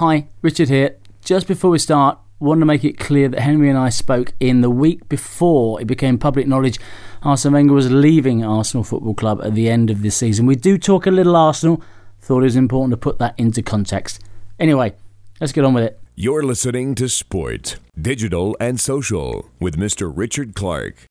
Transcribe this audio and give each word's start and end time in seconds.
Hi, 0.00 0.28
Richard 0.40 0.70
here. 0.70 0.96
Just 1.22 1.46
before 1.46 1.72
we 1.72 1.78
start, 1.78 2.18
want 2.38 2.60
to 2.60 2.64
make 2.64 2.86
it 2.86 2.98
clear 2.98 3.28
that 3.28 3.40
Henry 3.40 3.68
and 3.68 3.76
I 3.76 3.90
spoke 3.90 4.32
in 4.40 4.62
the 4.62 4.70
week 4.70 5.06
before 5.10 5.78
it 5.78 5.84
became 5.84 6.16
public 6.16 6.46
knowledge 6.46 6.78
Arsene 7.22 7.52
Wenger 7.52 7.74
was 7.74 7.92
leaving 7.92 8.42
Arsenal 8.42 8.82
Football 8.82 9.12
Club 9.12 9.42
at 9.44 9.54
the 9.54 9.68
end 9.68 9.90
of 9.90 10.00
this 10.00 10.16
season. 10.16 10.46
We 10.46 10.56
do 10.56 10.78
talk 10.78 11.06
a 11.06 11.10
little 11.10 11.36
Arsenal. 11.36 11.82
Thought 12.18 12.40
it 12.40 12.44
was 12.44 12.56
important 12.56 12.92
to 12.92 12.96
put 12.96 13.18
that 13.18 13.34
into 13.36 13.60
context. 13.60 14.22
Anyway, 14.58 14.94
let's 15.38 15.52
get 15.52 15.66
on 15.66 15.74
with 15.74 15.84
it. 15.84 16.00
You're 16.16 16.44
listening 16.44 16.94
to 16.94 17.06
Sport, 17.06 17.76
Digital 18.00 18.56
and 18.58 18.80
Social 18.80 19.50
with 19.60 19.76
Mr. 19.76 20.10
Richard 20.10 20.54
Clark. 20.54 21.09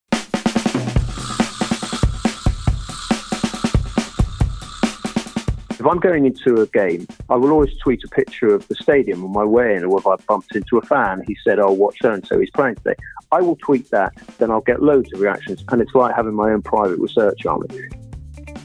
If 5.80 5.86
I'm 5.86 6.00
going 6.00 6.26
into 6.26 6.62
a 6.62 6.68
game, 6.68 7.08
I 7.30 7.38
will 7.38 7.52
always 7.52 7.76
tweet 7.78 8.04
a 8.04 8.10
picture 8.10 8.54
of 8.54 8.68
the 8.68 8.76
stadium 8.76 9.24
on 9.24 9.32
my 9.32 9.46
way 9.46 9.76
in, 9.76 9.86
or 9.86 9.98
if 9.98 10.06
I 10.06 10.18
bumped 10.28 10.54
into 10.54 10.78
a 10.78 10.82
fan, 10.82 11.24
he 11.26 11.38
said, 11.42 11.58
Oh, 11.58 11.72
what 11.72 11.96
so 12.02 12.12
and 12.12 12.28
so 12.28 12.38
he's 12.38 12.52
playing 12.52 12.76
today. 12.76 12.96
I 13.32 13.40
will 13.40 13.56
tweet 13.56 13.90
that, 13.92 14.14
then 14.40 14.52
I'll 14.52 14.60
get 14.60 14.84
loads 14.84 15.14
of 15.14 15.22
reactions, 15.22 15.64
and 15.70 15.82
it's 15.82 15.96
like 15.96 16.14
having 16.14 16.34
my 16.34 16.52
own 16.52 16.64
private 16.64 17.00
research 17.00 17.46
army. 17.46 17.68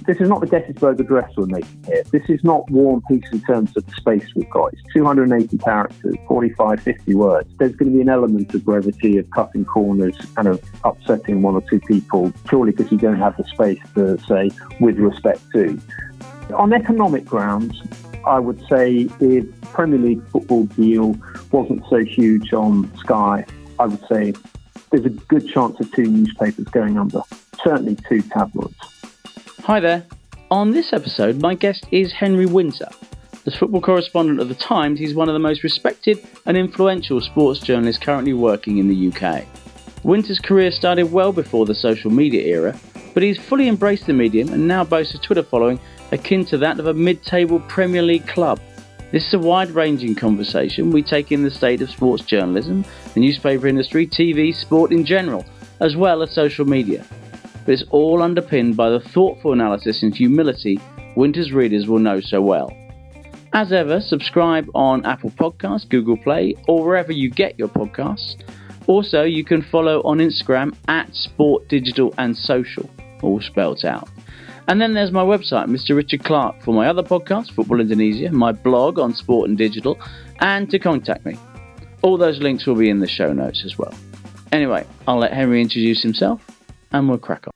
This 0.07 0.21
is 0.21 0.29
not 0.29 0.41
the 0.41 0.49
Gettysburg 0.49 1.01
Address 1.01 1.31
we're 1.37 1.47
making 1.47 1.85
here. 1.87 2.03
This 2.11 2.25
is 2.29 2.43
not 2.43 2.69
War 2.71 2.95
and 2.95 3.05
Peace 3.07 3.33
in 3.33 3.41
terms 3.43 3.77
of 3.77 3.87
the 3.87 3.93
space 3.93 4.27
we've 4.35 4.51
got. 4.51 4.73
It's 4.73 4.83
280 4.93 5.57
characters, 5.59 6.17
45, 6.27 6.81
50 6.81 7.15
words. 7.15 7.49
There's 7.59 7.77
going 7.77 7.93
to 7.93 7.97
be 7.97 8.03
an 8.03 8.09
element 8.09 8.53
of 8.55 8.65
brevity, 8.65 9.19
of 9.19 9.31
cutting 9.31 9.65
corners, 9.65 10.17
and 10.37 10.49
of 10.49 10.63
upsetting 10.83 11.43
one 11.43 11.55
or 11.55 11.63
two 11.71 11.81
people, 11.81 12.33
purely 12.49 12.73
because 12.73 12.91
you 12.91 12.99
don't 12.99 13.19
have 13.19 13.37
the 13.37 13.45
space 13.45 13.79
to 13.95 14.19
say, 14.27 14.51
with 14.81 14.99
respect 14.99 15.41
to. 15.53 15.81
On 16.53 16.73
economic 16.73 17.25
grounds, 17.25 17.81
I 18.27 18.39
would 18.39 18.61
say 18.69 19.09
if 19.21 19.61
Premier 19.73 19.99
League 19.99 20.27
football 20.29 20.65
deal 20.67 21.17
wasn't 21.51 21.83
so 21.89 22.05
huge 22.05 22.53
on 22.53 22.95
Sky, 22.99 23.47
I 23.79 23.87
would 23.87 24.07
say 24.09 24.35
there's 24.91 25.07
a 25.07 25.11
good 25.11 25.49
chance 25.49 25.81
of 25.81 25.91
two 25.93 26.05
newspapers 26.05 26.67
going 26.67 26.99
under, 26.99 27.23
certainly 27.63 27.97
two 28.09 28.23
tabloids. 28.23 28.77
Hi 29.63 29.81
there. 29.81 30.05
On 30.51 30.71
this 30.71 30.93
episode, 30.93 31.41
my 31.41 31.55
guest 31.55 31.87
is 31.91 32.13
Henry 32.13 32.47
Winter. 32.47 32.89
As 33.47 33.57
football 33.57 33.81
correspondent 33.81 34.41
of 34.41 34.49
The 34.49 34.55
Times, 34.55 34.99
he's 34.99 35.15
one 35.15 35.29
of 35.29 35.33
the 35.33 35.39
most 35.39 35.63
respected 35.63 36.25
and 36.47 36.57
influential 36.57 37.21
sports 37.21 37.61
journalists 37.61 38.03
currently 38.03 38.33
working 38.33 38.79
in 38.79 38.89
the 38.89 39.13
UK. 39.13 39.45
Winter's 40.03 40.39
career 40.39 40.71
started 40.71 41.11
well 41.11 41.33
before 41.33 41.67
the 41.67 41.75
social 41.75 42.11
media 42.11 42.43
era, 42.43 42.79
but 43.15 43.23
he's 43.23 43.39
fully 43.39 43.69
embraced 43.69 44.07
the 44.07 44.13
medium 44.13 44.53
and 44.53 44.69
now 44.69 44.85
boasts 44.85 45.15
a 45.15 45.19
Twitter 45.19 45.43
following 45.43 45.81
akin 46.13 46.45
to 46.47 46.59
that 46.59 46.79
of 46.79 46.87
a 46.87 46.95
mid 46.95 47.23
table 47.23 47.61
Premier 47.61 48.03
League 48.03 48.27
club. 48.27 48.61
This 49.13 49.27
is 49.27 49.35
a 49.35 49.39
wide 49.39 49.71
ranging 49.71 50.15
conversation. 50.15 50.91
We 50.91 51.03
take 51.03 51.31
in 51.31 51.43
the 51.43 51.51
state 51.51 51.81
of 51.83 51.91
sports 51.91 52.25
journalism, 52.25 52.85
the 53.15 53.21
newspaper 53.21 53.67
industry, 53.67 54.07
TV, 54.07 54.55
sport 54.55 54.93
in 54.93 55.05
general, 55.05 55.45
as 55.81 55.97
well 55.97 56.23
as 56.23 56.33
social 56.33 56.65
media. 56.65 57.05
But 57.65 57.75
it's 57.75 57.85
all 57.91 58.23
underpinned 58.23 58.77
by 58.77 58.91
the 58.91 59.01
thoughtful 59.01 59.53
analysis 59.53 60.03
and 60.03 60.15
humility 60.15 60.81
Winter's 61.17 61.53
readers 61.53 61.87
will 61.87 62.01
know 62.01 62.21
so 62.21 62.43
well. 62.43 62.77
As 63.53 63.73
ever, 63.73 64.01
subscribe 64.01 64.69
on 64.75 65.07
Apple 65.07 65.31
Podcasts, 65.31 65.89
Google 65.89 66.17
Play, 66.17 66.57
or 66.67 66.85
wherever 66.85 67.13
you 67.13 67.31
get 67.31 67.57
your 67.57 67.69
podcasts. 67.69 68.43
Also, 68.89 69.23
you 69.23 69.45
can 69.45 69.63
follow 69.63 70.03
on 70.03 70.19
Instagram 70.19 70.75
at 70.89 71.15
Sport 71.15 71.69
Digital 71.69 72.13
and 72.19 72.37
Social, 72.37 72.91
all 73.23 73.41
spelt 73.41 73.85
out. 73.85 74.09
And 74.67 74.81
then 74.81 74.95
there's 74.95 75.13
my 75.13 75.23
website, 75.23 75.67
Mr. 75.67 75.95
Richard 75.95 76.25
Clark, 76.25 76.63
for 76.63 76.73
my 76.73 76.89
other 76.89 77.03
podcast, 77.03 77.53
Football 77.53 77.81
Indonesia, 77.81 78.31
my 78.33 78.51
blog 78.53 78.99
on 78.99 79.15
sport 79.15 79.49
and 79.49 79.59
digital, 79.59 79.99
and 80.41 80.71
to 80.71 80.79
contact 80.79 81.27
me. 81.27 81.37
All 82.01 82.17
those 82.17 82.39
links 82.39 82.67
will 82.67 82.75
be 82.75 82.89
in 82.89 83.01
the 83.01 83.07
show 83.07 83.33
notes 83.33 83.63
as 83.65 83.79
well. 83.79 83.95
Anyway, 84.53 84.87
I'll 85.07 85.19
let 85.19 85.35
Henry 85.35 85.61
introduce 85.61 86.03
himself 86.03 86.41
and 86.93 87.09
we'll 87.09 87.19
crack 87.19 87.47
on. 87.47 87.53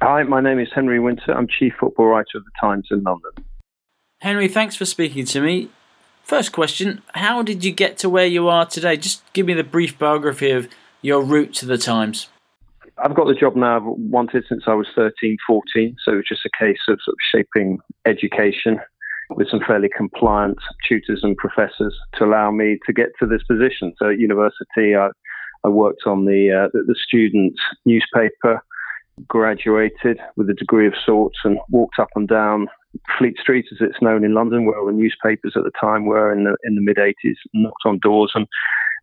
Hi, 0.00 0.22
my 0.22 0.40
name 0.40 0.58
is 0.60 0.68
Henry 0.72 1.00
Winter. 1.00 1.32
I'm 1.32 1.48
Chief 1.48 1.72
Football 1.78 2.06
Writer 2.06 2.36
of 2.38 2.44
The 2.44 2.50
Times 2.60 2.88
in 2.90 3.02
London. 3.02 3.30
Henry, 4.20 4.46
thanks 4.46 4.76
for 4.76 4.84
speaking 4.84 5.24
to 5.26 5.40
me. 5.40 5.70
First 6.22 6.52
question 6.52 7.02
How 7.14 7.42
did 7.42 7.64
you 7.64 7.72
get 7.72 7.98
to 7.98 8.08
where 8.08 8.26
you 8.26 8.48
are 8.48 8.66
today? 8.66 8.96
Just 8.96 9.22
give 9.32 9.46
me 9.46 9.54
the 9.54 9.64
brief 9.64 9.98
biography 9.98 10.50
of 10.52 10.68
your 11.00 11.22
route 11.22 11.52
to 11.54 11.66
The 11.66 11.78
Times. 11.78 12.28
I've 12.98 13.14
got 13.14 13.26
the 13.26 13.34
job 13.34 13.56
now 13.56 13.76
I've 13.76 13.82
wanted 13.84 14.44
since 14.48 14.64
I 14.66 14.74
was 14.74 14.86
13, 14.94 15.36
14. 15.46 15.96
So 16.04 16.18
it's 16.18 16.28
just 16.28 16.46
a 16.46 16.50
case 16.58 16.78
of 16.88 16.98
sort 17.04 17.14
of 17.14 17.18
shaping 17.34 17.78
education 18.06 18.78
with 19.30 19.48
some 19.50 19.60
fairly 19.66 19.88
compliant 19.96 20.58
tutors 20.86 21.20
and 21.22 21.36
professors 21.36 21.96
to 22.14 22.24
allow 22.24 22.50
me 22.50 22.78
to 22.86 22.92
get 22.92 23.08
to 23.18 23.26
this 23.26 23.42
position. 23.44 23.94
So 23.98 24.10
at 24.10 24.18
university, 24.18 24.94
I, 24.94 25.08
I 25.64 25.68
worked 25.68 26.02
on 26.06 26.26
the, 26.26 26.64
uh, 26.64 26.68
the, 26.72 26.84
the 26.86 26.96
student 27.06 27.54
newspaper, 27.86 28.62
graduated 29.26 30.18
with 30.36 30.50
a 30.50 30.54
degree 30.54 30.86
of 30.86 30.94
sorts, 31.04 31.38
and 31.44 31.58
walked 31.70 31.98
up 31.98 32.08
and 32.14 32.28
down 32.28 32.66
Fleet 33.18 33.38
Street, 33.38 33.66
as 33.72 33.78
it's 33.80 34.02
known 34.02 34.24
in 34.24 34.34
London, 34.34 34.66
where 34.66 34.78
all 34.78 34.86
the 34.86 34.92
newspapers 34.92 35.54
at 35.56 35.62
the 35.64 35.72
time 35.80 36.04
were 36.04 36.32
in 36.32 36.44
the 36.44 36.56
in 36.64 36.74
the 36.74 36.82
mid 36.82 36.96
80s, 36.96 37.36
knocked 37.54 37.86
on 37.86 37.98
doors 38.02 38.32
and 38.34 38.46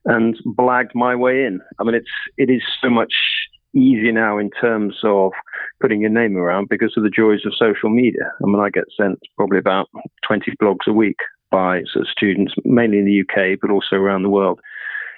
and 0.06 0.38
blagged 0.58 0.94
my 0.94 1.16
way 1.16 1.44
in. 1.44 1.60
I 1.80 1.84
mean, 1.84 1.96
it's 1.96 2.10
it 2.38 2.50
is 2.50 2.62
so 2.82 2.90
much 2.90 3.14
easy 3.76 4.12
now 4.12 4.38
in 4.38 4.50
terms 4.50 4.96
of 5.04 5.32
putting 5.82 6.02
your 6.02 6.10
name 6.10 6.38
around 6.38 6.70
because 6.70 6.94
of 6.98 7.04
the 7.04 7.10
joys 7.10 7.46
of 7.46 7.54
social 7.58 7.90
media. 7.90 8.32
I 8.42 8.46
mean, 8.46 8.60
I 8.60 8.70
get 8.70 8.86
sent 8.98 9.20
probably 9.38 9.60
about 9.60 9.88
20 10.28 10.52
blogs 10.62 10.88
a 10.88 10.94
week 10.94 11.18
by 11.52 11.82
sort 11.92 12.06
of 12.06 12.12
students, 12.12 12.54
mainly 12.66 13.00
in 13.00 13.06
the 13.06 13.22
UK, 13.22 13.60
but 13.62 13.72
also 13.72 13.96
around 13.96 14.24
the 14.24 14.30
world, 14.30 14.60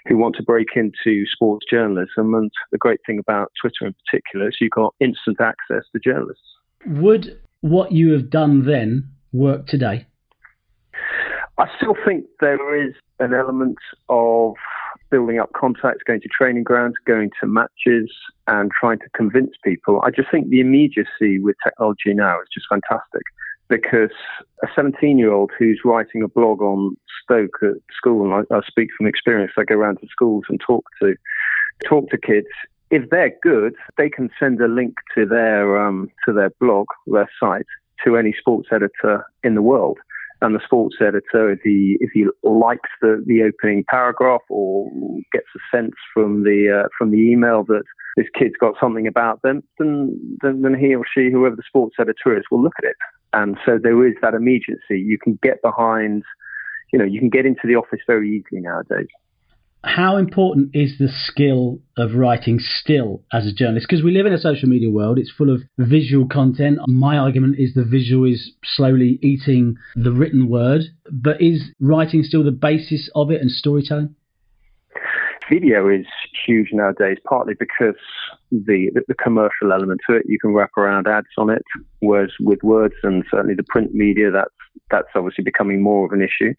who 0.08 0.18
want 0.18 0.36
to 0.36 0.44
break 0.44 0.70
into 0.76 1.26
sports 1.32 1.66
journalism. 1.70 2.34
And 2.34 2.52
the 2.72 2.78
great 2.78 3.00
thing 3.06 3.20
about 3.20 3.52
Twitter 3.62 3.86
in 3.88 3.96
particular 4.06 4.50
is 4.50 4.58
you've 4.60 4.72
got 4.72 4.96
instant 5.00 5.40
access 5.40 5.84
to 5.92 6.00
journalists. 6.04 6.44
Would 6.86 7.40
what 7.62 7.92
you 7.92 8.12
have 8.14 8.30
done 8.30 8.66
then 8.66 9.10
work 9.32 9.68
today? 9.68 10.08
I 11.58 11.68
still 11.78 11.96
think 12.06 12.26
there 12.40 12.88
is 12.88 12.94
an 13.20 13.34
element 13.34 13.78
of 14.10 14.56
building 15.12 15.40
up 15.40 15.52
contacts, 15.54 16.02
going 16.08 16.22
to 16.22 16.30
training 16.30 16.64
grounds, 16.64 16.96
going 17.06 17.30
to 17.40 17.48
matches, 17.48 18.12
and 18.48 18.72
trying 18.72 19.00
to 19.00 19.10
convince 19.16 19.52
people. 19.64 20.02
I 20.04 20.10
just 20.10 20.32
think 20.32 20.50
the 20.50 20.62
immediacy 20.62 21.40
with 21.40 21.56
technology 21.64 22.14
now 22.14 22.40
is 22.42 22.48
just 22.54 22.66
fantastic 22.70 23.24
because 23.68 24.12
a 24.64 24.68
17 24.76 25.18
year 25.18 25.32
old 25.32 25.52
who's 25.58 25.82
writing 25.86 26.24
a 26.24 26.28
blog 26.28 26.62
on 26.62 26.96
Stoke 27.24 27.58
at 27.62 27.76
school, 27.96 28.24
and 28.24 28.46
I, 28.52 28.56
I, 28.56 28.62
speak 28.68 28.90
from 28.98 29.08
experience, 29.08 29.54
I 29.58 29.64
go 29.64 29.76
around 29.76 29.98
to 29.98 30.08
schools 30.08 30.46
and 30.50 30.60
talk 30.66 30.86
to 31.02 31.16
talk 31.86 32.10
to 32.10 32.18
kids. 32.18 32.48
If 32.90 33.10
they're 33.10 33.34
good, 33.42 33.76
they 33.98 34.10
can 34.10 34.30
send 34.38 34.60
a 34.60 34.68
link 34.68 34.96
to 35.16 35.26
their 35.26 35.82
um, 35.82 36.10
to 36.26 36.34
their 36.34 36.50
blog, 36.60 36.88
their 37.08 37.30
site, 37.40 37.68
to 38.04 38.18
any 38.18 38.34
sports 38.38 38.70
editor 38.72 39.26
in 39.44 39.56
the 39.56 39.62
world 39.62 39.98
and 40.42 40.56
the 40.56 40.62
sports 40.66 40.96
editor, 41.00 41.52
if 41.52 41.60
he 41.64 41.98
if 42.00 42.10
he 42.14 42.26
likes 42.44 42.90
the, 43.02 43.24
the 43.26 43.44
opening 43.44 43.84
paragraph 43.88 44.42
or 44.50 44.90
gets 45.32 45.48
a 45.56 45.76
sense 45.76 45.94
from 46.14 46.44
the 46.44 46.84
uh, 46.84 46.88
from 46.98 47.12
the 47.12 47.18
email 47.18 47.64
that 47.66 47.84
this 48.18 48.28
kid's 48.38 48.56
got 48.60 48.74
something 48.80 49.08
about 49.08 49.42
them, 49.44 49.64
then, 49.80 50.38
then 50.42 50.62
then 50.62 50.74
he 50.74 50.96
or 50.96 51.06
she, 51.14 51.30
whoever 51.32 51.56
the 51.56 51.64
sports 51.68 51.96
editor 52.00 52.38
is, 52.38 52.44
will 52.52 52.62
look 52.62 52.74
at 52.80 52.86
it. 52.86 52.96
And 53.34 53.58
so 53.66 53.80
there 53.82 54.06
is 54.06 54.16
that 54.22 54.34
immediacy. 54.34 55.00
You 55.00 55.18
can 55.18 55.40
get 55.42 55.62
behind, 55.62 56.24
you 56.92 57.00
know, 57.00 57.06
you 57.06 57.20
can 57.20 57.30
get 57.30 57.46
into 57.46 57.66
the 57.66 57.76
office 57.76 58.02
very 58.06 58.30
easily 58.30 58.62
nowadays 58.62 59.08
how 59.84 60.18
important 60.18 60.70
is 60.74 60.98
the 61.00 61.08
skill 61.08 61.80
of 61.98 62.14
writing 62.14 62.60
still 62.60 63.24
as 63.34 63.48
a 63.48 63.54
journalist? 63.54 63.88
Because 63.90 64.04
we 64.04 64.12
live 64.12 64.28
in 64.28 64.34
a 64.34 64.38
social 64.38 64.70
media 64.70 64.92
world, 64.92 65.18
it's 65.18 65.32
full 65.32 65.54
of 65.54 65.62
visual 65.78 66.28
content. 66.28 66.80
My 66.88 67.18
argument 67.18 67.56
is 67.58 67.74
the 67.74 67.84
visual 67.84 68.26
is 68.26 68.52
slowly 68.64 69.18
eating 69.24 69.76
the 69.96 70.12
written 70.12 70.50
word, 70.50 70.82
but 71.12 71.42
is 71.42 71.72
writing 71.80 72.24
still 72.24 72.44
the 72.44 72.52
basis 72.52 73.10
of 73.16 73.32
it 73.32 73.42
and 73.42 73.50
storytelling? 73.50 74.16
Video 75.50 75.90
is 75.90 76.06
huge 76.46 76.70
nowadays, 76.72 77.18
partly 77.28 77.56
because 77.60 78.00
the, 78.52 78.90
the, 79.08 79.16
commercial 79.16 79.74
element 79.74 80.00
to 80.08 80.16
it, 80.16 80.24
you 80.26 80.38
can 80.40 80.54
wrap 80.54 80.70
around 80.78 81.08
ads 81.08 81.28
on 81.38 81.50
it, 81.50 81.64
whereas 82.00 82.32
with 82.40 82.60
words 82.64 82.94
and 83.04 83.26
certainly 83.30 83.56
the 83.56 83.66
print 83.68 83.94
media, 83.94 84.32
that's 84.32 84.54
that's 84.90 85.08
obviously 85.16 85.44
becoming 85.44 85.82
more 85.82 86.06
of 86.06 86.12
an 86.12 86.22
issue. 86.22 86.54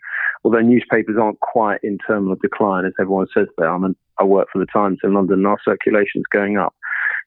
Although 0.44 0.61
newspapers 0.61 1.17
aren't 1.21 1.41
quite 1.41 1.81
in 1.83 1.99
terminal 2.06 2.37
decline, 2.41 2.85
as 2.85 2.93
everyone 3.00 3.27
says 3.33 3.47
they 3.56 3.65
are. 3.65 3.75
I, 3.75 3.79
mean, 3.79 3.97
I 4.19 4.25
work 4.25 4.49
for 4.53 4.59
the 4.59 4.67
Times 4.67 4.99
in 5.05 5.15
London, 5.15 5.39
and 5.39 5.47
our 5.47 5.59
circulation 5.65 6.21
is 6.21 6.27
going 6.33 6.59
up. 6.59 6.75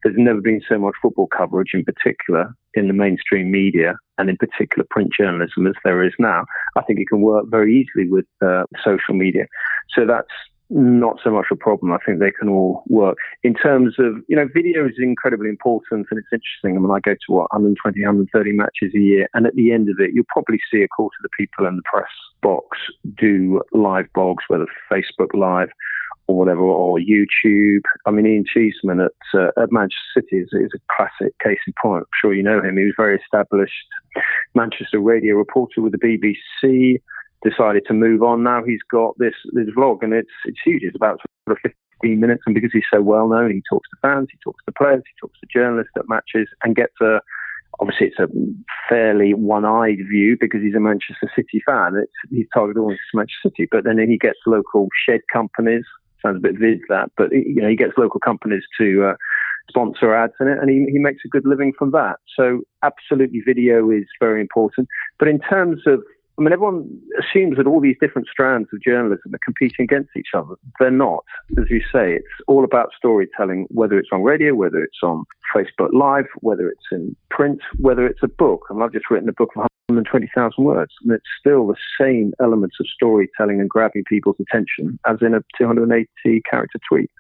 There's 0.04 0.16
never 0.18 0.42
been 0.42 0.62
so 0.68 0.78
much 0.78 0.96
football 1.02 1.28
coverage, 1.28 1.72
in 1.74 1.84
particular 1.86 2.54
in 2.76 2.88
the 2.88 2.94
mainstream 2.94 3.50
media 3.52 3.96
and 4.18 4.30
in 4.30 4.38
particular 4.38 4.86
print 4.90 5.12
journalism, 5.18 5.66
as 5.66 5.74
there 5.84 6.04
is 6.04 6.14
now. 6.20 6.46
I 6.76 6.82
think 6.84 7.00
it 7.00 7.08
can 7.08 7.22
work 7.22 7.46
very 7.50 7.74
easily 7.74 8.10
with 8.10 8.26
uh, 8.46 8.64
social 8.84 9.14
media. 9.14 9.46
So 9.96 10.06
that's 10.06 10.28
not 10.70 11.18
so 11.24 11.32
much 11.32 11.46
a 11.52 11.56
problem. 11.56 11.94
I 11.94 11.98
think 12.06 12.20
they 12.20 12.32
can 12.32 12.50
all 12.50 12.84
work. 12.88 13.18
In 13.44 13.54
terms 13.54 13.96
of, 14.00 14.16
you 14.28 14.36
know, 14.36 14.48
video 14.54 14.86
is 14.86 14.96
incredibly 14.98 15.50
important 15.50 16.08
and 16.10 16.20
it's 16.20 16.28
interesting. 16.32 16.76
I 16.76 16.80
mean, 16.80 16.92
I 16.92 17.00
go 17.00 17.14
to 17.14 17.32
what, 17.32 17.54
120, 17.54 18.00
130 18.02 18.52
matches 18.52 18.92
a 18.96 19.00
year. 19.00 19.28
And 19.34 19.46
at 19.46 19.56
the 19.56 19.72
end 19.72 19.90
of 19.90 20.00
it, 20.00 20.12
you'll 20.14 20.26
probably 20.30 20.60
see 20.72 20.82
a 20.82 20.88
quarter 20.88 21.16
of 21.20 21.24
the 21.24 21.38
people 21.38 21.68
in 21.68 21.76
the 21.76 21.84
press 21.84 22.10
box 22.42 22.78
do 23.18 23.62
live 23.72 24.08
blogs, 24.16 24.44
whether 24.48 24.66
Facebook 24.92 25.34
Live 25.34 25.70
or 26.28 26.38
whatever, 26.38 26.62
or 26.62 26.98
YouTube. 26.98 27.84
I 28.08 28.12
mean, 28.12 28.26
Ian 28.26 28.46
Cheeseman 28.52 29.00
at, 29.00 29.40
uh, 29.40 29.52
at 29.62 29.72
Manchester 29.72 29.98
City 30.16 30.38
is, 30.38 30.50
is, 30.54 30.72
a 30.74 30.80
classic 30.96 31.38
case 31.44 31.60
in 31.68 31.74
point. 31.80 32.02
I'm 32.02 32.20
sure 32.20 32.34
you 32.34 32.42
know 32.42 32.62
him. 32.62 32.78
He 32.78 32.86
was 32.86 32.96
very 32.98 33.20
established 33.20 33.74
Manchester 34.56 35.00
radio 35.00 35.36
reporter 35.36 35.82
with 35.82 35.92
the 35.92 36.00
BBC 36.00 37.00
decided 37.47 37.83
to 37.88 37.94
move 37.94 38.24
on. 38.24 38.44
Now 38.44 38.63
he's 38.63 38.83
got 38.89 39.18
this 39.18 39.36
this 39.53 39.69
vlog, 39.77 40.00
and 40.01 40.13
it's 40.13 40.31
it's 40.45 40.59
huge. 40.65 40.83
It's 40.83 40.95
about 40.95 41.19
sort 41.47 41.57
of 41.63 41.71
15 42.01 42.19
minutes, 42.19 42.44
and 42.45 42.56
because 42.56 42.71
he's 42.74 42.83
so 42.92 43.01
well 43.01 43.27
known, 43.30 43.51
he 43.51 43.62
talks 43.69 43.89
to 43.89 43.97
fans, 44.01 44.27
he 44.31 44.38
talks 44.44 44.63
to 44.65 44.71
players, 44.71 45.03
he 45.06 45.13
talks 45.19 45.39
to 45.39 45.47
journalists 45.51 45.94
at 45.97 46.09
matches, 46.09 46.47
and 46.63 46.75
gets 46.75 46.94
a 47.01 47.19
obviously 47.80 48.07
it's 48.07 48.19
a 48.19 48.27
fairly 48.89 49.33
one-eyed 49.33 50.00
view 50.09 50.38
because 50.39 50.62
he's 50.62 50.75
a 50.75 50.80
Manchester 50.80 51.30
City 51.36 51.62
fan. 51.65 51.95
It's, 52.01 52.12
he's 52.30 52.47
targeted 52.53 52.81
to 52.81 52.97
Manchester 53.13 53.50
City, 53.50 53.68
but 53.69 53.83
then 53.83 54.00
he 54.00 54.18
gets 54.18 54.39
local 54.45 54.88
shed 55.06 55.21
companies. 55.31 55.83
Sounds 56.21 56.38
a 56.38 56.39
bit 56.39 56.57
vid 56.57 56.80
that, 56.89 57.12
but 57.18 57.31
you 57.31 57.62
know 57.62 57.69
he 57.69 57.75
gets 57.75 57.94
local 57.97 58.19
companies 58.19 58.63
to 58.80 59.09
uh, 59.09 59.15
sponsor 59.69 60.13
ads 60.15 60.33
in 60.39 60.47
it, 60.47 60.57
and 60.59 60.69
he, 60.69 60.86
he 60.92 61.00
makes 61.00 61.24
a 61.25 61.27
good 61.27 61.45
living 61.45 61.74
from 61.77 61.92
that. 61.92 62.18
So 62.36 62.62
absolutely, 62.83 63.42
video 63.45 63.92
is 63.92 64.06
very 64.19 64.42
important. 64.42 64.88
But 65.19 65.27
in 65.27 65.39
terms 65.39 65.81
of 65.86 66.01
I 66.38 66.42
mean, 66.42 66.52
everyone 66.52 66.90
assumes 67.18 67.56
that 67.58 67.66
all 67.66 67.80
these 67.80 67.96
different 68.02 68.28
strands 68.30 68.68
of 68.74 68.82
journalism 68.82 69.34
are 69.34 69.40
competing 69.44 69.86
against 69.86 70.10
each 70.18 70.30
other. 70.36 70.56
They're 70.80 70.92
not. 70.92 71.24
As 71.58 71.70
you 71.70 71.80
say, 71.80 72.14
it's 72.14 72.28
all 72.48 72.66
about 72.66 72.90
storytelling, 72.98 73.68
whether 73.70 73.98
it's 73.98 74.10
on 74.12 74.22
radio, 74.24 74.54
whether 74.54 74.80
it's 74.80 75.00
on 75.02 75.24
Facebook 75.56 75.94
Live, 75.94 76.26
whether 76.42 76.68
it's 76.68 76.86
in 76.92 77.16
print, 77.30 77.62
whether 77.80 78.06
it's 78.06 78.22
a 78.22 78.28
book. 78.28 78.64
I 78.70 78.74
mean, 78.74 78.84
I've 78.84 78.92
just 78.92 79.10
written 79.10 79.30
a 79.30 79.34
book 79.34 79.52
of 79.56 79.62
120,000 79.88 80.64
words, 80.64 80.92
and 81.04 81.14
it's 81.14 81.24
still 81.40 81.68
the 81.68 81.76
same 82.00 82.34
elements 82.42 82.78
of 82.81 82.88
storytelling 82.88 83.62
and 83.62 83.70
grabbing 83.70 84.04
people's 84.04 84.38
attention 84.40 85.00
as 85.08 85.18
in 85.22 85.34
a 85.34 85.42
280 85.58 86.42
character 86.50 86.80
tweet. 86.90 87.12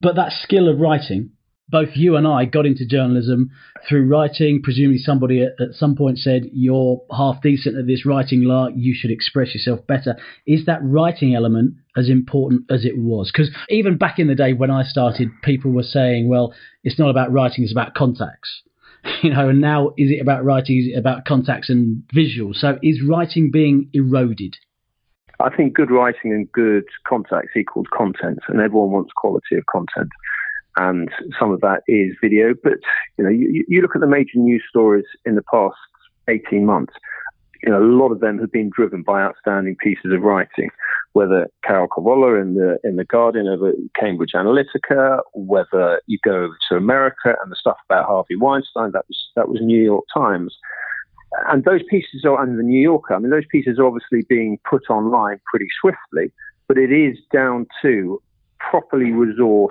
But 0.00 0.16
that 0.16 0.32
skill 0.32 0.68
of 0.68 0.78
writing, 0.78 1.30
both 1.68 1.90
you 1.94 2.16
and 2.16 2.26
I 2.26 2.44
got 2.44 2.66
into 2.66 2.86
journalism 2.86 3.50
through 3.88 4.08
writing. 4.08 4.60
Presumably, 4.62 4.98
somebody 4.98 5.42
at, 5.42 5.52
at, 5.60 5.74
some 5.74 5.96
point 5.96 6.18
said, 6.18 6.44
You're 6.52 7.02
half 7.14 7.42
decent 7.42 7.76
at 7.76 7.86
this 7.86 8.06
writing, 8.06 8.42
Lark. 8.44 8.72
You 8.76 8.94
should 8.96 9.10
express 9.10 9.54
yourself 9.54 9.86
better. 9.86 10.16
Is 10.46 10.66
that 10.66 10.80
writing 10.82 11.34
element 11.34 11.74
as 11.96 12.08
important 12.08 12.62
as 12.70 12.84
it 12.84 12.96
was? 12.96 13.30
Because 13.32 13.50
even 13.68 13.98
back 13.98 14.18
in 14.18 14.28
the 14.28 14.34
day 14.34 14.52
when 14.52 14.70
I 14.70 14.84
started, 14.84 15.28
people 15.42 15.70
were 15.70 15.82
saying, 15.82 16.28
Well, 16.28 16.54
it's 16.82 16.98
not 16.98 17.10
about 17.10 17.32
writing, 17.32 17.64
it's 17.64 17.72
about 17.72 17.94
contacts. 17.94 18.62
You 19.22 19.32
know, 19.32 19.48
and 19.48 19.60
now 19.60 19.90
is 19.96 20.10
it 20.10 20.20
about 20.20 20.44
writing? 20.44 20.78
Is 20.78 20.92
it 20.92 20.98
about 20.98 21.24
contacts 21.24 21.70
and 21.70 22.02
visuals? 22.14 22.56
So 22.56 22.78
is 22.82 23.00
writing 23.00 23.50
being 23.50 23.88
eroded? 23.92 24.56
I 25.40 25.54
think 25.54 25.74
good 25.74 25.90
writing 25.90 26.32
and 26.32 26.50
good 26.50 26.84
contacts 27.06 27.56
equals 27.56 27.86
content, 27.96 28.40
and 28.48 28.60
everyone 28.60 28.90
wants 28.90 29.12
quality 29.16 29.56
of 29.56 29.64
content 29.66 30.10
and 30.78 31.10
some 31.38 31.50
of 31.50 31.60
that 31.60 31.82
is 31.88 32.14
video. 32.22 32.54
But 32.62 32.78
you 33.16 33.24
know, 33.24 33.30
you, 33.30 33.64
you 33.68 33.82
look 33.82 33.94
at 33.94 34.00
the 34.00 34.06
major 34.06 34.38
news 34.38 34.62
stories 34.68 35.04
in 35.24 35.34
the 35.34 35.42
past 35.42 35.76
18 36.28 36.64
months. 36.64 36.94
You 37.62 37.72
know, 37.72 37.82
a 37.82 37.84
lot 37.84 38.12
of 38.12 38.20
them 38.20 38.38
have 38.38 38.52
been 38.52 38.70
driven 38.72 39.02
by 39.02 39.20
outstanding 39.20 39.76
pieces 39.82 40.12
of 40.12 40.22
writing, 40.22 40.70
whether 41.12 41.48
Carole 41.64 41.88
Cadwalladr 41.88 42.40
in 42.40 42.54
the 42.54 42.78
in 42.84 42.94
the 42.94 43.04
Guardian 43.04 43.48
over 43.48 43.72
Cambridge 43.98 44.32
Analytica, 44.34 45.20
whether 45.34 46.00
you 46.06 46.18
go 46.24 46.44
over 46.44 46.56
to 46.70 46.76
America 46.76 47.34
and 47.42 47.50
the 47.50 47.56
stuff 47.56 47.76
about 47.88 48.06
Harvey 48.06 48.36
Weinstein, 48.36 48.92
that 48.92 49.04
was 49.08 49.30
that 49.34 49.48
was 49.48 49.60
New 49.60 49.82
York 49.82 50.04
Times. 50.14 50.56
And 51.48 51.64
those 51.64 51.82
pieces 51.90 52.24
are 52.24 52.40
under 52.40 52.56
the 52.56 52.62
New 52.62 52.80
Yorker. 52.80 53.14
I 53.14 53.18
mean, 53.18 53.30
those 53.30 53.46
pieces 53.50 53.78
are 53.78 53.86
obviously 53.86 54.22
being 54.28 54.58
put 54.68 54.88
online 54.88 55.40
pretty 55.50 55.68
swiftly, 55.80 56.32
but 56.68 56.78
it 56.78 56.90
is 56.90 57.18
down 57.32 57.66
to 57.82 58.22
properly 58.58 59.12
resourced 59.12 59.68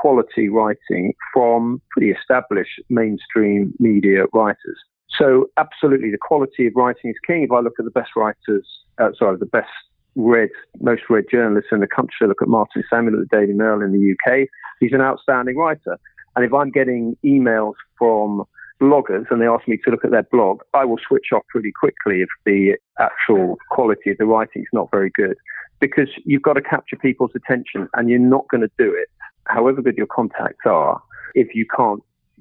quality 0.00 0.48
writing 0.48 1.14
from 1.32 1.80
pretty 1.90 2.10
established 2.10 2.80
mainstream 2.88 3.72
media 3.78 4.24
writers. 4.32 4.78
So 5.18 5.50
absolutely, 5.58 6.10
the 6.10 6.18
quality 6.18 6.66
of 6.66 6.72
writing 6.74 7.10
is 7.10 7.16
king. 7.26 7.42
If 7.42 7.52
I 7.52 7.60
look 7.60 7.74
at 7.78 7.84
the 7.84 7.90
best 7.90 8.10
writers, 8.16 8.66
uh, 8.98 9.10
sorry, 9.18 9.36
the 9.38 9.46
best 9.46 9.68
read, 10.16 10.50
most 10.80 11.02
read 11.10 11.24
journalists 11.30 11.70
in 11.72 11.80
the 11.80 11.86
country, 11.86 12.14
I 12.22 12.26
look 12.26 12.42
at 12.42 12.48
Martin 12.48 12.82
Samuel 12.88 13.20
at 13.20 13.28
the 13.28 13.36
Daily 13.36 13.52
Mail 13.52 13.80
in 13.82 13.92
the 13.92 14.12
UK. 14.12 14.48
He's 14.80 14.92
an 14.92 15.00
outstanding 15.00 15.56
writer. 15.56 15.98
And 16.34 16.44
if 16.44 16.52
I'm 16.54 16.70
getting 16.70 17.16
emails 17.24 17.74
from 17.98 18.44
bloggers 18.80 19.26
and 19.30 19.40
they 19.40 19.46
ask 19.46 19.68
me 19.68 19.78
to 19.84 19.90
look 19.90 20.04
at 20.04 20.10
their 20.10 20.24
blog, 20.24 20.62
I 20.74 20.84
will 20.84 20.98
switch 21.06 21.26
off 21.34 21.42
pretty 21.50 21.72
quickly 21.78 22.22
if 22.22 22.28
the 22.44 22.76
actual 22.98 23.58
quality 23.70 24.10
of 24.10 24.18
the 24.18 24.26
writing 24.26 24.62
is 24.62 24.68
not 24.72 24.90
very 24.90 25.10
good 25.14 25.36
because 25.82 26.08
you've 26.24 26.42
got 26.42 26.52
to 26.52 26.62
capture 26.62 26.96
people's 26.96 27.32
attention 27.34 27.88
and 27.94 28.08
you're 28.08 28.20
not 28.20 28.48
going 28.48 28.60
to 28.60 28.70
do 28.78 28.94
it, 28.94 29.08
however 29.46 29.82
good 29.82 29.96
your 29.96 30.06
contacts 30.06 30.64
are, 30.64 31.02
if 31.34 31.48
you 31.56 31.66
can't 31.76 32.00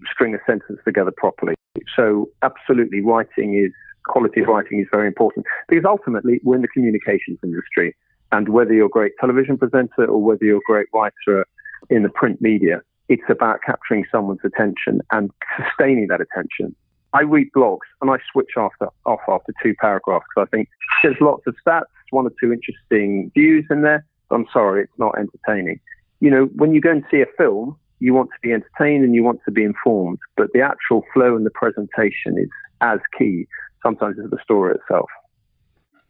string 0.09 0.35
a 0.35 0.37
sentence 0.45 0.79
together 0.85 1.11
properly. 1.17 1.55
So, 1.95 2.29
absolutely, 2.43 3.01
writing 3.01 3.57
is 3.57 3.71
quality 4.05 4.41
of 4.41 4.47
writing 4.47 4.79
is 4.79 4.87
very 4.91 5.07
important 5.07 5.45
because 5.67 5.85
ultimately 5.85 6.39
we're 6.43 6.55
in 6.55 6.61
the 6.61 6.67
communications 6.67 7.39
industry. 7.43 7.95
And 8.31 8.49
whether 8.49 8.73
you're 8.73 8.85
a 8.85 8.89
great 8.89 9.13
television 9.19 9.57
presenter 9.57 10.05
or 10.05 10.21
whether 10.21 10.45
you're 10.45 10.57
a 10.57 10.67
great 10.67 10.87
writer 10.93 11.45
in 11.89 12.03
the 12.03 12.09
print 12.09 12.41
media, 12.41 12.81
it's 13.09 13.23
about 13.27 13.59
capturing 13.65 14.05
someone's 14.11 14.39
attention 14.45 15.01
and 15.11 15.31
sustaining 15.57 16.07
that 16.07 16.21
attention. 16.21 16.75
I 17.13 17.21
read 17.21 17.47
blogs 17.55 17.87
and 18.01 18.09
I 18.09 18.17
switch 18.31 18.51
after, 18.57 18.87
off 19.05 19.19
after 19.27 19.53
two 19.61 19.73
paragraphs 19.79 20.25
because 20.33 20.47
I 20.47 20.55
think 20.55 20.69
there's 21.03 21.17
lots 21.19 21.43
of 21.47 21.55
stats, 21.65 21.83
one 22.11 22.25
or 22.25 22.31
two 22.41 22.53
interesting 22.53 23.31
views 23.33 23.65
in 23.69 23.81
there. 23.81 24.05
I'm 24.31 24.45
sorry, 24.53 24.83
it's 24.83 24.97
not 24.97 25.15
entertaining. 25.17 25.79
You 26.21 26.31
know, 26.31 26.45
when 26.55 26.73
you 26.73 26.79
go 26.79 26.91
and 26.91 27.03
see 27.11 27.21
a 27.21 27.25
film, 27.37 27.75
you 27.99 28.13
want 28.13 28.29
to 28.29 28.39
be 28.41 28.53
entertained 28.53 29.03
and 29.03 29.13
you 29.13 29.23
want 29.23 29.39
to 29.45 29.51
be 29.51 29.63
informed, 29.63 30.19
but 30.37 30.47
the 30.53 30.61
actual 30.61 31.03
flow 31.13 31.35
and 31.35 31.45
the 31.45 31.51
presentation 31.51 32.37
is 32.37 32.49
as 32.81 32.99
key 33.17 33.45
sometimes 33.83 34.17
as 34.23 34.29
the 34.29 34.37
story 34.43 34.75
itself. 34.75 35.09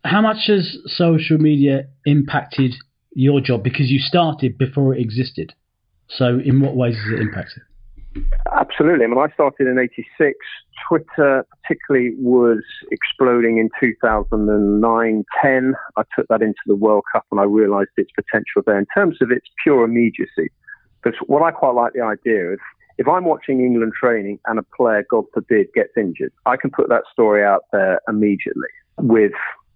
How 0.04 0.22
much 0.22 0.48
has 0.48 0.78
social 0.88 1.38
media 1.38 1.88
impacted 2.06 2.76
your 3.14 3.42
job? 3.42 3.64
Because 3.64 3.92
you 3.92 4.00
started 4.00 4.58
before 4.58 4.96
it 4.96 5.02
existed. 5.02 5.54
So, 6.10 6.40
in 6.44 6.60
what 6.60 6.76
ways 6.76 6.96
has 6.96 7.14
it 7.14 7.22
impacted? 7.22 7.64
Absolutely. 8.52 9.06
I 9.06 9.08
mean, 9.08 9.18
I 9.18 9.32
started 9.34 9.68
in 9.68 9.80
86. 9.80 10.38
Twitter, 10.88 11.46
particularly, 11.64 12.14
was 12.18 12.64
exploding 12.92 13.58
in 13.58 13.70
2009 13.80 15.26
10. 15.42 15.74
I 15.96 16.04
took 16.16 16.28
that 16.28 16.42
into 16.42 16.60
the 16.66 16.76
World 16.76 17.04
Cup 17.12 17.26
and 17.32 17.40
I 17.40 17.44
realized 17.44 17.92
its 17.98 18.12
potential 18.12 18.64
there 18.66 18.78
in 18.78 18.86
terms 18.96 19.18
of 19.22 19.32
its 19.32 19.48
pure 19.64 19.86
immediacy. 19.86 20.52
Because 21.02 21.18
what 21.28 21.42
I 21.42 21.52
quite 21.52 21.74
like 21.74 21.94
the 21.94 22.02
idea 22.02 22.54
of, 22.54 22.60
if 22.98 23.08
I'm 23.08 23.24
watching 23.24 23.62
England 23.62 23.94
training 24.00 24.40
and 24.46 24.60
a 24.60 24.64
player, 24.76 25.06
God 25.10 25.24
forbid, 25.34 25.68
gets 25.74 25.92
injured, 25.96 26.34
I 26.46 26.58
can 26.58 26.70
put 26.70 26.90
that 26.90 27.04
story 27.12 27.44
out 27.44 27.64
there 27.72 28.02
immediately 28.08 28.70
with, 28.98 29.32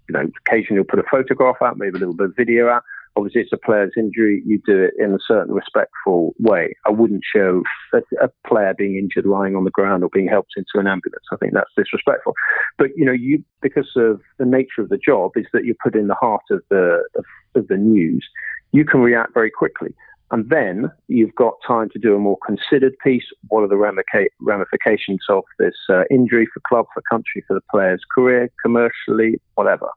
you 0.10 0.14
know, 0.14 0.30
occasionally 0.46 0.76
you'll 0.76 0.84
put 0.84 1.00
a 1.00 1.10
photograph 1.10 1.56
out, 1.62 1.78
maybe 1.78 1.96
a 1.96 2.00
little 2.00 2.14
bit 2.14 2.28
of 2.28 2.36
video 2.36 2.70
out 2.70 2.84
obviously 3.18 3.42
it's 3.42 3.54
a 3.54 3.58
player's 3.58 3.94
injury, 3.98 4.44
you 4.46 4.62
do 4.66 4.84
it 4.84 4.94
in 5.00 5.14
a 5.14 5.20
certain 5.26 5.54
respectful 5.54 6.36
way. 6.40 6.76
I 6.86 6.92
wouldn't 6.92 7.24
show 7.24 7.64
a, 7.94 8.00
a, 8.22 8.30
player 8.48 8.74
being 8.78 8.98
injured 8.98 9.26
lying 9.26 9.56
on 9.56 9.64
the 9.64 9.72
ground 9.72 10.04
or 10.04 10.10
being 10.12 10.28
helped 10.28 10.54
into 10.58 10.74
an 10.76 10.88
ambulance. 10.88 11.26
I 11.32 11.38
think 11.38 11.54
that's 11.54 11.72
disrespectful. 11.78 12.34
But 12.78 12.90
you 12.96 13.06
know, 13.06 13.12
you 13.12 13.44
because 13.62 13.90
of 13.96 14.22
the 14.38 14.46
nature 14.46 14.82
of 14.82 14.90
the 14.90 14.98
job 14.98 15.32
is 15.36 15.46
that 15.54 15.66
you're 15.66 15.76
put 15.82 15.96
in 15.96 16.08
the 16.08 16.16
heart 16.16 16.44
of 16.52 16.62
the 16.70 17.04
of, 17.16 17.26
of 17.56 17.68
the 17.68 17.78
news, 17.78 18.26
you 18.72 18.86
can 18.86 19.00
react 19.00 19.34
very 19.34 19.52
quickly. 19.52 19.94
And 20.32 20.50
then 20.50 20.92
you've 21.08 21.36
got 21.36 21.54
time 21.66 21.90
to 21.90 22.00
do 22.00 22.16
a 22.16 22.20
more 22.20 22.38
considered 22.46 22.94
piece. 23.04 23.26
What 23.50 23.62
are 23.62 23.68
the 23.68 23.78
ramifications 23.78 25.22
of 25.30 25.44
this 25.60 25.76
uh, 25.90 26.04
injury 26.10 26.48
for 26.54 26.62
club, 26.68 26.88
for 26.94 27.04
country, 27.10 27.44
for 27.48 27.54
the 27.54 27.62
player's 27.70 28.02
career, 28.14 28.50
commercially, 28.62 29.40
whatever? 29.54 29.88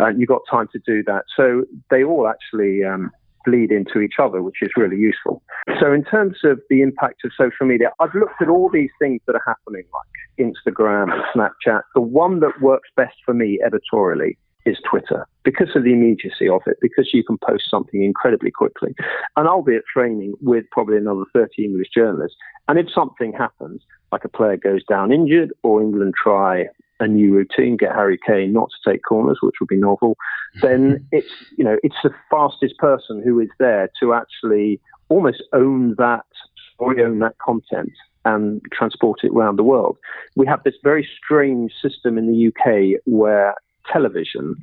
Uh, 0.00 0.08
you've 0.08 0.28
got 0.28 0.42
time 0.50 0.68
to 0.72 0.80
do 0.84 1.02
that. 1.04 1.24
So 1.36 1.64
they 1.90 2.02
all 2.02 2.28
actually 2.28 2.84
um, 2.84 3.10
bleed 3.44 3.70
into 3.70 4.00
each 4.00 4.14
other, 4.20 4.42
which 4.42 4.62
is 4.62 4.70
really 4.76 4.96
useful. 4.96 5.42
So, 5.80 5.92
in 5.92 6.04
terms 6.04 6.38
of 6.44 6.60
the 6.70 6.82
impact 6.82 7.24
of 7.24 7.30
social 7.36 7.66
media, 7.66 7.90
I've 8.00 8.14
looked 8.14 8.40
at 8.40 8.48
all 8.48 8.68
these 8.70 8.90
things 9.00 9.20
that 9.26 9.36
are 9.36 9.42
happening, 9.46 9.84
like 9.94 10.48
Instagram 10.48 11.12
and 11.12 11.22
Snapchat. 11.34 11.82
The 11.94 12.00
one 12.00 12.40
that 12.40 12.60
works 12.60 12.88
best 12.96 13.16
for 13.24 13.34
me 13.34 13.58
editorially 13.64 14.38
is 14.68 14.76
Twitter 14.88 15.26
because 15.44 15.74
of 15.74 15.84
the 15.84 15.92
immediacy 15.92 16.48
of 16.48 16.60
it, 16.66 16.76
because 16.80 17.10
you 17.12 17.24
can 17.24 17.38
post 17.38 17.64
something 17.70 18.02
incredibly 18.02 18.50
quickly. 18.50 18.94
And 19.36 19.48
I'll 19.48 19.62
be 19.62 19.76
at 19.76 19.86
training 19.92 20.34
with 20.40 20.64
probably 20.70 20.96
another 20.96 21.24
30 21.32 21.64
English 21.64 21.88
journalists. 21.94 22.36
And 22.68 22.78
if 22.78 22.86
something 22.92 23.32
happens, 23.32 23.82
like 24.12 24.24
a 24.24 24.28
player 24.28 24.56
goes 24.56 24.84
down 24.84 25.12
injured, 25.12 25.52
or 25.62 25.80
England 25.80 26.14
try 26.22 26.66
a 27.00 27.06
new 27.06 27.32
routine, 27.32 27.76
get 27.76 27.94
Harry 27.94 28.18
Kane 28.26 28.52
not 28.52 28.70
to 28.70 28.90
take 28.90 29.02
corners, 29.08 29.38
which 29.40 29.54
would 29.60 29.68
be 29.68 29.76
novel, 29.76 30.16
then 30.62 31.06
it's 31.12 31.30
you 31.56 31.64
know 31.64 31.76
it's 31.82 31.96
the 32.02 32.10
fastest 32.30 32.76
person 32.78 33.22
who 33.24 33.38
is 33.40 33.48
there 33.58 33.88
to 34.00 34.14
actually 34.14 34.80
almost 35.08 35.42
own 35.52 35.94
that 35.98 36.26
or 36.78 36.98
own 37.00 37.18
that 37.20 37.38
content 37.38 37.92
and 38.24 38.60
transport 38.72 39.20
it 39.22 39.32
around 39.32 39.56
the 39.56 39.62
world. 39.62 39.96
We 40.36 40.46
have 40.46 40.62
this 40.64 40.74
very 40.82 41.08
strange 41.16 41.72
system 41.80 42.18
in 42.18 42.30
the 42.30 42.48
UK 42.48 43.00
where 43.06 43.54
television 43.90 44.54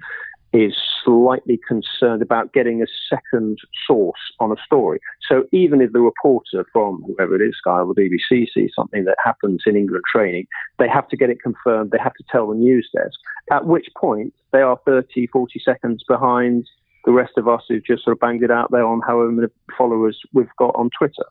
is 0.54 0.74
slightly 1.04 1.60
concerned 1.68 2.22
about 2.22 2.54
getting 2.54 2.82
a 2.82 2.86
second 3.10 3.58
source 3.86 4.20
on 4.40 4.52
a 4.52 4.56
story. 4.66 5.00
So 5.28 5.44
even 5.52 5.82
if 5.82 5.92
the 5.92 6.00
reporter 6.00 6.66
from 6.72 7.04
whoever 7.06 7.36
it 7.36 7.46
is, 7.46 7.56
Sky 7.58 7.80
or 7.80 7.94
the 7.94 8.02
BBC, 8.02 8.48
sees 8.54 8.72
something 8.74 9.04
that 9.04 9.18
happens 9.24 9.64
in 9.66 9.76
England 9.76 10.04
training, 10.12 10.48
they 10.80 10.88
have 10.88 11.10
to 11.10 11.18
get 11.18 11.30
it 11.30 11.42
confirmed. 11.42 11.92
They 11.92 12.02
have 12.02 12.14
to 12.14 12.24
tell 12.32 12.48
the 12.48 12.56
news 12.56 12.90
desk, 12.96 13.20
at 13.52 13.66
which 13.66 13.88
point 13.98 14.34
they 14.54 14.62
are 14.62 14.80
30, 14.86 15.28
40 15.28 15.60
seconds 15.60 16.04
behind 16.08 16.68
the 17.04 17.12
rest 17.12 17.34
of 17.38 17.48
us 17.48 17.64
who've 17.68 17.86
just 17.86 18.04
sort 18.04 18.16
of 18.16 18.20
banged 18.22 18.44
it 18.44 18.52
out 18.52 18.72
there 18.72 18.86
on 18.86 19.02
however 19.06 19.32
many 19.32 19.48
followers 19.78 20.20
we've 20.34 20.56
got 20.58 20.74
on 20.76 20.90
Twitter. 20.98 21.26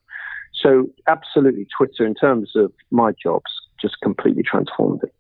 So 0.52 0.86
absolutely, 1.08 1.66
Twitter, 1.76 2.06
in 2.06 2.14
terms 2.14 2.52
of 2.54 2.72
my 2.90 3.12
jobs, 3.20 3.50
just 3.80 3.96
completely 4.02 4.42
transformed 4.42 5.02
it. 5.02 5.14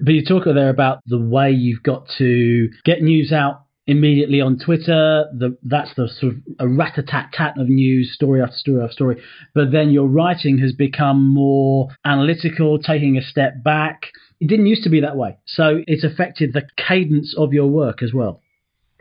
But 0.00 0.14
you 0.14 0.24
talk 0.24 0.44
there 0.44 0.70
about 0.70 1.00
the 1.06 1.18
way 1.18 1.50
you've 1.50 1.82
got 1.82 2.08
to 2.18 2.68
get 2.84 3.02
news 3.02 3.32
out 3.32 3.64
immediately 3.86 4.40
on 4.40 4.58
Twitter. 4.58 5.26
The, 5.36 5.58
that's 5.62 5.94
the 5.94 6.08
sort 6.08 6.34
of 6.34 6.38
a 6.58 6.68
rat 6.68 6.96
a 6.96 7.02
tat 7.02 7.30
tat 7.32 7.58
of 7.58 7.68
news, 7.68 8.14
story 8.14 8.40
after 8.40 8.56
story 8.56 8.82
after 8.82 8.92
story. 8.92 9.22
But 9.54 9.72
then 9.72 9.90
your 9.90 10.06
writing 10.08 10.58
has 10.58 10.72
become 10.72 11.34
more 11.34 11.88
analytical, 12.04 12.78
taking 12.78 13.18
a 13.18 13.22
step 13.22 13.62
back. 13.62 14.10
It 14.40 14.46
didn't 14.48 14.66
used 14.66 14.84
to 14.84 14.90
be 14.90 15.00
that 15.00 15.16
way. 15.16 15.38
So 15.46 15.82
it's 15.86 16.04
affected 16.04 16.54
the 16.54 16.62
cadence 16.76 17.34
of 17.36 17.52
your 17.52 17.66
work 17.66 18.02
as 18.02 18.14
well. 18.14 18.40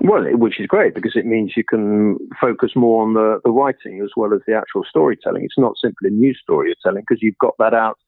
Well, 0.01 0.23
which 0.37 0.59
is 0.59 0.67
great 0.67 0.95
because 0.95 1.15
it 1.15 1.25
means 1.25 1.53
you 1.57 1.63
can 1.63 2.17
focus 2.39 2.71
more 2.75 3.03
on 3.03 3.13
the, 3.13 3.41
the 3.43 3.51
writing 3.51 4.01
as 4.03 4.11
well 4.15 4.33
as 4.33 4.39
the 4.47 4.53
actual 4.53 4.83
storytelling. 4.89 5.43
It's 5.43 5.57
not 5.57 5.73
simply 5.81 6.09
a 6.09 6.11
news 6.11 6.39
story 6.41 6.69
you're 6.69 6.75
telling 6.81 7.03
because 7.07 7.21
you've 7.21 7.37
got 7.37 7.55
that 7.59 7.73
out 7.73 7.99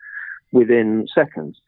within 0.54 1.06
seconds. 1.14 1.60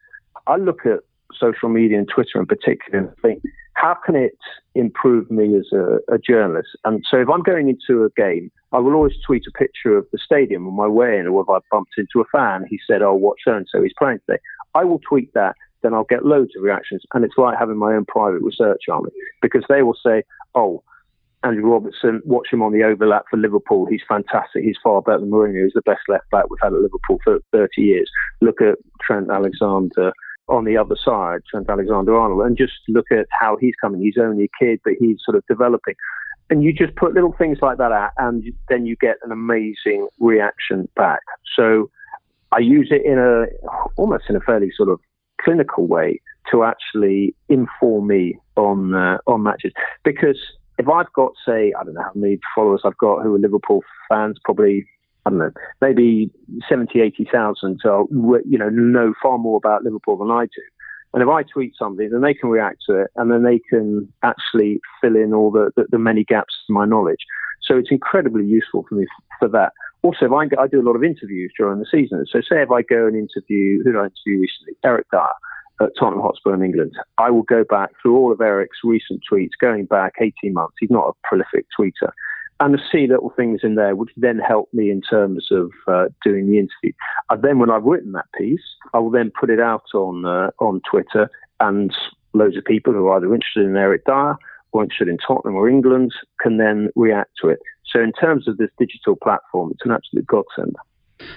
I 0.46 0.56
look 0.56 0.86
at 0.86 1.00
social 1.38 1.68
media 1.68 1.98
and 1.98 2.08
Twitter 2.08 2.38
in 2.38 2.46
particular 2.46 2.98
and 2.98 3.16
think, 3.22 3.42
how 3.74 3.96
can 4.06 4.14
it 4.14 4.38
improve 4.74 5.30
me 5.30 5.56
as 5.56 5.66
a, 5.72 5.98
a, 6.12 6.18
journalist? 6.18 6.68
And 6.84 7.04
so 7.10 7.18
if 7.18 7.28
I'm 7.28 7.42
going 7.42 7.68
into 7.68 8.04
a 8.04 8.10
game, 8.16 8.50
I 8.72 8.78
will 8.78 8.94
always 8.94 9.14
tweet 9.26 9.44
a 9.48 9.58
picture 9.58 9.96
of 9.96 10.06
the 10.12 10.18
stadium 10.24 10.66
on 10.66 10.74
my 10.74 10.86
way 10.86 11.18
in, 11.18 11.26
or 11.26 11.42
if 11.42 11.48
I 11.48 11.58
bumped 11.70 11.92
into 11.98 12.20
a 12.20 12.24
fan, 12.32 12.64
he 12.68 12.78
said, 12.86 13.02
oh, 13.02 13.14
what 13.14 13.36
so 13.44 13.54
and 13.54 13.66
so 13.70 13.82
he's 13.82 13.92
playing 13.98 14.20
today. 14.26 14.40
I 14.74 14.84
will 14.84 15.00
tweet 15.00 15.34
that, 15.34 15.56
then 15.82 15.92
I'll 15.92 16.04
get 16.04 16.24
loads 16.24 16.52
of 16.56 16.62
reactions. 16.62 17.02
And 17.12 17.24
it's 17.24 17.34
like 17.36 17.58
having 17.58 17.76
my 17.76 17.94
own 17.94 18.04
private 18.06 18.42
research 18.42 18.82
army 18.90 19.10
because 19.42 19.64
they 19.68 19.82
will 19.82 19.98
say, 20.04 20.22
oh, 20.54 20.82
Andrew 21.42 21.70
Robertson, 21.70 22.22
watch 22.24 22.48
him 22.50 22.62
on 22.62 22.72
the 22.72 22.84
overlap 22.84 23.24
for 23.30 23.36
Liverpool. 23.36 23.86
He's 23.86 24.00
fantastic. 24.08 24.64
He's 24.64 24.78
far 24.82 25.02
better 25.02 25.20
than 25.20 25.30
Moreno. 25.30 25.64
He's 25.64 25.74
the 25.74 25.82
best 25.82 26.00
left 26.08 26.30
back 26.30 26.48
we've 26.48 26.58
had 26.62 26.72
at 26.72 26.80
Liverpool 26.80 27.18
for 27.22 27.38
30 27.52 27.82
years. 27.82 28.10
Look 28.40 28.62
at 28.62 28.78
Trent 29.02 29.30
Alexander 29.30 30.12
on 30.48 30.64
the 30.64 30.76
other 30.76 30.96
side, 31.02 31.40
Trent 31.50 31.68
Alexander 31.68 32.16
Arnold, 32.16 32.42
and 32.46 32.56
just 32.56 32.72
look 32.88 33.06
at 33.10 33.26
how 33.30 33.56
he's 33.56 33.74
coming. 33.80 34.00
He's 34.00 34.18
only 34.20 34.44
a 34.44 34.64
kid, 34.64 34.80
but 34.84 34.94
he's 34.98 35.18
sort 35.24 35.36
of 35.36 35.44
developing. 35.48 35.94
And 36.50 36.62
you 36.62 36.72
just 36.72 36.94
put 36.96 37.14
little 37.14 37.34
things 37.38 37.58
like 37.62 37.78
that 37.78 37.92
out, 37.92 38.10
and 38.18 38.44
then 38.68 38.84
you 38.86 38.96
get 38.96 39.16
an 39.24 39.32
amazing 39.32 40.08
reaction 40.20 40.88
back. 40.94 41.22
So 41.56 41.90
I 42.52 42.58
use 42.58 42.88
it 42.90 43.04
in 43.04 43.18
a 43.18 43.46
almost 43.96 44.24
in 44.28 44.36
a 44.36 44.40
fairly 44.40 44.70
sort 44.76 44.88
of 44.88 45.00
clinical 45.40 45.86
way 45.86 46.20
to 46.50 46.64
actually 46.64 47.34
inform 47.48 48.06
me 48.06 48.38
on 48.56 48.94
uh, 48.94 49.18
on 49.26 49.42
matches 49.42 49.72
because 50.04 50.38
if 50.78 50.88
I've 50.88 51.12
got 51.12 51.32
say 51.46 51.72
I 51.78 51.84
don't 51.84 51.94
know 51.94 52.02
how 52.02 52.12
many 52.14 52.38
followers 52.54 52.82
I've 52.84 52.96
got 52.98 53.22
who 53.22 53.34
are 53.34 53.38
Liverpool 53.38 53.82
fans, 54.08 54.38
probably 54.44 54.86
I 55.26 55.30
don't 55.30 55.38
know, 55.38 55.52
maybe 55.80 56.30
70, 56.68 57.00
80,000 57.00 57.80
so, 57.82 58.08
you 58.10 58.58
know, 58.58 58.68
know 58.68 59.14
far 59.22 59.38
more 59.38 59.56
about 59.56 59.82
Liverpool 59.82 60.18
than 60.18 60.30
I 60.30 60.44
do. 60.44 60.62
And 61.14 61.22
if 61.22 61.28
I 61.28 61.44
tweet 61.44 61.74
something, 61.78 62.10
then 62.10 62.20
they 62.20 62.34
can 62.34 62.50
react 62.50 62.78
to 62.88 63.00
it 63.00 63.10
and 63.16 63.30
then 63.30 63.44
they 63.44 63.60
can 63.70 64.12
actually 64.22 64.80
fill 65.00 65.16
in 65.16 65.32
all 65.32 65.50
the, 65.50 65.70
the, 65.76 65.86
the 65.90 65.98
many 65.98 66.24
gaps 66.24 66.54
in 66.68 66.74
my 66.74 66.84
knowledge. 66.84 67.20
So 67.62 67.78
it's 67.78 67.90
incredibly 67.90 68.44
useful 68.44 68.84
for 68.88 68.96
me 68.96 69.06
for 69.38 69.48
that. 69.48 69.72
Also, 70.02 70.26
if 70.26 70.32
I, 70.32 70.62
I 70.62 70.66
do 70.66 70.80
a 70.80 70.86
lot 70.86 70.96
of 70.96 71.04
interviews 71.04 71.52
during 71.56 71.78
the 71.78 71.86
season. 71.90 72.26
So 72.30 72.40
say 72.40 72.60
if 72.62 72.70
I 72.70 72.82
go 72.82 73.06
and 73.06 73.16
interview, 73.16 73.82
who 73.82 73.92
did 73.92 73.96
I 73.96 74.10
interview 74.10 74.40
recently? 74.42 74.74
Eric 74.84 75.06
Dier 75.10 75.22
at 75.80 75.90
Tottenham 75.98 76.20
Hotspur 76.20 76.52
in 76.52 76.62
England. 76.62 76.92
I 77.16 77.30
will 77.30 77.42
go 77.42 77.64
back 77.64 77.90
through 78.02 78.16
all 78.16 78.30
of 78.30 78.40
Eric's 78.40 78.78
recent 78.84 79.22
tweets 79.30 79.50
going 79.60 79.86
back 79.86 80.14
18 80.20 80.52
months. 80.52 80.74
He's 80.78 80.90
not 80.90 81.08
a 81.08 81.12
prolific 81.26 81.66
tweeter 81.78 82.10
and 82.60 82.80
see 82.90 83.06
little 83.06 83.32
things 83.36 83.60
in 83.62 83.74
there 83.74 83.96
which 83.96 84.10
then 84.16 84.38
help 84.38 84.68
me 84.72 84.90
in 84.90 85.00
terms 85.02 85.48
of 85.50 85.70
uh, 85.88 86.06
doing 86.22 86.46
the 86.46 86.58
interview. 86.58 86.92
And 87.30 87.42
then 87.42 87.58
when 87.58 87.70
I've 87.70 87.84
written 87.84 88.12
that 88.12 88.26
piece, 88.38 88.62
I 88.92 88.98
will 88.98 89.10
then 89.10 89.32
put 89.38 89.50
it 89.50 89.60
out 89.60 89.84
on 89.94 90.24
uh, 90.24 90.50
on 90.58 90.80
Twitter, 90.90 91.28
and 91.60 91.94
loads 92.32 92.56
of 92.56 92.64
people 92.64 92.92
who 92.92 93.06
are 93.06 93.16
either 93.16 93.34
interested 93.34 93.66
in 93.66 93.76
Eric 93.76 94.04
Dier 94.06 94.36
or 94.72 94.82
interested 94.82 95.08
in 95.08 95.18
Tottenham 95.18 95.54
or 95.54 95.68
England 95.68 96.12
can 96.40 96.58
then 96.58 96.88
react 96.96 97.30
to 97.40 97.48
it. 97.48 97.60
So 97.86 98.00
in 98.00 98.12
terms 98.12 98.48
of 98.48 98.56
this 98.56 98.70
digital 98.78 99.14
platform, 99.14 99.70
it's 99.72 99.84
an 99.84 99.92
absolute 99.92 100.26
godsend. 100.26 100.74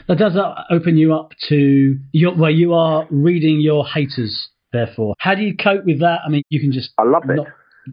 That 0.07 0.17
does 0.17 0.35
open 0.71 0.97
you 0.97 1.13
up 1.13 1.33
to 1.49 1.97
your, 2.11 2.35
where 2.35 2.51
you 2.51 2.73
are 2.73 3.05
reading 3.11 3.61
your 3.61 3.85
haters. 3.85 4.49
Therefore, 4.73 5.13
how 5.19 5.35
do 5.35 5.43
you 5.43 5.55
cope 5.55 5.85
with 5.85 5.99
that? 5.99 6.21
I 6.25 6.29
mean, 6.29 6.43
you 6.49 6.59
can 6.59 6.71
just 6.71 6.89
I 6.97 7.03
love 7.03 7.29
it. 7.29 7.35
Not, 7.35 7.47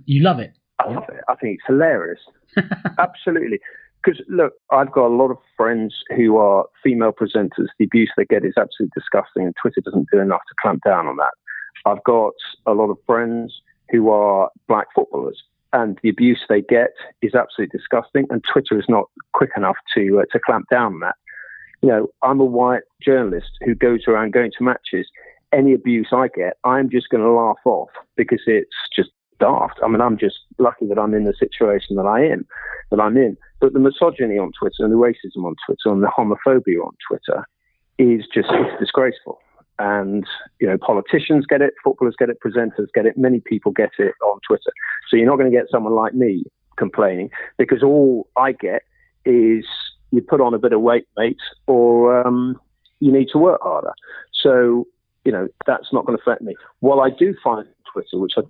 you 0.06 0.22
love 0.24 0.40
it. 0.40 0.54
I 0.80 0.90
love 0.90 1.04
it. 1.08 1.20
I 1.28 1.34
think 1.36 1.58
it's 1.58 1.66
hilarious. 1.66 2.20
Absolutely. 2.98 3.58
Because 4.02 4.20
look, 4.28 4.52
I've 4.70 4.92
got 4.92 5.06
a 5.06 5.14
lot 5.14 5.30
of 5.30 5.38
friends 5.56 5.94
who 6.16 6.36
are 6.36 6.66
female 6.82 7.12
presenters. 7.12 7.68
The 7.78 7.86
abuse 7.86 8.12
they 8.16 8.24
get 8.24 8.44
is 8.44 8.54
absolutely 8.58 8.92
disgusting, 8.94 9.44
and 9.44 9.54
Twitter 9.60 9.80
doesn't 9.82 10.08
do 10.12 10.18
enough 10.18 10.42
to 10.48 10.54
clamp 10.60 10.82
down 10.84 11.06
on 11.06 11.16
that. 11.16 11.32
I've 11.86 12.04
got 12.04 12.34
a 12.66 12.72
lot 12.72 12.90
of 12.90 12.98
friends 13.06 13.60
who 13.90 14.10
are 14.10 14.50
black 14.68 14.88
footballers, 14.94 15.42
and 15.72 15.98
the 16.02 16.10
abuse 16.10 16.40
they 16.48 16.60
get 16.60 16.90
is 17.22 17.34
absolutely 17.34 17.78
disgusting. 17.78 18.26
And 18.30 18.44
Twitter 18.50 18.78
is 18.78 18.86
not 18.88 19.04
quick 19.32 19.50
enough 19.56 19.76
to 19.94 20.20
uh, 20.20 20.24
to 20.32 20.40
clamp 20.44 20.66
down 20.70 20.94
on 20.94 21.00
that. 21.00 21.16
You 21.82 21.88
know, 21.88 22.08
I'm 22.22 22.40
a 22.40 22.44
white 22.44 22.82
journalist 23.02 23.50
who 23.64 23.74
goes 23.74 24.04
around 24.06 24.32
going 24.32 24.52
to 24.58 24.64
matches. 24.64 25.06
Any 25.52 25.72
abuse 25.72 26.08
I 26.12 26.28
get, 26.34 26.56
I'm 26.64 26.90
just 26.90 27.10
going 27.10 27.22
to 27.22 27.30
laugh 27.30 27.64
off 27.64 27.90
because 28.16 28.42
it's 28.46 28.74
just 28.94 29.10
daft. 29.38 29.78
I 29.82 29.88
mean, 29.88 30.00
I'm 30.00 30.18
just 30.18 30.38
lucky 30.58 30.86
that 30.86 30.98
I'm 30.98 31.14
in 31.14 31.24
the 31.24 31.34
situation 31.38 31.96
that 31.96 32.06
I 32.06 32.24
am, 32.24 32.46
that 32.90 33.00
I'm 33.00 33.16
in. 33.16 33.36
But 33.60 33.72
the 33.72 33.80
misogyny 33.80 34.38
on 34.38 34.52
Twitter 34.58 34.84
and 34.84 34.92
the 34.92 34.96
racism 34.96 35.44
on 35.44 35.54
Twitter 35.66 35.92
and 35.92 36.02
the 36.02 36.08
homophobia 36.08 36.84
on 36.84 36.92
Twitter 37.08 37.46
is 37.98 38.24
just 38.32 38.48
it's 38.50 38.80
disgraceful. 38.80 39.38
And 39.78 40.24
you 40.60 40.68
know, 40.68 40.78
politicians 40.78 41.46
get 41.46 41.60
it, 41.60 41.74
footballers 41.82 42.14
get 42.18 42.30
it, 42.30 42.38
presenters 42.44 42.86
get 42.94 43.06
it, 43.06 43.16
many 43.16 43.40
people 43.40 43.72
get 43.72 43.90
it 43.98 44.14
on 44.22 44.38
Twitter. 44.46 44.70
So 45.08 45.16
you're 45.16 45.26
not 45.26 45.36
going 45.36 45.50
to 45.50 45.56
get 45.56 45.66
someone 45.70 45.94
like 45.94 46.14
me 46.14 46.44
complaining 46.76 47.30
because 47.58 47.82
all 47.82 48.28
I 48.36 48.52
get 48.52 48.82
is 49.24 49.64
you 50.10 50.20
put 50.20 50.40
on 50.40 50.54
a 50.54 50.58
bit 50.58 50.72
of 50.72 50.80
weight, 50.80 51.06
mate, 51.16 51.38
or 51.66 52.26
um, 52.26 52.60
you 53.00 53.12
need 53.12 53.28
to 53.32 53.38
work 53.38 53.60
harder. 53.62 53.92
So 54.32 54.86
you 55.24 55.32
know 55.32 55.48
that's 55.66 55.92
not 55.92 56.06
going 56.06 56.16
to 56.16 56.22
affect 56.22 56.42
me. 56.42 56.54
While 56.80 57.00
I 57.00 57.10
do 57.10 57.34
find 57.42 57.66
Twitter, 57.92 58.18
which 58.18 58.34
I, 58.36 58.42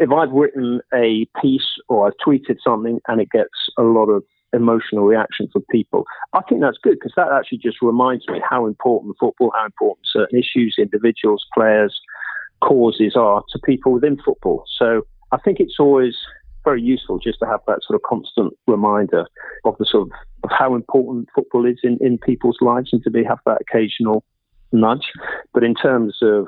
if 0.00 0.10
I've 0.10 0.30
written 0.30 0.80
a 0.94 1.26
piece 1.40 1.66
or 1.88 2.06
I've 2.06 2.14
tweeted 2.24 2.56
something 2.62 3.00
and 3.08 3.20
it 3.20 3.30
gets 3.30 3.50
a 3.78 3.82
lot 3.82 4.06
of 4.06 4.24
emotional 4.52 5.04
reaction 5.04 5.48
from 5.52 5.62
people, 5.70 6.04
I 6.32 6.40
think 6.48 6.60
that's 6.60 6.78
good 6.82 6.98
because 6.98 7.12
that 7.16 7.28
actually 7.32 7.58
just 7.58 7.82
reminds 7.82 8.26
me 8.28 8.40
how 8.48 8.66
important 8.66 9.16
football, 9.20 9.52
how 9.56 9.66
important 9.66 10.06
certain 10.10 10.38
issues, 10.38 10.76
individuals, 10.78 11.46
players, 11.54 11.98
causes 12.60 13.14
are 13.16 13.42
to 13.50 13.58
people 13.64 13.92
within 13.92 14.18
football. 14.24 14.64
So 14.78 15.06
I 15.32 15.38
think 15.38 15.60
it's 15.60 15.76
always 15.78 16.16
very 16.64 16.82
useful 16.82 17.18
just 17.18 17.38
to 17.38 17.46
have 17.46 17.60
that 17.66 17.80
sort 17.86 17.94
of 17.94 18.02
constant 18.02 18.52
reminder 18.66 19.26
of 19.64 19.76
the 19.78 19.86
sort 19.86 20.08
of, 20.08 20.12
of 20.44 20.50
how 20.50 20.74
important 20.74 21.28
football 21.34 21.64
is 21.66 21.78
in, 21.82 21.98
in 22.00 22.18
people's 22.18 22.58
lives 22.60 22.90
and 22.92 23.02
to 23.04 23.10
be 23.10 23.24
have 23.24 23.38
that 23.46 23.58
occasional 23.60 24.24
nudge. 24.72 25.10
But 25.52 25.64
in 25.64 25.74
terms 25.74 26.18
of 26.22 26.46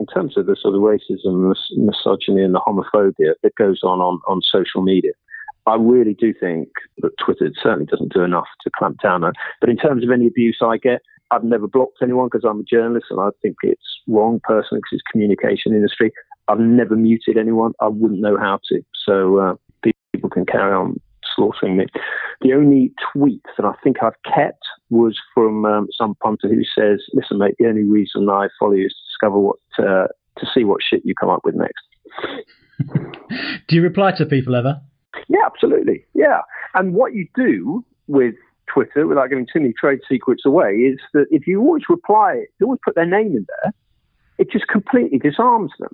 in 0.00 0.06
terms 0.06 0.36
of 0.36 0.46
the 0.46 0.56
sort 0.60 0.74
of 0.74 0.80
racism, 0.80 1.54
misogyny, 1.76 2.42
and 2.42 2.54
the 2.54 2.60
homophobia 2.66 3.34
that 3.42 3.54
goes 3.56 3.80
on, 3.82 4.00
on 4.00 4.20
on 4.26 4.40
social 4.42 4.82
media, 4.82 5.12
I 5.66 5.76
really 5.76 6.14
do 6.14 6.34
think 6.34 6.68
that 6.98 7.12
Twitter 7.24 7.50
certainly 7.62 7.86
doesn't 7.86 8.12
do 8.12 8.22
enough 8.22 8.48
to 8.62 8.70
clamp 8.76 9.00
down 9.02 9.24
on. 9.24 9.32
But 9.60 9.70
in 9.70 9.76
terms 9.76 10.04
of 10.04 10.10
any 10.10 10.26
abuse 10.26 10.58
I 10.62 10.76
get, 10.76 11.00
I've 11.30 11.44
never 11.44 11.66
blocked 11.66 11.98
anyone 12.02 12.28
because 12.30 12.44
I'm 12.44 12.60
a 12.60 12.64
journalist 12.64 13.06
and 13.10 13.20
I 13.20 13.30
think 13.40 13.56
it's 13.62 14.00
wrong 14.06 14.40
personally 14.44 14.80
because 14.80 14.98
it's 14.98 15.10
communication 15.10 15.72
industry. 15.72 16.12
I've 16.48 16.60
never 16.60 16.96
muted 16.96 17.38
anyone. 17.38 17.72
I 17.80 17.88
wouldn't 17.88 18.20
know 18.20 18.36
how 18.36 18.60
to. 18.70 18.82
So 19.06 19.38
uh, 19.38 19.54
people 20.12 20.28
can 20.28 20.44
carry 20.44 20.72
on 20.74 21.00
slaughtering 21.34 21.76
me. 21.76 21.86
The 22.40 22.52
only 22.52 22.92
tweet 23.12 23.42
that 23.56 23.66
I 23.66 23.72
think 23.82 24.02
I've 24.02 24.20
kept 24.24 24.62
was 24.90 25.18
from 25.32 25.64
um, 25.64 25.88
some 25.96 26.14
punter 26.16 26.48
who 26.48 26.62
says, 26.64 27.02
"Listen, 27.12 27.38
mate, 27.38 27.54
the 27.58 27.66
only 27.66 27.84
reason 27.84 28.28
I 28.28 28.48
follow 28.58 28.72
you 28.72 28.86
is 28.86 28.92
to 28.92 29.08
discover 29.10 29.38
what 29.38 29.56
uh, 29.78 30.08
to 30.38 30.46
see 30.52 30.64
what 30.64 30.80
shit 30.82 31.02
you 31.04 31.14
come 31.14 31.30
up 31.30 31.40
with 31.44 31.54
next." 31.54 31.84
do 33.68 33.76
you 33.76 33.82
reply 33.82 34.12
to 34.12 34.26
people 34.26 34.54
ever? 34.54 34.80
Yeah, 35.28 35.46
absolutely. 35.46 36.04
Yeah, 36.14 36.40
and 36.74 36.94
what 36.94 37.14
you 37.14 37.26
do 37.34 37.84
with 38.06 38.34
Twitter, 38.72 39.06
without 39.06 39.28
giving 39.28 39.46
too 39.46 39.60
many 39.60 39.72
trade 39.72 40.00
secrets 40.08 40.44
away, 40.44 40.72
is 40.72 40.98
that 41.12 41.26
if 41.30 41.46
you 41.46 41.60
always 41.60 41.84
reply, 41.88 42.44
you 42.58 42.66
always 42.66 42.80
put 42.84 42.94
their 42.94 43.06
name 43.06 43.36
in 43.36 43.46
there, 43.62 43.72
it 44.38 44.50
just 44.50 44.66
completely 44.68 45.18
disarms 45.18 45.72
them. 45.78 45.92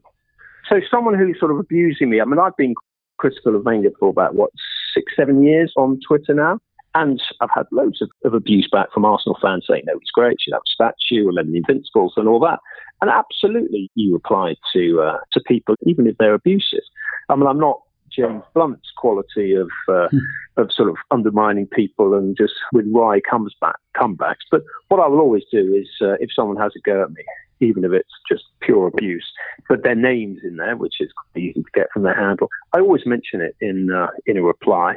So 0.68 0.80
someone 0.90 1.18
who's 1.18 1.38
sort 1.38 1.50
of 1.50 1.58
abusing 1.58 2.10
me, 2.10 2.20
I 2.20 2.24
mean, 2.24 2.38
I've 2.38 2.56
been 2.56 2.74
critical 3.18 3.54
of 3.56 3.64
Wenger 3.64 3.90
for 3.98 4.08
about 4.08 4.34
what 4.34 4.50
six, 4.94 5.12
seven 5.16 5.42
years 5.42 5.72
on 5.76 6.00
Twitter 6.06 6.34
now. 6.34 6.58
And 6.94 7.22
I've 7.40 7.50
had 7.54 7.66
loads 7.70 8.02
of, 8.02 8.10
of 8.24 8.34
abuse 8.34 8.68
back 8.70 8.92
from 8.92 9.04
Arsenal 9.04 9.38
fans 9.40 9.64
saying, 9.68 9.84
no, 9.86 9.92
it's 9.96 10.10
great, 10.10 10.38
you 10.46 10.52
have 10.52 10.62
a 10.66 10.92
statue, 11.08 11.28
11 11.28 11.54
Invincibles 11.54 12.14
and 12.16 12.28
all 12.28 12.40
that. 12.40 12.58
And 13.00 13.10
absolutely, 13.10 13.90
you 13.94 14.12
reply 14.12 14.56
to 14.72 15.00
uh, 15.00 15.18
to 15.32 15.40
people, 15.46 15.76
even 15.86 16.06
if 16.06 16.16
they're 16.18 16.34
abusive. 16.34 16.82
I 17.28 17.36
mean, 17.36 17.46
I'm 17.46 17.60
not 17.60 17.80
James 18.10 18.42
Blunt's 18.54 18.90
quality 18.96 19.54
of 19.54 19.70
uh, 19.88 20.08
hmm. 20.08 20.18
of 20.56 20.70
sort 20.72 20.90
of 20.90 20.96
undermining 21.10 21.66
people 21.66 22.14
and 22.14 22.36
just 22.36 22.54
with 22.72 22.86
wry 22.92 23.20
comes 23.20 23.54
back 23.60 23.76
comebacks. 23.96 24.44
But 24.50 24.62
what 24.88 25.00
I 25.00 25.06
will 25.06 25.20
always 25.20 25.44
do 25.50 25.72
is, 25.72 25.88
uh, 26.02 26.14
if 26.20 26.30
someone 26.34 26.56
has 26.56 26.72
a 26.76 26.80
go 26.80 27.02
at 27.02 27.10
me, 27.10 27.22
even 27.60 27.84
if 27.84 27.92
it's 27.92 28.12
just 28.28 28.44
pure 28.60 28.86
abuse, 28.86 29.30
but 29.68 29.82
their 29.82 29.94
name's 29.94 30.40
in 30.42 30.56
there, 30.56 30.76
which 30.76 30.94
is 31.00 31.10
easy 31.36 31.52
to 31.52 31.70
get 31.74 31.88
from 31.92 32.02
their 32.02 32.14
handle. 32.14 32.48
I 32.72 32.80
always 32.80 33.06
mention 33.06 33.40
it 33.40 33.56
in 33.60 33.90
uh, 33.90 34.08
in 34.26 34.36
a 34.36 34.42
reply. 34.42 34.96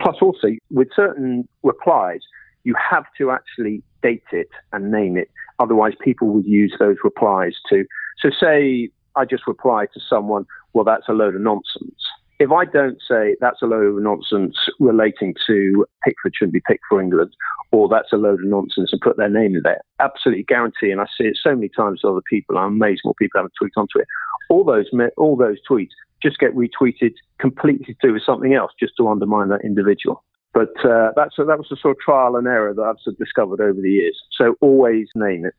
Plus, 0.00 0.16
also 0.20 0.48
with 0.70 0.88
certain 0.94 1.48
replies, 1.62 2.20
you 2.64 2.74
have 2.74 3.04
to 3.16 3.30
actually 3.30 3.82
date 4.02 4.24
it 4.32 4.50
and 4.72 4.90
name 4.90 5.16
it. 5.16 5.30
Otherwise, 5.58 5.94
people 6.02 6.28
would 6.28 6.44
use 6.44 6.74
those 6.78 6.96
replies 7.02 7.54
to. 7.70 7.86
So, 8.20 8.30
say 8.30 8.90
I 9.14 9.24
just 9.24 9.46
reply 9.46 9.86
to 9.94 10.00
someone, 10.00 10.46
"Well, 10.74 10.84
that's 10.84 11.08
a 11.08 11.12
load 11.12 11.34
of 11.34 11.40
nonsense." 11.40 12.02
If 12.38 12.50
I 12.52 12.64
don't 12.64 12.98
say 13.08 13.36
that's 13.40 13.62
a 13.62 13.66
load 13.66 13.96
of 13.96 14.02
nonsense 14.02 14.56
relating 14.78 15.34
to 15.46 15.86
Pickford 16.04 16.34
shouldn't 16.36 16.52
be 16.52 16.62
picked 16.66 16.84
for 16.88 17.00
England, 17.00 17.32
or 17.72 17.88
that's 17.88 18.12
a 18.12 18.16
load 18.16 18.40
of 18.40 18.46
nonsense 18.46 18.90
and 18.92 19.00
put 19.00 19.16
their 19.16 19.28
name 19.28 19.56
in 19.56 19.62
there, 19.62 19.80
absolutely 20.00 20.44
guarantee, 20.44 20.90
and 20.90 21.00
I 21.00 21.06
see 21.16 21.24
it 21.24 21.38
so 21.42 21.54
many 21.54 21.68
times 21.68 22.00
with 22.02 22.12
other 22.12 22.22
people, 22.28 22.58
I'm 22.58 22.74
amazed 22.74 23.02
more 23.04 23.14
people 23.18 23.40
have 23.40 23.50
tweets 23.60 23.80
onto 23.80 23.98
it. 23.98 24.06
All 24.48 24.64
those, 24.64 24.86
all 25.16 25.36
those 25.36 25.58
tweets 25.68 25.90
just 26.22 26.38
get 26.38 26.54
retweeted 26.54 27.12
completely 27.38 27.96
do 28.02 28.12
with 28.12 28.22
something 28.24 28.54
else, 28.54 28.72
just 28.78 28.94
to 28.98 29.08
undermine 29.08 29.48
that 29.48 29.64
individual. 29.64 30.22
But 30.54 30.72
uh, 30.84 31.10
that's 31.14 31.38
a, 31.38 31.44
that 31.44 31.58
was 31.58 31.68
a 31.70 31.76
sort 31.76 31.96
of 31.96 32.00
trial 32.00 32.36
and 32.36 32.46
error 32.46 32.72
that 32.72 32.82
I've 32.82 33.16
discovered 33.18 33.60
over 33.60 33.78
the 33.78 33.90
years. 33.90 34.18
So 34.32 34.54
always 34.60 35.08
name 35.14 35.44
it. 35.44 35.54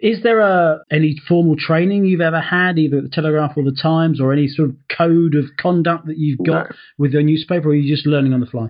Is 0.00 0.22
there 0.22 0.40
a, 0.40 0.80
any 0.90 1.16
formal 1.28 1.56
training 1.56 2.04
you've 2.04 2.20
ever 2.20 2.40
had, 2.40 2.78
either 2.78 2.98
at 2.98 3.02
the 3.02 3.08
Telegraph 3.08 3.56
or 3.56 3.64
the 3.64 3.76
Times, 3.80 4.20
or 4.20 4.32
any 4.32 4.48
sort 4.48 4.70
of 4.70 4.76
code 4.96 5.34
of 5.34 5.44
conduct 5.58 6.06
that 6.06 6.18
you've 6.18 6.38
got 6.38 6.70
no. 6.70 6.76
with 6.98 7.12
your 7.12 7.22
newspaper, 7.22 7.68
or 7.68 7.72
are 7.72 7.74
you 7.74 7.92
just 7.92 8.06
learning 8.06 8.32
on 8.32 8.40
the 8.40 8.46
fly? 8.46 8.68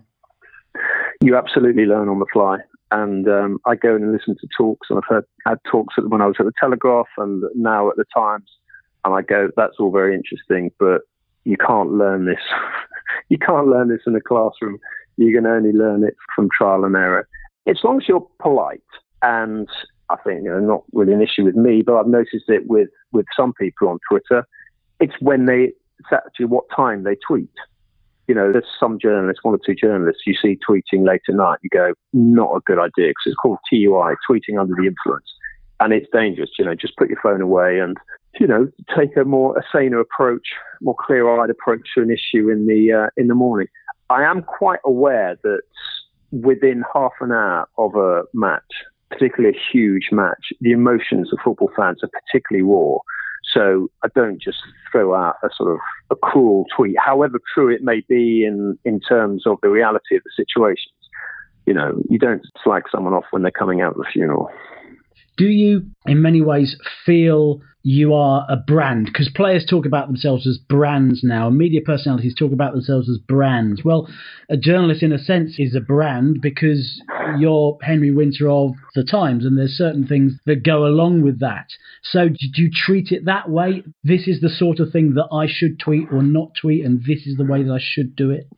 You 1.20 1.36
absolutely 1.36 1.84
learn 1.84 2.08
on 2.08 2.18
the 2.18 2.26
fly. 2.32 2.58
And 2.90 3.26
um, 3.28 3.58
I 3.66 3.74
go 3.74 3.96
in 3.96 4.02
and 4.02 4.12
listen 4.12 4.36
to 4.40 4.48
talks, 4.56 4.88
and 4.90 4.98
I've 4.98 5.08
heard 5.08 5.24
had 5.46 5.58
talks 5.70 5.94
when 5.98 6.20
I 6.20 6.26
was 6.26 6.36
at 6.38 6.46
the 6.46 6.52
Telegraph 6.58 7.08
and 7.18 7.42
now 7.54 7.90
at 7.90 7.96
the 7.96 8.04
Times, 8.14 8.50
and 9.04 9.14
I 9.14 9.22
go, 9.22 9.48
that's 9.56 9.76
all 9.78 9.90
very 9.90 10.14
interesting, 10.14 10.70
but 10.78 11.02
you 11.44 11.56
can't 11.56 11.92
learn 11.92 12.26
this. 12.26 12.40
you 13.28 13.38
can't 13.38 13.66
learn 13.66 13.88
this 13.88 14.02
in 14.06 14.14
a 14.14 14.20
classroom. 14.20 14.78
You 15.16 15.34
can 15.34 15.46
only 15.46 15.72
learn 15.72 16.04
it 16.04 16.16
from 16.34 16.48
trial 16.56 16.84
and 16.84 16.96
error. 16.96 17.28
As 17.66 17.78
long 17.84 17.98
as 18.00 18.08
you're 18.08 18.26
polite 18.40 18.80
and 19.22 19.68
I 20.10 20.16
think, 20.16 20.44
you 20.44 20.50
know, 20.50 20.60
not 20.60 20.84
really 20.92 21.12
an 21.12 21.22
issue 21.22 21.44
with 21.44 21.54
me, 21.54 21.82
but 21.82 21.96
I've 21.96 22.06
noticed 22.06 22.48
it 22.48 22.66
with, 22.66 22.88
with 23.12 23.26
some 23.36 23.52
people 23.54 23.88
on 23.88 23.98
Twitter. 24.08 24.46
It's 25.00 25.14
when 25.20 25.46
they, 25.46 25.72
it's 25.98 26.12
actually 26.12 26.46
what 26.46 26.64
time 26.74 27.04
they 27.04 27.16
tweet. 27.26 27.50
You 28.28 28.34
know, 28.34 28.52
there's 28.52 28.66
some 28.78 28.98
journalists, 28.98 29.42
one 29.42 29.54
or 29.54 29.60
two 29.64 29.74
journalists 29.74 30.22
you 30.26 30.34
see 30.40 30.58
tweeting 30.68 31.06
late 31.06 31.22
at 31.28 31.34
night. 31.34 31.58
You 31.62 31.70
go, 31.70 31.94
not 32.12 32.54
a 32.54 32.60
good 32.60 32.78
idea 32.78 33.08
because 33.08 33.26
it's 33.26 33.36
called 33.36 33.58
TUI, 33.68 34.14
tweeting 34.28 34.60
under 34.60 34.74
the 34.74 34.86
influence. 34.86 35.26
And 35.80 35.92
it's 35.92 36.06
dangerous, 36.12 36.50
you 36.58 36.64
know, 36.64 36.74
just 36.74 36.96
put 36.96 37.08
your 37.08 37.18
phone 37.20 37.40
away 37.40 37.80
and, 37.80 37.96
you 38.38 38.46
know, 38.46 38.68
take 38.96 39.16
a 39.16 39.24
more, 39.24 39.56
a 39.58 39.62
saner 39.72 39.98
approach, 39.98 40.46
more 40.80 40.94
clear 40.98 41.28
eyed 41.40 41.50
approach 41.50 41.88
to 41.96 42.02
an 42.02 42.10
issue 42.10 42.48
in 42.50 42.66
the, 42.66 42.92
uh, 42.92 43.10
in 43.16 43.26
the 43.26 43.34
morning. 43.34 43.66
I 44.08 44.22
am 44.22 44.42
quite 44.42 44.80
aware 44.84 45.36
that 45.42 45.62
within 46.30 46.84
half 46.94 47.12
an 47.20 47.32
hour 47.32 47.68
of 47.78 47.94
a 47.96 48.22
match, 48.32 48.62
particularly 49.12 49.56
a 49.56 49.60
huge 49.72 50.08
match, 50.10 50.52
the 50.60 50.72
emotions 50.72 51.32
of 51.32 51.38
football 51.44 51.70
fans 51.76 52.00
are 52.02 52.08
particularly 52.08 52.62
raw. 52.62 52.98
So 53.52 53.90
I 54.02 54.08
don't 54.14 54.40
just 54.40 54.58
throw 54.90 55.14
out 55.14 55.36
a 55.42 55.48
sort 55.56 55.72
of 55.72 55.78
a 56.10 56.16
cruel 56.16 56.64
tweet, 56.74 56.96
however 56.98 57.38
true 57.52 57.74
it 57.74 57.82
may 57.82 58.02
be 58.08 58.44
in, 58.44 58.78
in 58.84 59.00
terms 59.00 59.46
of 59.46 59.58
the 59.62 59.68
reality 59.68 60.16
of 60.16 60.22
the 60.24 60.30
situations. 60.34 60.92
You 61.66 61.74
know, 61.74 62.00
you 62.08 62.18
don't 62.18 62.42
slag 62.62 62.84
someone 62.90 63.14
off 63.14 63.24
when 63.30 63.42
they're 63.42 63.50
coming 63.50 63.80
out 63.80 63.92
of 63.92 63.98
the 63.98 64.06
funeral. 64.12 64.50
Do 65.36 65.46
you, 65.46 65.86
in 66.06 66.20
many 66.20 66.42
ways, 66.42 66.76
feel 67.06 67.60
you 67.82 68.14
are 68.14 68.46
a 68.48 68.56
brand? 68.56 69.06
Because 69.06 69.30
players 69.34 69.64
talk 69.64 69.86
about 69.86 70.06
themselves 70.06 70.46
as 70.46 70.58
brands 70.58 71.24
now, 71.24 71.48
and 71.48 71.56
media 71.56 71.80
personalities 71.80 72.34
talk 72.34 72.52
about 72.52 72.74
themselves 72.74 73.08
as 73.08 73.18
brands. 73.18 73.82
Well, 73.82 74.08
a 74.50 74.56
journalist, 74.56 75.02
in 75.02 75.12
a 75.12 75.18
sense, 75.18 75.58
is 75.58 75.74
a 75.74 75.80
brand 75.80 76.38
because 76.42 77.00
you're 77.38 77.78
Henry 77.82 78.10
Winter 78.10 78.50
of 78.50 78.74
the 78.94 79.04
Times, 79.04 79.44
and 79.44 79.58
there's 79.58 79.72
certain 79.76 80.06
things 80.06 80.34
that 80.44 80.64
go 80.64 80.86
along 80.86 81.22
with 81.22 81.40
that. 81.40 81.68
So, 82.02 82.28
do 82.28 82.62
you 82.62 82.70
treat 82.70 83.10
it 83.10 83.24
that 83.24 83.48
way? 83.48 83.84
This 84.04 84.28
is 84.28 84.40
the 84.40 84.50
sort 84.50 84.80
of 84.80 84.92
thing 84.92 85.14
that 85.14 85.28
I 85.32 85.46
should 85.48 85.80
tweet 85.80 86.12
or 86.12 86.22
not 86.22 86.52
tweet, 86.60 86.84
and 86.84 87.00
this 87.00 87.26
is 87.26 87.36
the 87.36 87.44
way 87.44 87.62
that 87.62 87.72
I 87.72 87.80
should 87.80 88.14
do 88.14 88.30
it? 88.30 88.48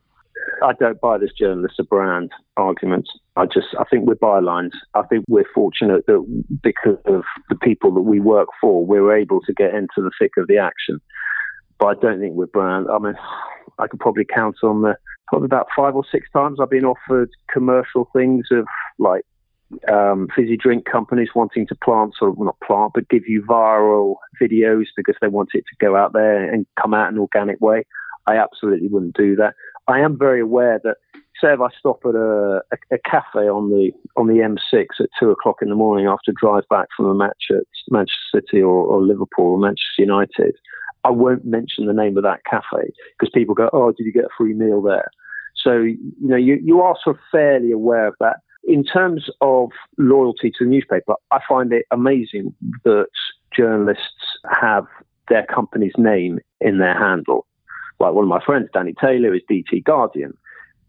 I 0.64 0.72
don't 0.72 1.00
buy 1.00 1.18
this 1.18 1.32
journalist 1.38 1.78
a 1.78 1.84
brand 1.84 2.30
argument. 2.56 3.08
I 3.36 3.44
just 3.46 3.68
I 3.78 3.84
think 3.84 4.06
we're 4.06 4.14
bylines. 4.14 4.72
I 4.94 5.02
think 5.02 5.24
we're 5.28 5.44
fortunate 5.54 6.06
that 6.06 6.44
because 6.62 6.98
of 7.06 7.22
the 7.48 7.56
people 7.56 7.92
that 7.94 8.02
we 8.02 8.20
work 8.20 8.48
for, 8.60 8.84
we're 8.84 9.16
able 9.16 9.40
to 9.42 9.52
get 9.52 9.74
into 9.74 9.98
the 9.98 10.10
thick 10.18 10.32
of 10.38 10.46
the 10.46 10.58
action. 10.58 11.00
But 11.78 11.86
I 11.86 11.94
don't 12.00 12.20
think 12.20 12.34
we're 12.34 12.46
brand. 12.46 12.86
I 12.90 12.98
mean, 12.98 13.14
I 13.78 13.86
could 13.88 14.00
probably 14.00 14.24
count 14.24 14.56
on 14.62 14.82
the 14.82 14.96
probably 15.28 15.46
about 15.46 15.68
five 15.76 15.94
or 15.94 16.04
six 16.10 16.28
times 16.32 16.58
I've 16.60 16.70
been 16.70 16.84
offered 16.84 17.30
commercial 17.52 18.08
things 18.14 18.46
of 18.50 18.66
like 18.98 19.24
um, 19.92 20.28
fizzy 20.34 20.56
drink 20.56 20.84
companies 20.90 21.30
wanting 21.34 21.66
to 21.66 21.74
plant, 21.74 22.14
sort 22.18 22.30
of 22.30 22.38
not 22.38 22.60
plant, 22.60 22.92
but 22.94 23.08
give 23.08 23.26
you 23.26 23.42
viral 23.42 24.16
videos 24.40 24.84
because 24.96 25.16
they 25.20 25.28
want 25.28 25.50
it 25.54 25.64
to 25.68 25.84
go 25.84 25.96
out 25.96 26.12
there 26.12 26.50
and 26.50 26.66
come 26.80 26.94
out 26.94 27.08
in 27.08 27.14
an 27.14 27.20
organic 27.20 27.60
way. 27.60 27.84
I 28.26 28.36
absolutely 28.36 28.88
wouldn't 28.88 29.16
do 29.16 29.36
that. 29.36 29.54
I 29.86 30.00
am 30.00 30.18
very 30.18 30.40
aware 30.40 30.80
that 30.84 30.96
say 31.40 31.52
if 31.52 31.60
I 31.60 31.68
stop 31.78 32.00
at 32.04 32.14
a, 32.14 32.62
a, 32.72 32.94
a, 32.94 32.98
cafe 33.04 33.48
on 33.48 33.70
the 33.70 33.90
on 34.16 34.28
the 34.28 34.34
M6 34.34 34.86
at 35.00 35.08
two 35.18 35.30
o'clock 35.30 35.56
in 35.62 35.68
the 35.68 35.74
morning 35.74 36.06
after 36.06 36.30
a 36.30 36.34
drive 36.34 36.64
back 36.70 36.88
from 36.96 37.06
a 37.06 37.14
match 37.14 37.44
at 37.50 37.64
Manchester 37.90 38.16
City 38.34 38.62
or, 38.62 38.84
or 38.84 39.02
Liverpool 39.02 39.52
or 39.52 39.58
Manchester 39.58 39.98
United, 39.98 40.54
I 41.04 41.10
won't 41.10 41.44
mention 41.44 41.86
the 41.86 41.92
name 41.92 42.16
of 42.16 42.22
that 42.22 42.44
cafe 42.48 42.92
because 43.18 43.30
people 43.32 43.54
go, 43.54 43.68
"Oh, 43.72 43.92
did 43.92 44.04
you 44.04 44.12
get 44.12 44.24
a 44.24 44.36
free 44.36 44.54
meal 44.54 44.80
there?" 44.80 45.10
So 45.56 45.78
you 45.78 45.98
know 46.20 46.36
you 46.36 46.58
you 46.62 46.80
are 46.80 46.96
sort 47.02 47.16
of 47.16 47.22
fairly 47.30 47.72
aware 47.72 48.06
of 48.06 48.14
that. 48.20 48.36
In 48.66 48.82
terms 48.82 49.28
of 49.42 49.70
loyalty 49.98 50.50
to 50.50 50.64
the 50.64 50.70
newspaper, 50.70 51.14
I 51.30 51.40
find 51.46 51.70
it 51.72 51.84
amazing 51.90 52.54
that 52.84 53.08
journalists 53.54 54.38
have 54.50 54.86
their 55.28 55.44
company's 55.44 55.92
name 55.98 56.38
in 56.60 56.78
their 56.78 56.98
handle 56.98 57.46
like 58.00 58.12
one 58.12 58.24
of 58.24 58.28
my 58.28 58.44
friends, 58.44 58.68
Danny 58.72 58.94
Taylor, 59.00 59.34
is 59.34 59.42
DT 59.50 59.84
Guardian. 59.84 60.36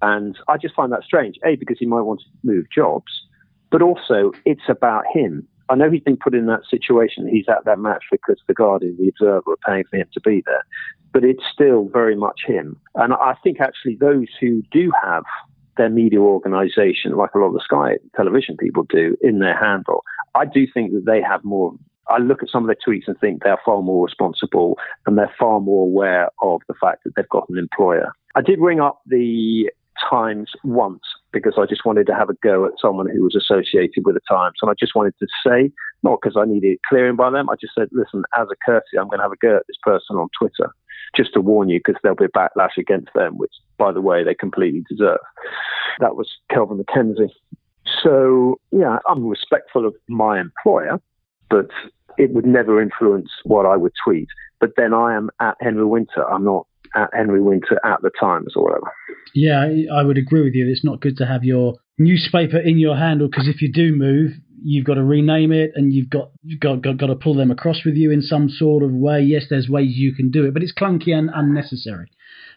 And 0.01 0.37
I 0.47 0.57
just 0.57 0.75
find 0.75 0.91
that 0.91 1.03
strange, 1.03 1.35
A, 1.45 1.55
because 1.55 1.77
he 1.79 1.85
might 1.85 2.01
want 2.01 2.21
to 2.21 2.25
move 2.43 2.65
jobs, 2.73 3.11
but 3.71 3.81
also 3.81 4.31
it's 4.45 4.69
about 4.69 5.05
him. 5.13 5.47
I 5.69 5.75
know 5.75 5.89
he's 5.89 6.03
been 6.03 6.17
put 6.17 6.35
in 6.35 6.45
that 6.45 6.61
situation. 6.69 7.27
He's 7.27 7.49
at 7.49 7.65
that 7.65 7.79
match 7.79 8.03
because 8.11 8.39
the 8.47 8.53
Guardian, 8.53 8.97
the 8.99 9.07
Observer, 9.07 9.51
are 9.51 9.57
paying 9.67 9.85
for 9.89 9.97
him 9.97 10.07
to 10.13 10.21
be 10.21 10.43
there. 10.45 10.63
But 11.11 11.23
it's 11.23 11.43
still 11.51 11.89
very 11.91 12.15
much 12.15 12.41
him. 12.45 12.79
And 12.95 13.13
I 13.13 13.35
think 13.43 13.59
actually 13.59 13.95
those 13.95 14.27
who 14.39 14.61
do 14.71 14.91
have 15.03 15.23
their 15.77 15.89
media 15.89 16.19
organisation, 16.19 17.15
like 17.15 17.33
a 17.33 17.39
lot 17.39 17.47
of 17.47 17.53
the 17.53 17.63
Sky 17.63 17.97
television 18.15 18.57
people 18.57 18.83
do, 18.83 19.17
in 19.21 19.39
their 19.39 19.57
handle, 19.57 20.03
I 20.35 20.45
do 20.45 20.67
think 20.71 20.91
that 20.93 21.05
they 21.05 21.21
have 21.21 21.43
more 21.43 21.73
I 22.09 22.19
look 22.19 22.43
at 22.43 22.49
some 22.49 22.63
of 22.63 22.67
their 22.67 22.77
tweets 22.87 23.07
and 23.07 23.19
think 23.19 23.43
they're 23.43 23.59
far 23.65 23.81
more 23.81 24.05
responsible 24.05 24.77
and 25.05 25.17
they're 25.17 25.33
far 25.39 25.59
more 25.59 25.83
aware 25.83 26.29
of 26.41 26.61
the 26.67 26.75
fact 26.79 27.03
that 27.03 27.15
they've 27.15 27.29
got 27.29 27.49
an 27.49 27.57
employer. 27.57 28.11
I 28.35 28.41
did 28.41 28.59
ring 28.59 28.79
up 28.79 29.01
the 29.05 29.69
Times 30.09 30.51
once 30.65 31.03
because 31.31 31.53
I 31.57 31.65
just 31.65 31.85
wanted 31.85 32.05
to 32.07 32.13
have 32.13 32.29
a 32.29 32.33
go 32.43 32.65
at 32.65 32.73
someone 32.81 33.09
who 33.09 33.23
was 33.23 33.33
associated 33.33 34.03
with 34.05 34.15
the 34.15 34.21
Times. 34.29 34.55
And 34.61 34.69
I 34.69 34.73
just 34.77 34.93
wanted 34.93 35.13
to 35.19 35.27
say, 35.45 35.71
not 36.03 36.19
because 36.21 36.35
I 36.37 36.43
needed 36.45 36.79
clearing 36.87 37.15
by 37.15 37.29
them, 37.29 37.49
I 37.49 37.55
just 37.55 37.73
said, 37.73 37.87
listen, 37.93 38.23
as 38.37 38.47
a 38.51 38.55
courtesy, 38.65 38.97
I'm 38.99 39.07
going 39.07 39.19
to 39.19 39.23
have 39.23 39.31
a 39.31 39.37
go 39.37 39.55
at 39.55 39.63
this 39.67 39.77
person 39.81 40.17
on 40.17 40.27
Twitter 40.37 40.69
just 41.15 41.33
to 41.33 41.41
warn 41.41 41.69
you 41.69 41.79
because 41.79 41.95
there'll 42.03 42.17
be 42.17 42.25
a 42.25 42.27
backlash 42.27 42.77
against 42.77 43.13
them, 43.15 43.37
which, 43.37 43.53
by 43.77 43.91
the 43.93 44.01
way, 44.01 44.23
they 44.23 44.35
completely 44.35 44.83
deserve. 44.89 45.19
That 45.99 46.17
was 46.17 46.29
Kelvin 46.49 46.83
MacKenzie. 46.83 47.31
So, 48.03 48.59
yeah, 48.71 48.99
I'm 49.07 49.25
respectful 49.25 49.85
of 49.85 49.95
my 50.09 50.41
employer, 50.41 50.99
but 51.49 51.67
it 52.17 52.31
would 52.34 52.45
never 52.45 52.81
influence 52.81 53.29
what 53.43 53.65
I 53.65 53.75
would 53.75 53.93
tweet. 54.05 54.27
But 54.60 54.71
then 54.77 54.93
I 54.93 55.15
am 55.15 55.29
at 55.41 55.55
Henry 55.60 55.86
Winter. 55.86 56.23
I'm 56.29 56.45
not 56.45 56.65
at 56.95 57.10
Henry 57.13 57.41
Winter 57.41 57.79
at 57.84 58.01
the 58.01 58.12
Times 58.19 58.53
or 58.55 58.63
whatever. 58.63 58.91
Yeah, 59.34 59.67
I 59.93 60.03
would 60.03 60.17
agree 60.17 60.43
with 60.43 60.53
you. 60.53 60.67
It's 60.69 60.86
not 60.86 61.01
good 61.01 61.17
to 61.17 61.25
have 61.25 61.43
your 61.43 61.75
newspaper 61.97 62.58
in 62.58 62.77
your 62.77 62.95
handle 62.95 63.27
because 63.27 63.47
if 63.47 63.62
you 63.62 63.71
do 63.71 63.93
move, 63.95 64.31
you've 64.63 64.86
got 64.86 64.93
to 64.95 65.03
rename 65.03 65.51
it 65.51 65.71
and 65.75 65.91
you've 65.93 66.10
got 66.10 66.29
you've 66.41 66.62
got, 66.62 66.81
got 66.81 66.97
got 66.97 67.08
to 67.08 67.15
pull 67.15 67.36
them 67.36 67.51
across 67.51 67.84
with 67.86 67.95
you 67.95 68.12
in 68.12 68.21
some 68.21 68.47
sort 68.49 68.81
of 68.84 68.91
way. 68.91 69.21
Yes, 69.21 69.43
there's 69.49 69.67
ways 69.69 69.97
you 69.97 70.13
can 70.15 70.31
do 70.31 70.45
it, 70.45 70.53
but 70.53 70.63
it's 70.63 70.73
clunky 70.73 71.13
and 71.13 71.29
unnecessary. 71.34 72.10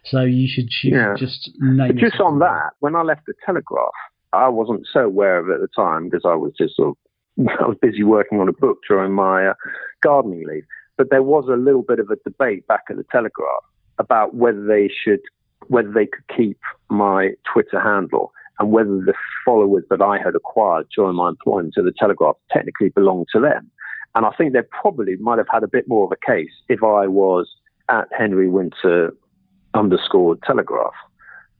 So 0.05 0.22
you 0.22 0.46
should, 0.48 0.68
you 0.85 0.96
Yeah. 0.96 1.14
just 1.18 1.51
name 1.59 1.88
But 1.88 1.96
it. 1.96 2.11
just 2.11 2.20
on 2.20 2.38
that, 2.38 2.70
when 2.79 2.94
I 2.94 3.03
left 3.03 3.27
the 3.27 3.35
Telegraph, 3.44 3.90
I 4.33 4.48
wasn't 4.48 4.87
so 4.92 5.01
aware 5.01 5.38
of 5.38 5.48
it 5.48 5.55
at 5.55 5.61
the 5.61 5.68
time 5.74 6.05
because 6.09 6.22
I 6.24 6.37
was 6.37 6.53
just 6.57 6.77
sort 6.77 6.90
of 6.90 6.96
I 7.61 7.66
was 7.66 7.77
busy 7.81 8.03
working 8.03 8.40
on 8.40 8.48
a 8.48 8.53
book 8.53 8.79
during 8.88 9.12
my 9.12 9.48
uh, 9.48 9.55
gardening 10.03 10.44
leave. 10.46 10.64
But 10.96 11.11
there 11.11 11.22
was 11.22 11.44
a 11.48 11.57
little 11.57 11.83
bit 11.83 12.01
of 12.01 12.11
a 12.11 12.16
debate 12.16 12.66
back 12.66 12.85
at 12.90 12.96
the 12.96 13.05
Telegraph 13.12 13.62
about 13.98 14.35
whether 14.35 14.64
they 14.64 14.88
should 14.88 15.20
whether 15.68 15.90
they 15.90 16.07
could 16.07 16.24
keep 16.35 16.59
my 16.88 17.31
Twitter 17.53 17.81
handle 17.81 18.33
and 18.59 18.70
whether 18.70 18.88
the 18.88 19.12
followers 19.44 19.85
that 19.90 20.01
I 20.01 20.18
had 20.18 20.35
acquired 20.35 20.87
during 20.94 21.16
my 21.16 21.29
employment 21.29 21.74
at 21.77 21.85
the 21.85 21.92
Telegraph 21.98 22.37
technically 22.51 22.88
belonged 22.88 23.27
to 23.33 23.40
them. 23.40 23.70
And 24.14 24.24
I 24.24 24.31
think 24.38 24.53
they 24.53 24.62
probably 24.70 25.16
might 25.16 25.38
have 25.38 25.48
had 25.51 25.62
a 25.62 25.68
bit 25.68 25.87
more 25.87 26.05
of 26.05 26.12
a 26.12 26.31
case 26.31 26.51
if 26.68 26.83
I 26.83 27.07
was 27.07 27.48
at 27.88 28.09
Henry 28.16 28.48
Winter 28.48 29.14
underscore 29.74 30.37
Telegraph. 30.44 30.94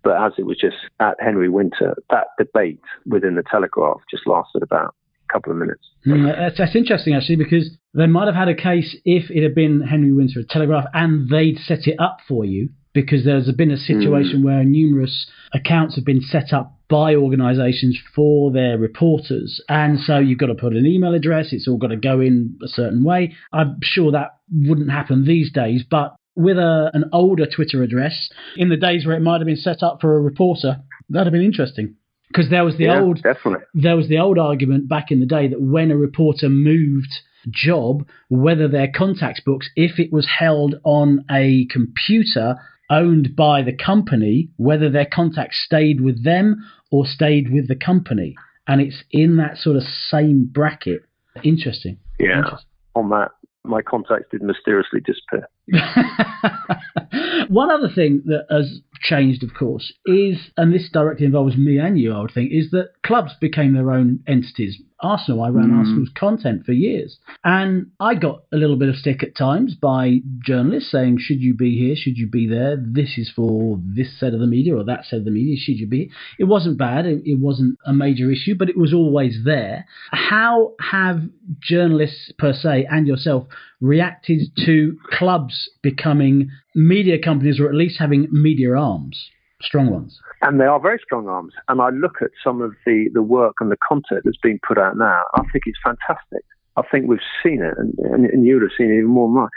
But 0.03 0.23
as 0.23 0.33
it 0.39 0.47
was 0.47 0.59
just 0.59 0.77
at 1.01 1.17
Henry 1.21 1.49
Winter, 1.49 1.95
that 2.11 2.29
debate 2.39 2.81
within 3.07 3.35
the 3.35 3.43
Telegraph 3.49 3.99
just 4.11 4.27
lasted 4.27 4.63
about 4.63 4.95
couple 5.33 5.53
of 5.53 5.59
minutes. 5.59 5.83
Mm, 6.07 6.35
that's, 6.37 6.59
that's 6.59 6.77
interesting 6.77 7.15
actually 7.15 7.37
because 7.37 7.71
they 7.95 8.07
might 8.07 8.27
have 8.27 8.35
had 8.35 8.49
a 8.49 8.55
case 8.55 8.97
if 9.05 9.31
it 9.31 9.43
had 9.43 9.55
been 9.55 9.81
Henry 9.81 10.13
Winter 10.13 10.41
at 10.41 10.49
Telegraph 10.49 10.87
and 10.95 11.29
they'd 11.29 11.59
set 11.59 11.87
it 11.87 11.99
up 11.99 12.19
for 12.27 12.45
you 12.45 12.71
because 12.93 13.25
there's 13.25 13.51
been 13.53 13.71
a 13.71 13.77
situation 13.77 14.43
where 14.43 14.65
numerous 14.65 15.31
accounts 15.53 15.95
have 15.95 16.05
been 16.05 16.21
set 16.21 16.53
up 16.53 16.75
by 16.89 17.15
organisations 17.15 17.99
for 18.15 18.51
their 18.51 18.79
reporters, 18.79 19.63
and 19.69 20.01
so 20.01 20.19
you've 20.19 20.39
got 20.39 20.47
to 20.47 20.55
put 20.55 20.73
an 20.73 20.87
email 20.87 21.15
address. 21.15 21.53
It's 21.53 21.69
all 21.69 21.77
got 21.77 21.89
to 21.89 21.97
go 21.97 22.21
in 22.21 22.59
a 22.65 22.67
certain 22.67 23.05
way. 23.05 23.35
I'm 23.53 23.79
sure 23.83 24.11
that 24.13 24.39
wouldn't 24.51 24.91
happen 24.91 25.27
these 25.27 25.53
days, 25.53 25.85
but 25.89 26.17
with 26.35 26.57
a, 26.57 26.91
an 26.95 27.05
older 27.13 27.47
Twitter 27.47 27.83
address 27.83 28.31
in 28.57 28.69
the 28.69 28.77
days 28.77 29.05
where 29.05 29.17
it 29.17 29.21
might 29.21 29.41
have 29.41 29.47
been 29.47 29.57
set 29.57 29.83
up 29.83 30.01
for 30.01 30.17
a 30.17 30.21
reporter, 30.21 30.79
that'd 31.11 31.27
have 31.27 31.33
been 31.33 31.43
interesting 31.43 31.95
because 32.29 32.51
there 32.51 32.65
was 32.65 32.77
the 32.77 32.85
yeah, 32.85 33.01
old 33.01 33.23
definitely. 33.23 33.65
there 33.75 33.97
was 33.97 34.09
the 34.09 34.19
old 34.19 34.39
argument 34.39 34.89
back 34.89 35.11
in 35.11 35.21
the 35.21 35.27
day 35.27 35.49
that 35.49 35.61
when 35.61 35.91
a 35.91 35.97
reporter 35.97 36.49
moved 36.49 37.13
job, 37.51 38.07
whether 38.29 38.69
their 38.69 38.89
contacts 38.95 39.41
books, 39.41 39.69
if 39.77 39.99
it 39.99 40.13
was 40.13 40.29
held 40.39 40.77
on 40.85 41.25
a 41.31 41.67
computer 41.71 42.57
owned 42.91 43.37
by 43.37 43.63
the 43.63 43.73
company, 43.73 44.51
whether 44.57 44.91
their 44.91 45.07
contacts 45.07 45.63
stayed 45.65 46.01
with 46.01 46.25
them 46.25 46.57
or 46.91 47.05
stayed 47.07 47.53
with 47.53 47.69
the 47.69 47.77
company. 47.77 48.35
And 48.67 48.81
it's 48.81 49.03
in 49.11 49.37
that 49.37 49.57
sort 49.57 49.77
of 49.77 49.83
same 49.83 50.49
bracket. 50.51 51.03
Interesting. 51.43 51.99
Yeah. 52.19 52.39
Interesting. 52.39 52.69
On 52.95 53.11
that, 53.11 53.31
my 53.65 53.83
contacts 53.83 54.27
did 54.31 54.43
mysteriously 54.43 55.01
disappear. 55.01 55.49
One 57.49 57.71
other 57.71 57.89
thing 57.95 58.23
that 58.27 58.47
has 58.51 58.81
changed, 59.01 59.43
of 59.43 59.55
course, 59.55 59.93
is, 60.07 60.39
and 60.57 60.73
this 60.73 60.89
directly 60.93 61.27
involves 61.27 61.57
me 61.57 61.79
and 61.79 61.99
you, 61.99 62.13
I 62.13 62.21
would 62.21 62.33
think, 62.33 62.51
is 62.53 62.71
that 62.71 62.91
clubs 63.05 63.33
became 63.41 63.75
their 63.75 63.91
own 63.91 64.21
entities. 64.27 64.81
Arsenal, 65.01 65.43
I 65.43 65.49
ran 65.49 65.71
mm. 65.71 65.79
Arsenal's 65.79 66.11
content 66.17 66.67
for 66.67 66.73
years. 66.73 67.19
And 67.45 67.93
I 68.01 68.17
got 68.17 68.43
a 68.53 68.57
little 68.57 68.77
bit 68.77 68.89
of 68.89 68.97
stick 68.97 69.23
at 69.23 69.37
times 69.37 69.77
by 69.77 70.19
journalists 70.45 70.91
saying, 70.91 71.19
should 71.21 71.41
you 71.41 71.55
be 71.55 71.79
here? 71.79 71.95
Should 71.97 72.19
you 72.19 72.29
be 72.29 72.49
there? 72.49 72.77
This 72.77 73.17
is 73.17 73.31
for 73.35 73.79
this 73.81 74.19
set 74.19 74.35
of 74.35 74.41
the 74.41 74.47
media 74.47 74.77
or 74.77 74.85
that 74.85 75.05
set 75.05 75.21
of 75.21 75.25
the 75.25 75.31
media. 75.31 75.57
Should 75.57 75.79
you 75.79 75.87
be? 75.87 76.11
It 76.39 76.45
wasn't 76.45 76.79
bad. 76.79 77.07
It, 77.07 77.23
it 77.25 77.39
wasn't 77.39 77.79
a 77.87 77.93
major 77.93 78.31
issue, 78.31 78.57
but 78.59 78.69
it 78.69 78.77
was 78.77 78.93
always 78.93 79.43
there. 79.45 79.87
How 80.11 80.73
have 80.81 81.23
journalists 81.61 82.33
per 82.37 82.53
se 82.53 82.89
and 82.91 83.07
yourself 83.07 83.47
reacted 83.81 84.41
to 84.65 84.97
clubs 85.11 85.71
becoming 85.83 86.51
media 86.75 87.19
companies 87.19 87.61
or 87.61 87.69
at 87.69 87.75
least 87.75 87.99
having 87.99 88.29
media 88.31 88.75
arms, 88.75 89.31
strong 89.61 89.91
ones? 89.91 90.19
And 90.43 90.61
they 90.61 90.65
are 90.65 90.81
very 90.81 91.01
strong 91.05 91.29
arms. 91.29 91.53
And 91.69 91.81
I 91.81 91.91
look 91.91 92.23
at 92.23 92.31
some 92.43 92.63
of 92.63 92.73
the, 92.87 93.09
the 93.13 93.23
work 93.23 93.55
and 93.61 93.71
the 93.71 93.77
content 93.89 94.23
that's 94.25 94.39
being 94.43 94.59
put 94.67 94.79
out 94.79 94.97
now. 94.97 95.23
I 95.35 95.43
think 95.53 95.65
it's 95.67 95.79
fantastic. 95.85 96.45
I 96.77 96.83
think 96.91 97.09
we've 97.09 97.19
seen 97.43 97.63
it, 97.63 97.75
and, 97.77 97.93
and, 97.99 98.25
and 98.27 98.47
you 98.47 98.55
would 98.55 98.63
have 98.63 98.71
seen 98.79 98.91
it 98.91 98.99
even 98.99 99.07
more 99.11 99.29
than. 99.29 99.49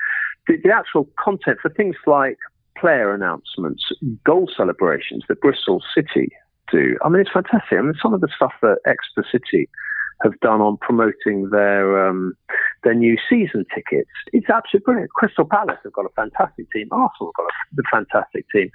The, 0.47 0.67
the 0.67 0.73
actual 0.73 1.07
content 1.23 1.59
for 1.61 1.69
things 1.69 1.95
like 2.07 2.37
player 2.75 3.13
announcements, 3.13 3.83
goal 4.25 4.49
celebrations 4.57 5.23
that 5.29 5.39
Bristol 5.39 5.83
City 5.93 6.29
do. 6.71 6.97
I 7.05 7.09
mean, 7.09 7.21
it's 7.21 7.31
fantastic. 7.31 7.77
I 7.77 7.81
mean, 7.81 7.93
some 8.01 8.13
of 8.13 8.21
the 8.21 8.29
stuff 8.35 8.53
that 8.63 8.77
Exeter 8.87 9.27
City 9.31 9.69
have 10.23 10.39
done 10.39 10.61
on 10.61 10.77
promoting 10.77 11.49
their 11.51 12.07
um, 12.07 12.33
their 12.83 12.93
new 12.93 13.17
season 13.29 13.65
tickets. 13.73 14.09
It's 14.33 14.49
absolutely 14.49 14.85
brilliant. 14.85 15.11
Crystal 15.11 15.45
Palace 15.45 15.77
have 15.83 15.93
got 15.93 16.05
a 16.05 16.13
fantastic 16.15 16.71
team. 16.71 16.87
Arsenal 16.91 17.31
have 17.37 17.45
got 17.45 17.85
a, 17.85 17.89
fantastic 17.91 18.45
team. 18.53 18.69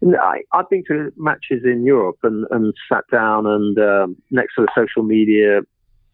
And 0.00 0.16
I, 0.16 0.42
I've 0.52 0.68
been 0.68 0.84
to 0.88 1.12
matches 1.16 1.62
in 1.64 1.84
Europe 1.84 2.18
and, 2.22 2.46
and 2.50 2.74
sat 2.90 3.04
down 3.10 3.46
and 3.46 3.78
um, 3.78 4.16
next 4.30 4.54
to 4.56 4.62
the 4.62 4.68
social 4.76 5.02
media 5.02 5.60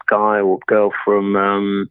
guy 0.08 0.40
or 0.40 0.58
girl 0.66 0.90
from 1.04 1.36
um, 1.36 1.90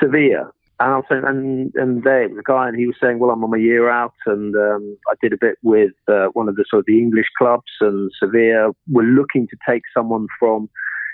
Sevilla. 0.00 0.50
And 0.78 0.92
I 0.92 0.96
was 0.96 1.04
saying, 1.10 1.24
and 1.26 1.72
and 1.74 2.04
there 2.04 2.26
was 2.28 2.38
a 2.38 2.42
guy, 2.42 2.66
and 2.66 2.78
he 2.78 2.86
was 2.86 2.96
saying, 3.02 3.18
"Well, 3.18 3.30
I'm 3.30 3.44
on 3.44 3.50
my 3.50 3.58
year 3.58 3.90
out, 3.90 4.14
and 4.24 4.56
um, 4.56 4.96
I 5.10 5.14
did 5.20 5.34
a 5.34 5.36
bit 5.38 5.58
with 5.62 5.92
uh, 6.08 6.28
one 6.32 6.48
of 6.48 6.56
the 6.56 6.64
sort 6.70 6.80
of 6.80 6.86
the 6.86 6.98
English 6.98 7.26
clubs, 7.36 7.70
and 7.82 8.10
Sevilla 8.18 8.72
were 8.90 9.02
looking 9.02 9.46
to 9.48 9.56
take 9.68 9.82
someone 9.94 10.26
from 10.38 10.70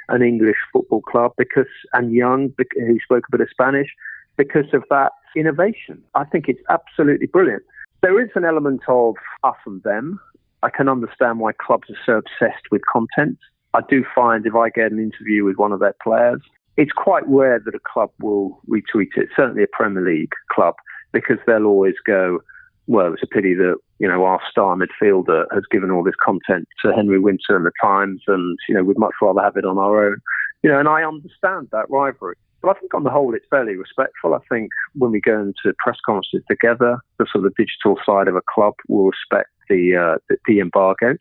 an 0.08 0.22
English 0.22 0.56
football 0.72 1.02
club 1.02 1.32
because 1.36 1.66
and 1.92 2.12
young 2.12 2.52
who 2.74 2.98
spoke 3.00 3.24
a 3.28 3.36
bit 3.36 3.40
of 3.40 3.48
Spanish 3.50 3.88
because 4.36 4.72
of 4.72 4.84
that 4.90 5.12
innovation. 5.34 6.02
I 6.14 6.24
think 6.24 6.48
it's 6.48 6.60
absolutely 6.68 7.26
brilliant. 7.26 7.62
There 8.02 8.20
is 8.20 8.30
an 8.34 8.44
element 8.44 8.82
of 8.88 9.14
us 9.42 9.56
and 9.66 9.82
them. 9.82 10.20
I 10.62 10.70
can 10.70 10.88
understand 10.88 11.40
why 11.40 11.52
clubs 11.52 11.88
are 11.90 11.96
so 12.04 12.12
obsessed 12.18 12.64
with 12.70 12.82
content. 12.90 13.38
I 13.74 13.80
do 13.88 14.04
find 14.14 14.46
if 14.46 14.54
I 14.54 14.70
get 14.70 14.92
an 14.92 14.98
interview 14.98 15.44
with 15.44 15.56
one 15.56 15.72
of 15.72 15.80
their 15.80 15.94
players, 16.02 16.40
it's 16.76 16.92
quite 16.92 17.26
rare 17.26 17.60
that 17.64 17.74
a 17.74 17.80
club 17.80 18.10
will 18.20 18.60
retweet 18.68 19.16
it. 19.16 19.28
Certainly 19.34 19.62
a 19.64 19.68
Premier 19.72 20.02
League 20.02 20.32
club 20.50 20.74
because 21.12 21.38
they'll 21.46 21.66
always 21.66 21.94
go, 22.06 22.40
well, 22.86 23.12
it's 23.12 23.22
a 23.22 23.26
pity 23.26 23.54
that 23.54 23.76
you 23.98 24.08
know 24.08 24.24
our 24.24 24.40
star 24.50 24.76
midfielder 24.76 25.46
has 25.52 25.64
given 25.70 25.90
all 25.90 26.04
this 26.04 26.14
content 26.22 26.68
to 26.84 26.92
Henry 26.92 27.18
Winter 27.18 27.56
and 27.56 27.66
the 27.66 27.72
Times, 27.82 28.22
and 28.26 28.58
you 28.68 28.74
know 28.74 28.84
we'd 28.84 28.98
much 28.98 29.14
rather 29.20 29.40
have 29.40 29.56
it 29.56 29.64
on 29.64 29.78
our 29.78 30.06
own. 30.06 30.18
You 30.62 30.70
know, 30.70 30.78
and 30.78 30.88
I 30.88 31.02
understand 31.02 31.68
that 31.72 31.86
rivalry. 31.90 32.36
But 32.62 32.76
I 32.76 32.80
think 32.80 32.94
on 32.94 33.04
the 33.04 33.10
whole, 33.10 33.34
it's 33.34 33.46
fairly 33.50 33.76
respectful. 33.76 34.34
I 34.34 34.38
think 34.48 34.70
when 34.94 35.12
we 35.12 35.20
go 35.20 35.38
into 35.40 35.74
press 35.78 35.98
conferences 36.04 36.42
together, 36.48 36.98
the 37.18 37.26
sort 37.30 37.44
of 37.44 37.54
digital 37.56 37.96
side 38.04 38.28
of 38.28 38.36
a 38.36 38.42
club 38.52 38.74
will 38.88 39.10
respect 39.10 39.50
the 39.68 39.96
uh, 39.96 40.18
the, 40.28 40.36
the 40.46 40.60
embargo. 40.60 41.16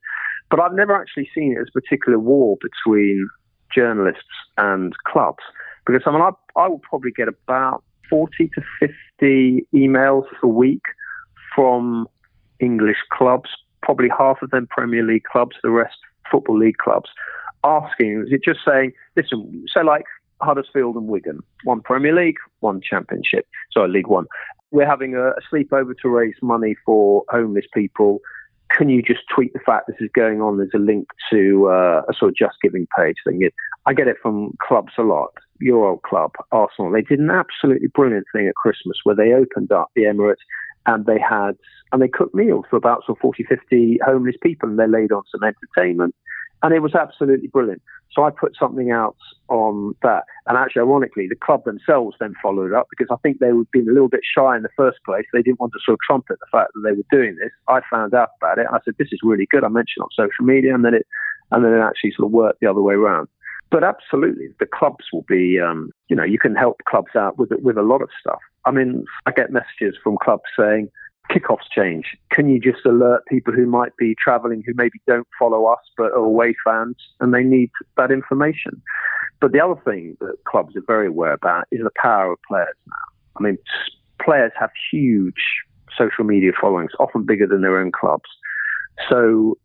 But 0.49 0.59
I've 0.59 0.73
never 0.73 0.95
actually 0.95 1.29
seen 1.33 1.53
it 1.53 1.61
as 1.61 1.67
a 1.69 1.79
particular 1.79 2.19
war 2.19 2.57
between 2.61 3.27
journalists 3.73 4.21
and 4.57 4.93
clubs 5.07 5.43
because 5.85 6.03
I 6.05 6.11
mean 6.11 6.21
I 6.21 6.29
I 6.55 6.67
will 6.67 6.79
probably 6.79 7.11
get 7.11 7.27
about 7.27 7.83
forty 8.09 8.49
to 8.55 8.61
fifty 8.79 9.65
emails 9.73 10.25
a 10.43 10.47
week 10.47 10.83
from 11.55 12.07
English 12.59 12.97
clubs, 13.11 13.49
probably 13.81 14.09
half 14.15 14.41
of 14.41 14.51
them 14.51 14.67
Premier 14.69 15.03
League 15.03 15.23
clubs, 15.23 15.55
the 15.63 15.69
rest 15.69 15.95
Football 16.29 16.59
League 16.59 16.77
clubs, 16.77 17.09
asking, 17.63 18.25
is 18.27 18.33
it 18.33 18.41
just 18.43 18.59
saying, 18.65 18.91
listen, 19.15 19.65
so 19.71 19.81
like 19.81 20.05
Huddersfield 20.41 20.95
and 20.95 21.07
Wigan, 21.07 21.39
one 21.63 21.81
Premier 21.81 22.13
League, 22.13 22.37
one 22.59 22.81
Championship, 22.81 23.47
sorry, 23.71 23.89
League 23.89 24.07
One. 24.07 24.25
We're 24.71 24.87
having 24.87 25.15
a, 25.15 25.29
a 25.29 25.41
sleepover 25.51 25.93
to 26.01 26.09
raise 26.09 26.35
money 26.41 26.75
for 26.85 27.23
homeless 27.29 27.65
people. 27.73 28.19
Can 28.71 28.89
you 28.89 29.01
just 29.01 29.21
tweet 29.33 29.53
the 29.53 29.59
fact 29.59 29.87
this 29.87 29.95
is 29.99 30.09
going 30.13 30.41
on? 30.41 30.57
There's 30.57 30.71
a 30.73 30.79
link 30.79 31.07
to 31.31 31.69
uh, 31.69 32.01
a 32.09 32.13
sort 32.17 32.29
of 32.29 32.35
Just 32.35 32.57
Giving 32.61 32.87
page 32.97 33.15
thing. 33.25 33.47
I 33.85 33.93
get 33.93 34.07
it 34.07 34.17
from 34.21 34.53
clubs 34.67 34.93
a 34.97 35.03
lot. 35.03 35.31
Your 35.59 35.85
old 35.85 36.01
club, 36.01 36.31
Arsenal, 36.51 36.91
they 36.91 37.03
did 37.03 37.19
an 37.19 37.29
absolutely 37.29 37.87
brilliant 37.87 38.25
thing 38.33 38.47
at 38.47 38.55
Christmas 38.55 38.97
where 39.03 39.15
they 39.15 39.31
opened 39.31 39.71
up 39.71 39.91
the 39.95 40.03
Emirates 40.03 40.43
and 40.85 41.05
they 41.05 41.19
had 41.19 41.51
and 41.91 42.01
they 42.01 42.07
cooked 42.07 42.35
meals 42.35 42.65
for 42.69 42.75
about 42.75 43.05
sort 43.05 43.17
of 43.17 43.21
40, 43.21 43.43
50 43.43 43.99
homeless 44.05 44.35
people 44.41 44.69
and 44.69 44.79
they 44.79 44.87
laid 44.87 45.11
on 45.11 45.23
some 45.31 45.43
entertainment 45.43 46.15
and 46.63 46.73
it 46.73 46.79
was 46.79 46.95
absolutely 46.95 47.47
brilliant. 47.47 47.81
So 48.11 48.23
I 48.23 48.31
put 48.31 48.55
something 48.57 48.91
out 48.91 49.17
on 49.49 49.93
that, 50.01 50.23
and 50.47 50.57
actually, 50.57 50.83
ironically, 50.83 51.27
the 51.27 51.35
club 51.35 51.63
themselves 51.65 52.15
then 52.19 52.33
followed 52.41 52.73
up 52.73 52.87
because 52.89 53.07
I 53.11 53.17
think 53.21 53.39
they 53.39 53.51
were 53.51 53.65
being 53.71 53.89
a 53.89 53.91
little 53.91 54.07
bit 54.07 54.21
shy 54.23 54.55
in 54.55 54.63
the 54.63 54.69
first 54.75 54.99
place. 55.05 55.25
They 55.33 55.41
didn't 55.41 55.59
want 55.59 55.73
to 55.73 55.79
sort 55.85 55.95
of 55.95 55.99
trumpet 56.07 56.37
the 56.39 56.47
fact 56.57 56.71
that 56.73 56.81
they 56.81 56.95
were 56.95 57.05
doing 57.11 57.35
this. 57.35 57.51
I 57.67 57.81
found 57.91 58.13
out 58.13 58.29
about 58.41 58.57
it. 58.57 58.67
I 58.71 58.79
said, 58.85 58.95
"This 58.97 59.09
is 59.11 59.19
really 59.21 59.47
good." 59.51 59.63
I 59.63 59.67
mentioned 59.67 60.01
it 60.01 60.03
on 60.03 60.27
social 60.27 60.45
media, 60.45 60.73
and 60.73 60.85
then 60.85 60.93
it, 60.93 61.05
and 61.51 61.63
then 61.63 61.73
it 61.73 61.81
actually 61.81 62.11
sort 62.11 62.27
of 62.27 62.31
worked 62.31 62.61
the 62.61 62.67
other 62.67 62.81
way 62.81 62.95
around. 62.95 63.27
But 63.71 63.83
absolutely, 63.83 64.49
the 64.59 64.65
clubs 64.65 65.05
will 65.11 65.25
be, 65.27 65.59
um, 65.59 65.91
you 66.07 66.15
know, 66.15 66.23
you 66.23 66.39
can 66.39 66.55
help 66.55 66.81
clubs 66.87 67.15
out 67.15 67.37
with 67.37 67.51
with 67.61 67.77
a 67.77 67.83
lot 67.83 68.01
of 68.01 68.09
stuff. 68.19 68.39
I 68.65 68.71
mean, 68.71 69.05
I 69.25 69.31
get 69.31 69.51
messages 69.51 69.95
from 70.01 70.17
clubs 70.21 70.43
saying, 70.57 70.89
kickoffs 71.29 71.69
change. 71.73 72.05
Can 72.31 72.49
you 72.49 72.59
just 72.59 72.85
alert 72.85 73.23
people 73.27 73.53
who 73.53 73.65
might 73.65 73.95
be 73.97 74.15
travelling 74.21 74.63
who 74.65 74.73
maybe 74.75 74.99
don't 75.07 75.27
follow 75.37 75.65
us 75.65 75.79
but 75.97 76.11
are 76.11 76.15
away 76.15 76.55
fans 76.63 76.95
and 77.19 77.33
they 77.33 77.43
need 77.43 77.71
that 77.97 78.11
information? 78.11 78.81
But 79.41 79.51
the 79.51 79.59
other 79.59 79.79
thing 79.83 80.17
that 80.21 80.35
clubs 80.47 80.75
are 80.75 80.83
very 80.87 81.07
aware 81.07 81.33
about 81.33 81.65
is 81.71 81.81
the 81.83 81.91
power 82.01 82.31
of 82.31 82.39
players 82.47 82.75
now. 82.87 82.95
I 83.37 83.43
mean, 83.43 83.57
players 84.21 84.51
have 84.59 84.71
huge 84.91 85.33
social 85.97 86.23
media 86.23 86.51
followings, 86.59 86.91
often 86.99 87.25
bigger 87.25 87.47
than 87.47 87.61
their 87.61 87.79
own 87.79 87.91
clubs. 87.91 88.29
So 89.09 89.57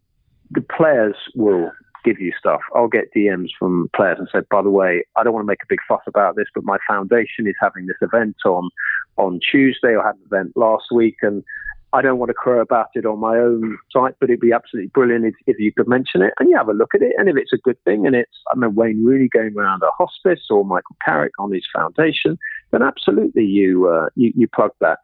the 0.51 0.61
players 0.61 1.17
will 1.35 1.71
give 2.05 2.21
you 2.21 2.33
stuff. 2.39 2.61
I'll 2.75 2.89
get 2.89 3.13
DMs 3.15 3.51
from 3.59 3.89
players 3.95 4.19
and 4.19 4.29
say, 4.33 4.41
by 4.51 4.63
the 4.63 4.71
way, 4.71 5.05
I 5.17 5.23
don't 5.23 5.33
want 5.33 5.45
to 5.45 5.49
make 5.49 5.63
a 5.63 5.69
big 5.69 5.81
fuss 5.89 6.03
about 6.07 6.37
this, 6.37 6.47
but 6.55 6.65
my 6.65 6.79
foundation 6.89 7.47
is 7.47 7.55
having 7.61 7.87
this 7.87 7.97
event 8.01 8.37
on 8.45 8.71
on 9.17 9.41
Tuesday 9.51 9.89
or 9.89 10.03
had 10.03 10.15
an 10.15 10.23
event 10.27 10.53
last 10.57 10.87
week 10.93 11.17
and 11.23 11.45
I 11.93 12.03
don't 12.03 12.19
want 12.19 12.31
to 12.31 12.35
crow 12.35 12.61
about 12.61 12.91
it 12.95 13.05
on 13.05 13.19
my 13.19 13.37
own 13.37 13.77
site, 13.91 14.15
but 14.21 14.31
it'd 14.31 14.41
be 14.41 14.53
absolutely 14.53 14.91
brilliant 14.95 15.25
if, 15.25 15.35
if, 15.47 15.59
you 15.59 15.73
could 15.73 15.89
mention 15.89 16.23
it 16.23 16.33
and 16.39 16.49
you 16.49 16.57
have 16.57 16.69
a 16.69 16.73
look 16.73 16.95
at 16.95 17.03
it. 17.03 17.13
And 17.19 17.29
if 17.29 17.37
it's 17.37 17.53
a 17.53 17.59
good 17.59 17.83
thing 17.85 18.07
and 18.07 18.15
it's, 18.15 18.31
I 18.53 18.59
know, 18.59 18.69
Wayne 18.69 19.05
Rooney 19.05 19.29
going 19.29 19.57
around 19.57 19.83
a 19.83 19.91
hospice 19.99 20.47
or 20.51 20.65
Michael 20.65 20.97
Carrick 21.05 21.33
on 21.41 21.53
his 21.53 21.67
foundation, 21.75 22.39
then 22.71 22.83
absolutely 22.83 23.45
you, 23.45 23.89
uh, 23.89 24.09
you, 24.15 24.33
you 24.37 24.47
plug 24.47 24.71
that. 24.81 25.01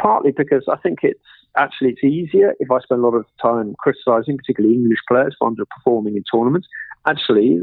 Partly 0.00 0.32
because 0.32 0.64
I 0.66 0.76
think 0.76 1.00
it's 1.02 1.20
actually 1.56 1.90
it's 1.90 2.04
easier 2.04 2.54
if 2.60 2.70
I 2.70 2.80
spend 2.80 3.00
a 3.00 3.04
lot 3.04 3.14
of 3.14 3.26
time 3.40 3.74
criticising, 3.78 4.36
particularly 4.36 4.76
English 4.76 5.00
players 5.08 5.34
for 5.38 5.50
underperforming 5.50 6.16
in 6.16 6.24
tournaments. 6.32 6.68
Actually, 7.06 7.60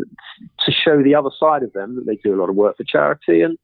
to 0.65 0.71
show 0.71 1.03
the 1.03 1.15
other 1.15 1.29
side 1.39 1.63
of 1.63 1.71
them 1.73 1.95
that 1.95 2.05
they 2.05 2.15
do 2.15 2.33
a 2.33 2.39
lot 2.39 2.49
of 2.49 2.55
work 2.55 2.77
for 2.77 2.83
charity 2.83 3.41
and 3.41 3.57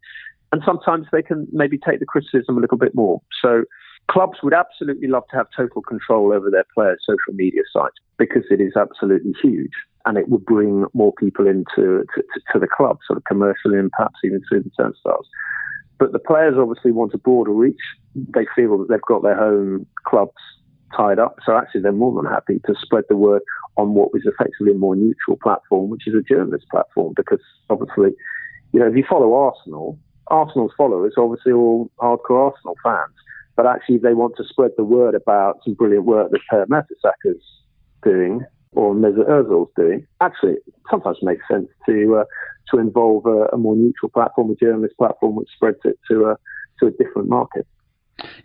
and 0.51 0.61
sometimes 0.63 1.07
they 1.11 1.23
can 1.23 1.47
maybe 1.51 1.79
take 1.79 1.99
the 1.99 2.05
criticism 2.05 2.57
a 2.57 2.61
little 2.61 2.77
bit 2.77 2.93
more. 2.93 3.19
So 3.41 3.63
clubs 4.07 4.37
would 4.43 4.53
absolutely 4.53 5.07
love 5.07 5.23
to 5.31 5.37
have 5.37 5.47
total 5.55 5.81
control 5.81 6.31
over 6.31 6.51
their 6.51 6.65
players' 6.75 7.01
social 7.03 7.33
media 7.33 7.63
sites 7.73 7.95
because 8.19 8.43
it 8.51 8.61
is 8.61 8.73
absolutely 8.75 9.33
huge 9.41 9.71
and 10.05 10.15
it 10.15 10.29
would 10.29 10.45
bring 10.45 10.85
more 10.93 11.11
people 11.13 11.47
into 11.47 12.05
to, 12.13 12.23
to 12.51 12.59
the 12.59 12.67
club, 12.67 12.99
sort 13.07 13.17
of 13.17 13.23
commercially 13.23 13.79
and 13.79 13.89
perhaps 13.91 14.19
even 14.23 14.41
through 14.47 14.61
the 14.61 14.69
turnstiles. 14.77 15.27
But 16.03 16.11
the 16.11 16.19
players 16.19 16.55
obviously 16.59 16.91
want 16.91 17.13
a 17.13 17.17
broader 17.17 17.53
reach. 17.53 17.79
They 18.13 18.45
feel 18.57 18.77
that 18.77 18.89
they've 18.89 18.99
got 19.07 19.23
their 19.23 19.37
home 19.37 19.87
clubs 20.05 20.33
tied 20.93 21.17
up. 21.17 21.37
So 21.45 21.55
actually, 21.55 21.79
they're 21.79 21.93
more 21.93 22.21
than 22.21 22.29
happy 22.29 22.59
to 22.65 22.75
spread 22.81 23.05
the 23.07 23.15
word 23.15 23.41
on 23.77 23.93
what 23.93 24.11
was 24.11 24.23
effectively 24.25 24.73
a 24.73 24.77
more 24.77 24.97
neutral 24.97 25.37
platform, 25.41 25.89
which 25.89 26.05
is 26.05 26.13
a 26.13 26.21
journalist 26.21 26.65
platform. 26.69 27.13
Because 27.15 27.39
obviously, 27.69 28.11
you 28.73 28.81
know, 28.81 28.87
if 28.87 28.97
you 28.97 29.05
follow 29.09 29.33
Arsenal, 29.33 29.97
Arsenal's 30.27 30.73
followers 30.77 31.13
are 31.15 31.23
obviously 31.23 31.53
all 31.53 31.89
hardcore 32.01 32.51
Arsenal 32.51 32.75
fans. 32.83 33.15
But 33.55 33.65
actually, 33.65 33.99
they 33.99 34.13
want 34.13 34.33
to 34.35 34.43
spread 34.43 34.71
the 34.75 34.83
word 34.83 35.15
about 35.15 35.59
some 35.63 35.73
brilliant 35.73 36.03
work 36.03 36.31
that 36.31 36.41
Per 36.49 36.65
Mertesacker 36.65 37.35
doing 38.03 38.43
or 38.75 38.93
Mesut 38.93 39.29
Ozil's 39.29 39.69
doing. 39.75 40.05
Actually, 40.21 40.53
it 40.53 40.73
sometimes 40.89 41.17
makes 41.21 41.43
sense 41.49 41.67
to 41.85 42.17
uh, 42.21 42.23
to 42.71 42.79
involve 42.79 43.25
a, 43.25 43.47
a, 43.53 43.57
more 43.57 43.75
neutral 43.75 44.09
platform, 44.09 44.51
a 44.51 44.55
journalist 44.55 44.95
platform, 44.97 45.35
which 45.35 45.49
spreads 45.55 45.79
it 45.83 45.99
to 46.09 46.25
a 46.25 46.37
to 46.79 46.87
a 46.87 46.91
different 46.91 47.29
market. 47.29 47.67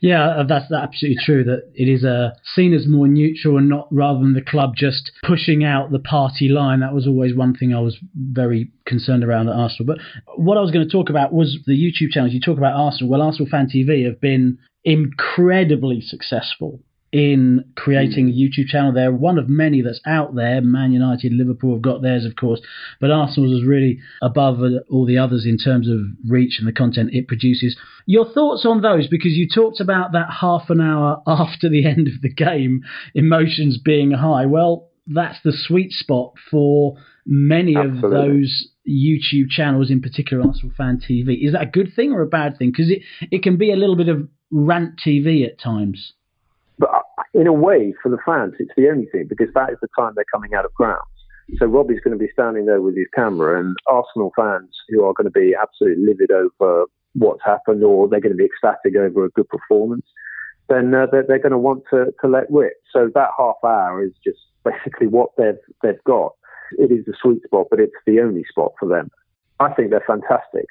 Yeah, 0.01 0.29
uh, 0.29 0.45
that's 0.45 0.73
absolutely 0.73 1.23
true. 1.25 1.45
That 1.45 1.71
it 1.75 1.89
is 1.89 2.05
uh, 2.05 2.31
seen 2.55 2.73
as 2.73 2.87
more 2.87 3.07
neutral 3.07 3.59
and 3.59 3.69
not 3.69 3.87
rather 3.91 4.21
than 4.21 4.35
the 4.35 4.43
club 4.43 4.75
just 4.77 5.13
pushing 5.23 5.65
out 5.65 5.91
the 5.91 5.99
party 5.99 6.49
line. 6.49 6.81
That 6.81 6.95
was 6.95 7.07
always 7.07 7.35
one 7.35 7.55
thing 7.55 7.75
I 7.75 7.81
was 7.81 7.97
very 8.15 8.71
concerned 8.87 9.25
around 9.25 9.49
at 9.49 9.55
Arsenal. 9.55 9.95
But 9.95 9.99
what 10.37 10.57
I 10.57 10.61
was 10.61 10.71
going 10.71 10.87
to 10.87 10.93
talk 10.93 11.11
about 11.11 11.33
was 11.33 11.59
the 11.67 11.73
YouTube 11.73 12.11
channels. 12.11 12.33
You 12.33 12.41
talk 12.41 12.59
about 12.59 12.75
Arsenal. 12.75 13.11
Well, 13.11 13.23
Arsenal 13.23 13.51
Fan 13.51 13.69
TV 13.69 14.05
have 14.07 14.21
been 14.21 14.59
incredibly 14.85 16.01
successful 16.01 16.81
in 17.11 17.65
creating 17.77 18.27
hmm. 18.27 18.33
a 18.33 18.35
YouTube 18.35 18.67
channel. 18.69 18.93
They're 18.93 19.13
one 19.13 19.39
of 19.39 19.49
many 19.49 19.81
that's 19.81 20.01
out 20.07 20.35
there. 20.35 20.61
Man 20.61 20.93
United, 20.93 21.33
Liverpool 21.33 21.75
have 21.75 21.83
got 21.83 22.03
theirs, 22.03 22.25
of 22.25 22.37
course, 22.37 22.61
but 23.01 23.11
Arsenal 23.11 23.57
is 23.57 23.65
really 23.65 24.01
above 24.21 24.61
all 24.91 25.07
the 25.07 25.19
others 25.19 25.47
in 25.47 25.59
terms 25.59 25.89
of 25.89 26.01
reach 26.29 26.57
and 26.59 26.69
the 26.69 26.73
content 26.73 27.11
it 27.13 27.29
produces. 27.29 27.77
Your 28.07 28.31
thoughts 28.31 28.65
on 28.67 28.83
those? 28.83 29.07
Because 29.09 29.33
you 29.33 29.49
talked 29.49 29.81
about 29.81 30.13
that 30.13 30.31
half 30.41 30.71
an 30.71 30.81
hour 30.81 31.23
after 31.27 31.69
the 31.69 31.87
end 31.87 32.09
of 32.09 32.21
the 32.23 32.33
game, 32.33 32.83
emotions 33.15 33.79
being 33.79 34.13
high. 34.13 34.47
Well, 34.47 34.89
that's 35.07 35.39
the 35.43 35.53
sweet 35.53 35.93
spot 35.93 36.35
for 36.51 36.97
many 37.25 37.77
Absolutely. 37.77 38.05
of 38.05 38.11
those 38.11 38.69
YouTube 38.89 39.51
channels, 39.51 39.91
in 39.91 40.01
particular 40.01 40.47
Arsenal 40.47 40.75
Fan 40.77 40.99
TV. 40.99 41.47
Is 41.47 41.53
that 41.53 41.63
a 41.63 41.67
good 41.67 41.93
thing 41.95 42.13
or 42.13 42.23
a 42.23 42.27
bad 42.27 42.59
thing? 42.59 42.71
Because 42.71 42.91
it, 42.91 43.03
it 43.31 43.43
can 43.43 43.57
be 43.57 43.73
a 43.73 43.77
little 43.77 43.97
bit 43.97 44.09
of 44.09 44.29
rant 44.51 45.01
TV 45.05 45.47
at 45.47 45.59
times. 45.59 46.13
But 46.79 46.91
in 47.35 47.47
a 47.47 47.53
way, 47.53 47.93
for 48.03 48.09
the 48.09 48.19
fans, 48.25 48.55
it's 48.59 48.73
the 48.77 48.89
only 48.89 49.07
thing 49.07 49.27
because 49.29 49.53
that 49.55 49.71
is 49.71 49.79
the 49.81 49.89
time 49.99 50.13
they're 50.15 50.25
coming 50.33 50.55
out 50.55 50.65
of 50.65 50.73
grounds. 50.75 51.03
So 51.57 51.67
Robbie's 51.67 52.01
going 52.01 52.17
to 52.17 52.23
be 52.23 52.31
standing 52.33 52.67
there 52.67 52.83
with 52.83 52.97
his 52.97 53.07
camera, 53.15 53.59
and 53.59 53.77
Arsenal 53.87 54.33
fans 54.37 54.69
who 54.89 55.05
are 55.05 55.15
going 55.15 55.25
to 55.25 55.31
be 55.31 55.55
absolutely 55.61 56.05
livid 56.05 56.31
over 56.31 56.85
what's 57.15 57.43
happened, 57.45 57.83
or 57.83 58.07
they're 58.09 58.21
going 58.21 58.37
to 58.37 58.39
be 58.39 58.45
ecstatic 58.45 58.97
over 58.97 59.25
a 59.25 59.31
good 59.31 59.49
performance, 59.49 60.07
then 60.69 60.95
uh, 60.95 61.07
they're, 61.11 61.25
they're, 61.27 61.39
going 61.39 61.53
to 61.53 61.59
want 61.59 61.85
to, 61.91 62.13
to 62.21 62.29
let 62.29 62.51
rip. 62.51 62.75
So 62.93 63.11
that 63.15 63.31
half 63.37 63.57
hour 63.65 64.05
is 64.05 64.13
just 64.23 64.39
basically 64.65 65.07
what 65.07 65.31
they've 65.39 65.59
they've 65.83 66.05
got. 66.05 66.33
It 66.73 66.93
is 66.93 67.07
the 67.07 67.15
sweet 67.21 67.43
spot, 67.45 67.69
but 67.71 67.81
it's 67.81 67.95
the 68.07 68.21
only 68.21 68.45
spot 68.51 68.73
for 68.79 68.87
them. 68.87 69.11
I 69.59 69.73
think 69.73 69.91
they're 69.91 70.05
fantastic. 70.07 70.67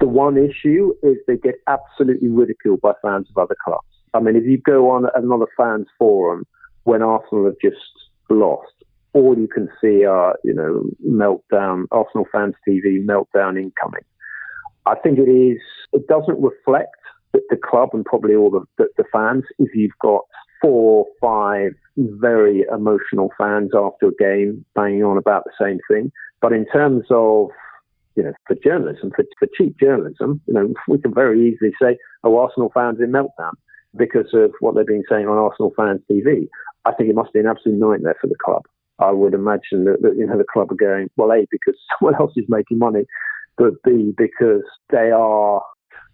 The 0.00 0.08
one 0.08 0.36
issue 0.36 0.92
is 1.04 1.16
they 1.28 1.36
get 1.36 1.54
absolutely 1.68 2.28
ridiculed 2.28 2.80
by 2.80 2.92
fans 3.00 3.28
of 3.30 3.38
other 3.38 3.56
clubs. 3.64 3.86
I 4.16 4.20
mean, 4.20 4.36
if 4.36 4.44
you 4.44 4.58
go 4.58 4.90
on 4.90 5.06
another 5.14 5.46
fans 5.56 5.86
forum 5.98 6.46
when 6.84 7.02
Arsenal 7.02 7.44
have 7.44 7.56
just 7.62 7.76
lost, 8.30 8.72
all 9.12 9.36
you 9.36 9.46
can 9.46 9.68
see 9.80 10.04
are, 10.04 10.36
you 10.42 10.54
know, 10.54 10.84
meltdown, 11.06 11.84
Arsenal 11.90 12.26
fans 12.32 12.54
TV 12.66 13.04
meltdown 13.04 13.60
incoming. 13.60 14.04
I 14.86 14.94
think 14.94 15.18
it 15.18 15.30
is, 15.30 15.60
it 15.92 16.06
doesn't 16.06 16.40
reflect 16.40 16.96
the, 17.32 17.40
the 17.50 17.56
club 17.56 17.90
and 17.92 18.04
probably 18.04 18.34
all 18.34 18.50
the, 18.50 18.64
the, 18.78 18.88
the 18.96 19.04
fans 19.12 19.44
if 19.58 19.74
you've 19.74 19.98
got 20.00 20.22
four, 20.62 21.06
five 21.20 21.72
very 21.96 22.64
emotional 22.72 23.30
fans 23.36 23.72
after 23.74 24.08
a 24.08 24.14
game 24.14 24.64
banging 24.74 25.04
on 25.04 25.18
about 25.18 25.44
the 25.44 25.64
same 25.64 25.78
thing. 25.90 26.10
But 26.40 26.52
in 26.52 26.64
terms 26.66 27.04
of 27.10 27.50
you 28.14 28.22
know, 28.22 28.32
for 28.46 28.56
journalism, 28.64 29.12
for, 29.14 29.24
for 29.38 29.46
cheap 29.58 29.78
journalism, 29.78 30.40
you 30.46 30.54
know, 30.54 30.72
we 30.88 30.98
can 30.98 31.12
very 31.12 31.50
easily 31.50 31.72
say, 31.80 31.98
oh, 32.24 32.38
Arsenal 32.38 32.70
fans 32.72 32.98
in 32.98 33.12
meltdown 33.12 33.52
because 33.96 34.32
of 34.34 34.52
what 34.60 34.74
they've 34.74 34.86
been 34.86 35.04
saying 35.08 35.26
on 35.26 35.38
Arsenal 35.38 35.72
fans 35.76 36.00
TV. 36.10 36.48
I 36.84 36.92
think 36.92 37.10
it 37.10 37.16
must 37.16 37.32
be 37.32 37.40
an 37.40 37.46
absolute 37.46 37.78
nightmare 37.78 38.16
for 38.20 38.28
the 38.28 38.36
club. 38.44 38.62
I 38.98 39.10
would 39.10 39.34
imagine 39.34 39.84
that, 39.84 40.02
that 40.02 40.16
you 40.16 40.26
know 40.26 40.38
the 40.38 40.44
club 40.44 40.72
are 40.72 40.76
going 40.76 41.10
well, 41.16 41.32
a 41.32 41.46
because 41.50 41.74
someone 41.98 42.14
else 42.20 42.32
is 42.36 42.44
making 42.48 42.78
money, 42.78 43.04
but 43.58 43.74
b 43.84 44.14
because 44.16 44.62
they 44.90 45.10
are 45.10 45.62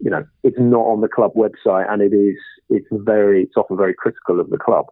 you 0.01 0.11
know 0.11 0.25
it's 0.43 0.59
not 0.59 0.87
on 0.87 1.01
the 1.01 1.09
club 1.09 1.33
website 1.35 1.91
and 1.91 2.03
it 2.03 2.15
is 2.15 2.37
it's 2.71 2.89
very 2.91 3.43
it's 3.45 3.57
often 3.57 3.77
very 3.77 3.95
critical 3.95 4.41
of 4.41 4.51
the 4.51 4.59
club. 4.59 4.87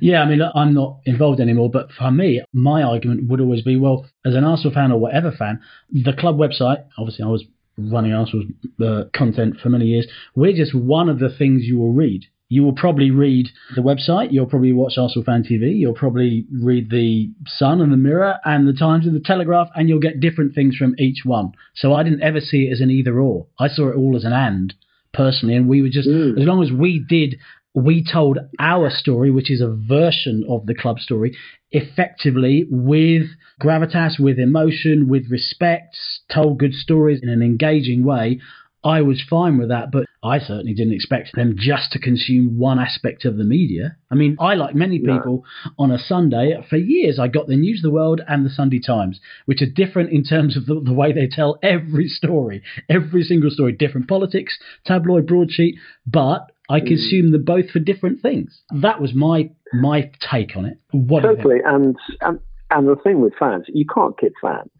Yeah, 0.00 0.22
I 0.22 0.28
mean, 0.28 0.40
I'm 0.54 0.74
not 0.74 0.98
involved 1.04 1.40
anymore, 1.40 1.70
but 1.70 1.92
for 1.92 2.10
me, 2.10 2.42
my 2.52 2.82
argument 2.82 3.28
would 3.28 3.40
always 3.40 3.62
be, 3.62 3.76
well, 3.76 4.04
as 4.24 4.34
an 4.34 4.42
Arsenal 4.42 4.74
fan 4.74 4.90
or 4.90 4.98
whatever 4.98 5.30
fan, 5.30 5.60
the 5.92 6.12
club 6.12 6.38
website, 6.38 6.84
obviously 6.98 7.24
I 7.24 7.28
was 7.28 7.44
running 7.76 8.12
Arsenal's 8.12 8.46
uh, 8.82 9.04
content 9.14 9.56
for 9.62 9.68
many 9.68 9.86
years. 9.86 10.06
We're 10.34 10.56
just 10.56 10.74
one 10.74 11.08
of 11.08 11.18
the 11.18 11.28
things 11.28 11.64
you 11.64 11.78
will 11.78 11.92
read. 11.92 12.26
You 12.48 12.62
will 12.62 12.74
probably 12.74 13.10
read 13.10 13.48
the 13.74 13.82
website. 13.82 14.32
You'll 14.32 14.46
probably 14.46 14.72
watch 14.72 14.94
Arsenal 14.96 15.24
Fan 15.24 15.42
TV. 15.42 15.76
You'll 15.76 15.94
probably 15.94 16.46
read 16.52 16.90
the 16.90 17.30
Sun 17.46 17.80
and 17.80 17.92
the 17.92 17.96
Mirror 17.96 18.36
and 18.44 18.68
the 18.68 18.72
Times 18.72 19.04
and 19.04 19.16
the 19.16 19.20
Telegraph, 19.20 19.68
and 19.74 19.88
you'll 19.88 19.98
get 19.98 20.20
different 20.20 20.54
things 20.54 20.76
from 20.76 20.94
each 20.98 21.24
one. 21.24 21.52
So 21.74 21.94
I 21.94 22.04
didn't 22.04 22.22
ever 22.22 22.40
see 22.40 22.68
it 22.68 22.72
as 22.72 22.80
an 22.80 22.90
either 22.90 23.18
or. 23.18 23.46
I 23.58 23.66
saw 23.68 23.88
it 23.88 23.96
all 23.96 24.16
as 24.16 24.24
an 24.24 24.32
and 24.32 24.72
personally, 25.12 25.56
and 25.56 25.68
we 25.68 25.82
were 25.82 25.88
just 25.88 26.08
mm. 26.08 26.38
as 26.40 26.46
long 26.46 26.62
as 26.62 26.70
we 26.70 27.04
did 27.08 27.36
we 27.76 28.02
told 28.02 28.38
our 28.58 28.88
story, 28.88 29.30
which 29.30 29.50
is 29.50 29.60
a 29.60 29.68
version 29.68 30.44
of 30.48 30.64
the 30.64 30.74
club 30.74 30.98
story, 30.98 31.36
effectively 31.70 32.66
with 32.70 33.26
gravitas, 33.60 34.18
with 34.18 34.38
emotion, 34.38 35.08
with 35.08 35.30
respect, 35.30 35.94
told 36.32 36.58
good 36.58 36.72
stories 36.72 37.20
in 37.22 37.28
an 37.28 37.42
engaging 37.42 38.02
way. 38.02 38.40
I 38.82 39.02
was 39.02 39.22
fine 39.28 39.58
with 39.58 39.68
that, 39.68 39.90
but 39.90 40.06
I 40.22 40.38
certainly 40.38 40.72
didn't 40.72 40.94
expect 40.94 41.34
them 41.34 41.56
just 41.58 41.92
to 41.92 41.98
consume 41.98 42.58
one 42.58 42.78
aspect 42.78 43.24
of 43.24 43.36
the 43.36 43.44
media. 43.44 43.96
I 44.10 44.14
mean, 44.14 44.36
I, 44.40 44.54
like 44.54 44.74
many 44.74 44.98
people, 44.98 45.44
no. 45.64 45.72
on 45.78 45.90
a 45.90 45.98
Sunday, 45.98 46.54
for 46.70 46.76
years, 46.76 47.18
I 47.18 47.28
got 47.28 47.46
the 47.46 47.56
News 47.56 47.80
of 47.80 47.90
the 47.90 47.94
World 47.94 48.22
and 48.26 48.46
the 48.46 48.50
Sunday 48.50 48.80
Times, 48.80 49.20
which 49.44 49.60
are 49.60 49.66
different 49.66 50.10
in 50.10 50.24
terms 50.24 50.56
of 50.56 50.66
the, 50.66 50.80
the 50.80 50.94
way 50.94 51.12
they 51.12 51.26
tell 51.26 51.58
every 51.62 52.08
story, 52.08 52.62
every 52.88 53.22
single 53.22 53.50
story, 53.50 53.72
different 53.72 54.08
politics, 54.08 54.56
tabloid 54.84 55.26
broadsheet, 55.26 55.76
but 56.06 56.52
I 56.68 56.80
hmm. 56.80 56.86
consume 56.86 57.32
them 57.32 57.44
both 57.44 57.70
for 57.70 57.78
different 57.78 58.20
things. 58.20 58.60
That 58.70 59.00
was 59.00 59.14
my 59.14 59.50
my 59.72 60.10
take 60.20 60.56
on 60.56 60.64
it. 60.66 60.78
What 60.92 61.22
totally, 61.22 61.60
and, 61.64 61.96
and 62.20 62.40
and 62.70 62.88
the 62.88 62.96
thing 62.96 63.20
with 63.20 63.34
fans, 63.38 63.64
you 63.68 63.84
can't 63.92 64.18
kid 64.18 64.32
fans. 64.40 64.70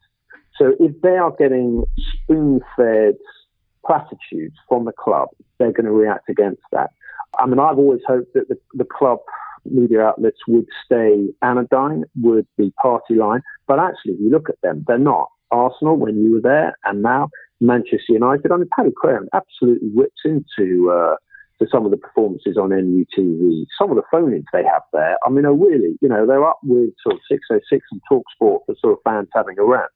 So 0.59 0.75
if 0.81 1.01
they 1.03 1.17
are 1.17 1.33
getting 1.39 1.85
spoon 2.23 2.61
fed 2.77 3.15
platitudes 3.85 4.57
from 4.69 4.85
the 4.87 4.93
club, 4.93 5.29
they're 5.59 5.73
going 5.73 5.87
to 5.87 5.93
react 5.93 6.29
against 6.29 6.63
that. 6.73 6.91
I 7.39 7.47
mean, 7.47 7.59
I've 7.59 7.79
always 7.79 8.01
hoped 8.07 8.33
that 8.35 8.49
the, 8.49 8.57
the 8.75 8.85
club 8.85 9.19
media 9.65 10.01
outlets 10.01 10.39
would 10.49 10.67
stay 10.85 11.29
anodyne, 11.43 12.05
would 12.23 12.47
be 12.57 12.73
party 12.81 13.15
line, 13.15 13.43
but 13.67 13.79
actually, 13.79 14.15
if 14.15 14.21
you 14.21 14.31
look 14.31 14.49
at 14.49 14.61
them, 14.63 14.85
they're 14.87 14.99
not. 14.99 15.29
Arsenal, 15.51 15.97
when 15.97 16.17
you 16.17 16.35
were 16.35 16.41
there, 16.41 16.75
and 16.85 17.03
now 17.03 17.29
Manchester 17.61 18.13
United. 18.13 18.51
I 18.51 18.57
mean, 18.57 18.69
Paddy 18.77 18.91
Crerand 18.91 19.29
absolutely 19.33 19.89
whips 19.95 20.23
into 20.25 20.91
uh, 20.91 21.17
to 21.59 21.67
some 21.71 21.85
of 21.85 21.91
the 21.91 21.97
performances 21.97 22.57
on 22.57 22.71
MUTV. 22.71 23.65
Some 23.79 23.91
of 23.91 23.97
the 23.97 24.03
phone-ins 24.11 24.45
they 24.53 24.65
have 24.65 24.83
there, 24.93 25.17
I 25.25 25.31
mean, 25.31 25.47
are 25.47 25.55
really, 25.55 25.97
you 26.01 26.09
know, 26.09 26.27
they're 26.27 26.47
up 26.47 26.59
with 26.63 26.91
sort 27.03 27.15
of 27.15 27.21
606 27.29 27.87
and 27.91 28.01
Talksport 28.11 28.61
for 28.67 28.75
sort 28.79 28.93
of 28.93 28.99
fans 29.05 29.29
having 29.35 29.59
a 29.59 29.65
rant. 29.65 29.91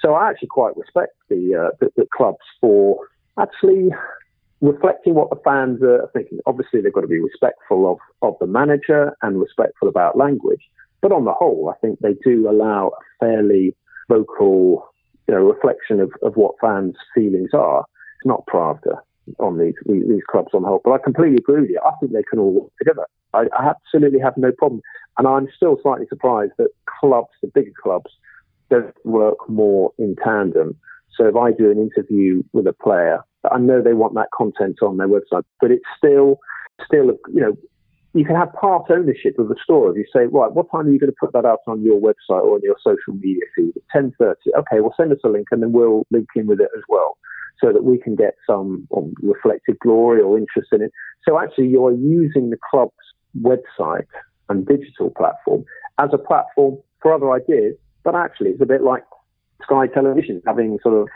So 0.00 0.14
I 0.14 0.30
actually 0.30 0.48
quite 0.48 0.76
respect 0.76 1.12
the, 1.28 1.54
uh, 1.54 1.76
the, 1.80 1.90
the 1.96 2.06
clubs 2.14 2.44
for 2.60 2.98
actually 3.38 3.90
reflecting 4.60 5.14
what 5.14 5.30
the 5.30 5.40
fans 5.44 5.82
are 5.82 6.08
thinking. 6.12 6.38
Obviously, 6.46 6.80
they've 6.80 6.92
got 6.92 7.00
to 7.00 7.08
be 7.08 7.20
respectful 7.20 7.90
of, 7.90 7.98
of 8.22 8.36
the 8.40 8.46
manager 8.46 9.16
and 9.22 9.40
respectful 9.40 9.88
about 9.88 10.16
language. 10.16 10.62
But 11.00 11.12
on 11.12 11.24
the 11.24 11.32
whole, 11.32 11.72
I 11.74 11.78
think 11.80 11.98
they 11.98 12.14
do 12.24 12.48
allow 12.48 12.88
a 12.88 13.24
fairly 13.24 13.74
vocal 14.08 14.88
you 15.26 15.34
know, 15.34 15.40
reflection 15.40 16.00
of, 16.00 16.12
of 16.22 16.36
what 16.36 16.54
fans' 16.60 16.94
feelings 17.14 17.50
are. 17.52 17.84
It's 18.18 18.26
not 18.26 18.46
Pravda 18.46 19.00
on 19.38 19.58
these, 19.58 19.74
these, 19.86 20.22
clubs 20.30 20.48
on 20.54 20.62
the 20.62 20.68
whole. 20.68 20.80
But 20.84 20.92
I 20.92 20.98
completely 20.98 21.36
agree 21.36 21.62
with 21.62 21.70
you. 21.70 21.80
I 21.84 21.92
think 22.00 22.12
they 22.12 22.24
can 22.28 22.38
all 22.38 22.52
work 22.52 22.72
together. 22.78 23.06
I, 23.34 23.44
I 23.58 23.70
absolutely 23.70 24.20
have 24.20 24.36
no 24.36 24.52
problem. 24.52 24.80
And 25.18 25.26
I'm 25.26 25.48
still 25.56 25.78
slightly 25.82 26.06
surprised 26.08 26.52
that 26.58 26.68
clubs, 27.00 27.28
the 27.42 27.48
bigger 27.54 27.72
clubs, 27.82 28.10
don't 28.70 28.94
work 29.04 29.48
more 29.48 29.92
in 29.98 30.16
tandem. 30.22 30.76
So 31.16 31.26
if 31.26 31.36
I 31.36 31.52
do 31.52 31.70
an 31.70 31.78
interview 31.78 32.42
with 32.52 32.66
a 32.66 32.72
player, 32.72 33.20
I 33.50 33.58
know 33.58 33.82
they 33.82 33.92
want 33.92 34.14
that 34.14 34.28
content 34.36 34.78
on 34.82 34.96
their 34.96 35.08
website, 35.08 35.42
but 35.60 35.70
it's 35.70 35.84
still, 35.96 36.38
still, 36.84 37.10
you 37.28 37.40
know, 37.40 37.56
you 38.14 38.24
can 38.24 38.36
have 38.36 38.52
part 38.52 38.90
ownership 38.90 39.38
of 39.38 39.48
the 39.48 39.56
store. 39.62 39.90
If 39.90 39.96
you 39.96 40.04
say, 40.14 40.26
right, 40.26 40.52
what 40.52 40.70
time 40.70 40.86
are 40.86 40.90
you 40.90 40.98
going 40.98 41.10
to 41.10 41.16
put 41.18 41.32
that 41.32 41.46
out 41.46 41.60
on 41.66 41.82
your 41.82 42.00
website 42.00 42.44
or 42.44 42.54
on 42.54 42.60
your 42.62 42.76
social 42.82 43.14
media 43.14 43.44
feed? 43.56 43.72
At 43.76 44.02
10.30. 44.02 44.34
Okay, 44.58 44.80
well, 44.80 44.94
send 44.96 45.12
us 45.12 45.18
a 45.24 45.28
link 45.28 45.48
and 45.50 45.62
then 45.62 45.72
we'll 45.72 46.06
link 46.10 46.28
in 46.36 46.46
with 46.46 46.60
it 46.60 46.68
as 46.76 46.82
well 46.88 47.16
so 47.60 47.72
that 47.72 47.84
we 47.84 47.98
can 47.98 48.16
get 48.16 48.34
some 48.46 48.86
um, 48.96 49.14
reflected 49.22 49.78
glory 49.80 50.20
or 50.20 50.38
interest 50.38 50.68
in 50.72 50.82
it. 50.82 50.92
So 51.26 51.38
actually, 51.38 51.68
you're 51.68 51.92
using 51.92 52.50
the 52.50 52.58
club's 52.70 52.92
website 53.40 54.06
and 54.48 54.66
digital 54.66 55.10
platform 55.10 55.64
as 55.98 56.10
a 56.12 56.18
platform 56.18 56.78
for 57.00 57.12
other 57.12 57.30
ideas, 57.32 57.74
but 58.04 58.14
actually 58.14 58.50
it's 58.50 58.62
a 58.62 58.66
bit 58.66 58.82
like 58.82 59.04
Sky 59.62 59.86
Television 59.86 60.42
having 60.46 60.78
sort 60.82 60.94
of 61.00 61.08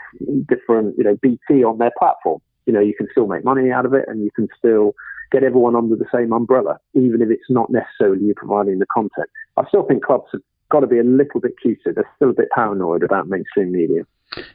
different, 0.47 0.95
you 0.97 1.03
know, 1.03 1.17
BT 1.21 1.63
on 1.63 1.77
their 1.77 1.91
platform. 1.97 2.39
You 2.65 2.73
know, 2.73 2.79
you 2.79 2.93
can 2.95 3.07
still 3.11 3.27
make 3.27 3.43
money 3.43 3.71
out 3.71 3.85
of 3.85 3.93
it 3.93 4.05
and 4.07 4.23
you 4.23 4.31
can 4.35 4.47
still 4.57 4.93
get 5.31 5.43
everyone 5.43 5.75
under 5.75 5.95
the 5.95 6.05
same 6.13 6.31
umbrella, 6.31 6.79
even 6.93 7.21
if 7.21 7.29
it's 7.29 7.49
not 7.49 7.69
necessarily 7.69 8.25
you 8.25 8.33
providing 8.35 8.79
the 8.79 8.85
content. 8.93 9.29
I 9.57 9.67
still 9.67 9.83
think 9.83 10.03
clubs 10.03 10.27
have 10.31 10.41
got 10.69 10.81
to 10.81 10.87
be 10.87 10.99
a 10.99 11.03
little 11.03 11.39
bit 11.41 11.53
cuter. 11.61 11.93
They're 11.93 12.09
still 12.15 12.29
a 12.29 12.33
bit 12.33 12.49
paranoid 12.53 13.03
about 13.03 13.27
mainstream 13.27 13.71
media. 13.71 14.03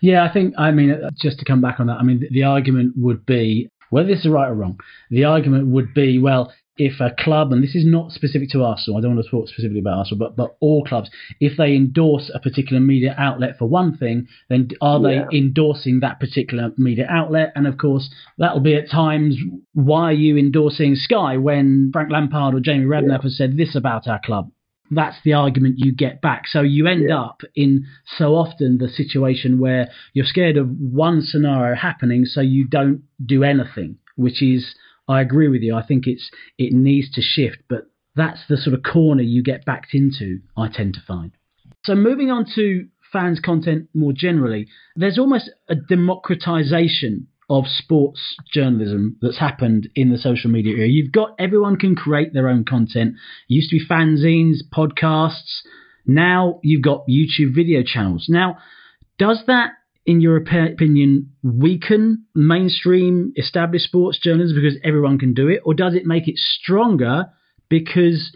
Yeah, 0.00 0.24
I 0.24 0.32
think, 0.32 0.54
I 0.58 0.70
mean, 0.70 0.90
uh, 0.90 1.10
just 1.20 1.38
to 1.38 1.44
come 1.44 1.60
back 1.60 1.80
on 1.80 1.86
that, 1.86 1.98
I 1.98 2.02
mean, 2.02 2.20
the, 2.20 2.28
the 2.30 2.42
argument 2.44 2.94
would 2.96 3.24
be 3.26 3.68
whether 3.90 4.08
this 4.08 4.20
is 4.20 4.28
right 4.28 4.48
or 4.48 4.54
wrong, 4.54 4.80
the 5.10 5.24
argument 5.24 5.68
would 5.68 5.92
be, 5.92 6.18
well, 6.18 6.52
if 6.78 7.00
a 7.00 7.14
club, 7.22 7.52
and 7.52 7.62
this 7.62 7.74
is 7.74 7.84
not 7.84 8.12
specific 8.12 8.48
to 8.50 8.64
Arsenal, 8.64 8.96
I 8.96 9.02
don't 9.02 9.14
want 9.14 9.26
to 9.26 9.30
talk 9.30 9.48
specifically 9.48 9.80
about 9.80 9.98
Arsenal, 9.98 10.18
but, 10.18 10.36
but 10.36 10.56
all 10.60 10.82
clubs, 10.84 11.10
if 11.40 11.58
they 11.58 11.76
endorse 11.76 12.30
a 12.34 12.40
particular 12.40 12.80
media 12.80 13.14
outlet 13.18 13.58
for 13.58 13.66
one 13.66 13.96
thing, 13.98 14.26
then 14.48 14.68
are 14.80 14.98
yeah. 15.00 15.26
they 15.30 15.36
endorsing 15.36 16.00
that 16.00 16.18
particular 16.18 16.70
media 16.78 17.06
outlet? 17.10 17.52
And 17.54 17.66
of 17.66 17.76
course, 17.76 18.08
that'll 18.38 18.60
be 18.60 18.74
at 18.74 18.90
times, 18.90 19.36
why 19.74 20.04
are 20.04 20.12
you 20.12 20.38
endorsing 20.38 20.94
Sky 20.94 21.36
when 21.36 21.90
Frank 21.92 22.10
Lampard 22.10 22.54
or 22.54 22.60
Jamie 22.60 22.86
Redknapp 22.86 23.18
yeah. 23.18 23.22
has 23.22 23.36
said 23.36 23.58
this 23.58 23.76
about 23.76 24.08
our 24.08 24.20
club? 24.24 24.50
That's 24.94 25.16
the 25.24 25.32
argument 25.32 25.76
you 25.78 25.92
get 25.92 26.20
back. 26.20 26.46
So 26.46 26.60
you 26.60 26.86
end 26.86 27.06
yeah. 27.08 27.20
up 27.20 27.40
in 27.54 27.86
so 28.18 28.34
often 28.34 28.78
the 28.78 28.88
situation 28.88 29.58
where 29.58 29.88
you're 30.12 30.26
scared 30.26 30.56
of 30.58 30.68
one 30.68 31.22
scenario 31.22 31.74
happening, 31.74 32.26
so 32.26 32.40
you 32.40 32.66
don't 32.68 33.02
do 33.24 33.42
anything, 33.42 33.96
which 34.16 34.42
is 34.42 34.74
I 35.08 35.20
agree 35.20 35.48
with 35.48 35.62
you. 35.62 35.74
I 35.74 35.84
think 35.84 36.06
it's 36.06 36.30
it 36.58 36.72
needs 36.72 37.10
to 37.12 37.22
shift, 37.22 37.58
but 37.68 37.90
that's 38.14 38.40
the 38.48 38.56
sort 38.56 38.74
of 38.74 38.82
corner 38.82 39.22
you 39.22 39.42
get 39.42 39.64
backed 39.64 39.94
into. 39.94 40.40
I 40.56 40.68
tend 40.68 40.94
to 40.94 41.00
find. 41.00 41.32
So 41.84 41.94
moving 41.94 42.30
on 42.30 42.46
to 42.54 42.86
fans 43.12 43.40
content 43.40 43.88
more 43.94 44.12
generally, 44.12 44.68
there's 44.96 45.18
almost 45.18 45.50
a 45.68 45.74
democratization 45.74 47.28
of 47.52 47.66
sports 47.66 48.34
journalism 48.50 49.18
that's 49.20 49.38
happened 49.38 49.86
in 49.94 50.10
the 50.10 50.16
social 50.16 50.50
media 50.50 50.74
era. 50.74 50.88
You've 50.88 51.12
got 51.12 51.34
everyone 51.38 51.76
can 51.76 51.94
create 51.94 52.32
their 52.32 52.48
own 52.48 52.64
content. 52.64 53.16
It 53.48 53.54
used 53.54 53.68
to 53.68 53.78
be 53.78 53.86
fanzines, 53.86 54.60
podcasts. 54.74 55.60
Now 56.06 56.60
you've 56.62 56.80
got 56.82 57.04
YouTube 57.06 57.54
video 57.54 57.82
channels. 57.84 58.24
Now, 58.30 58.56
does 59.18 59.42
that 59.48 59.72
in 60.06 60.20
your 60.20 60.36
opinion, 60.36 61.30
weaken 61.44 62.24
mainstream 62.34 63.34
established 63.36 63.84
sports 63.84 64.18
journalism 64.18 64.56
because 64.60 64.78
everyone 64.82 65.18
can 65.18 65.34
do 65.34 65.48
it, 65.48 65.60
or 65.64 65.74
does 65.74 65.94
it 65.94 66.06
make 66.06 66.26
it 66.26 66.36
stronger 66.38 67.26
because 67.68 68.34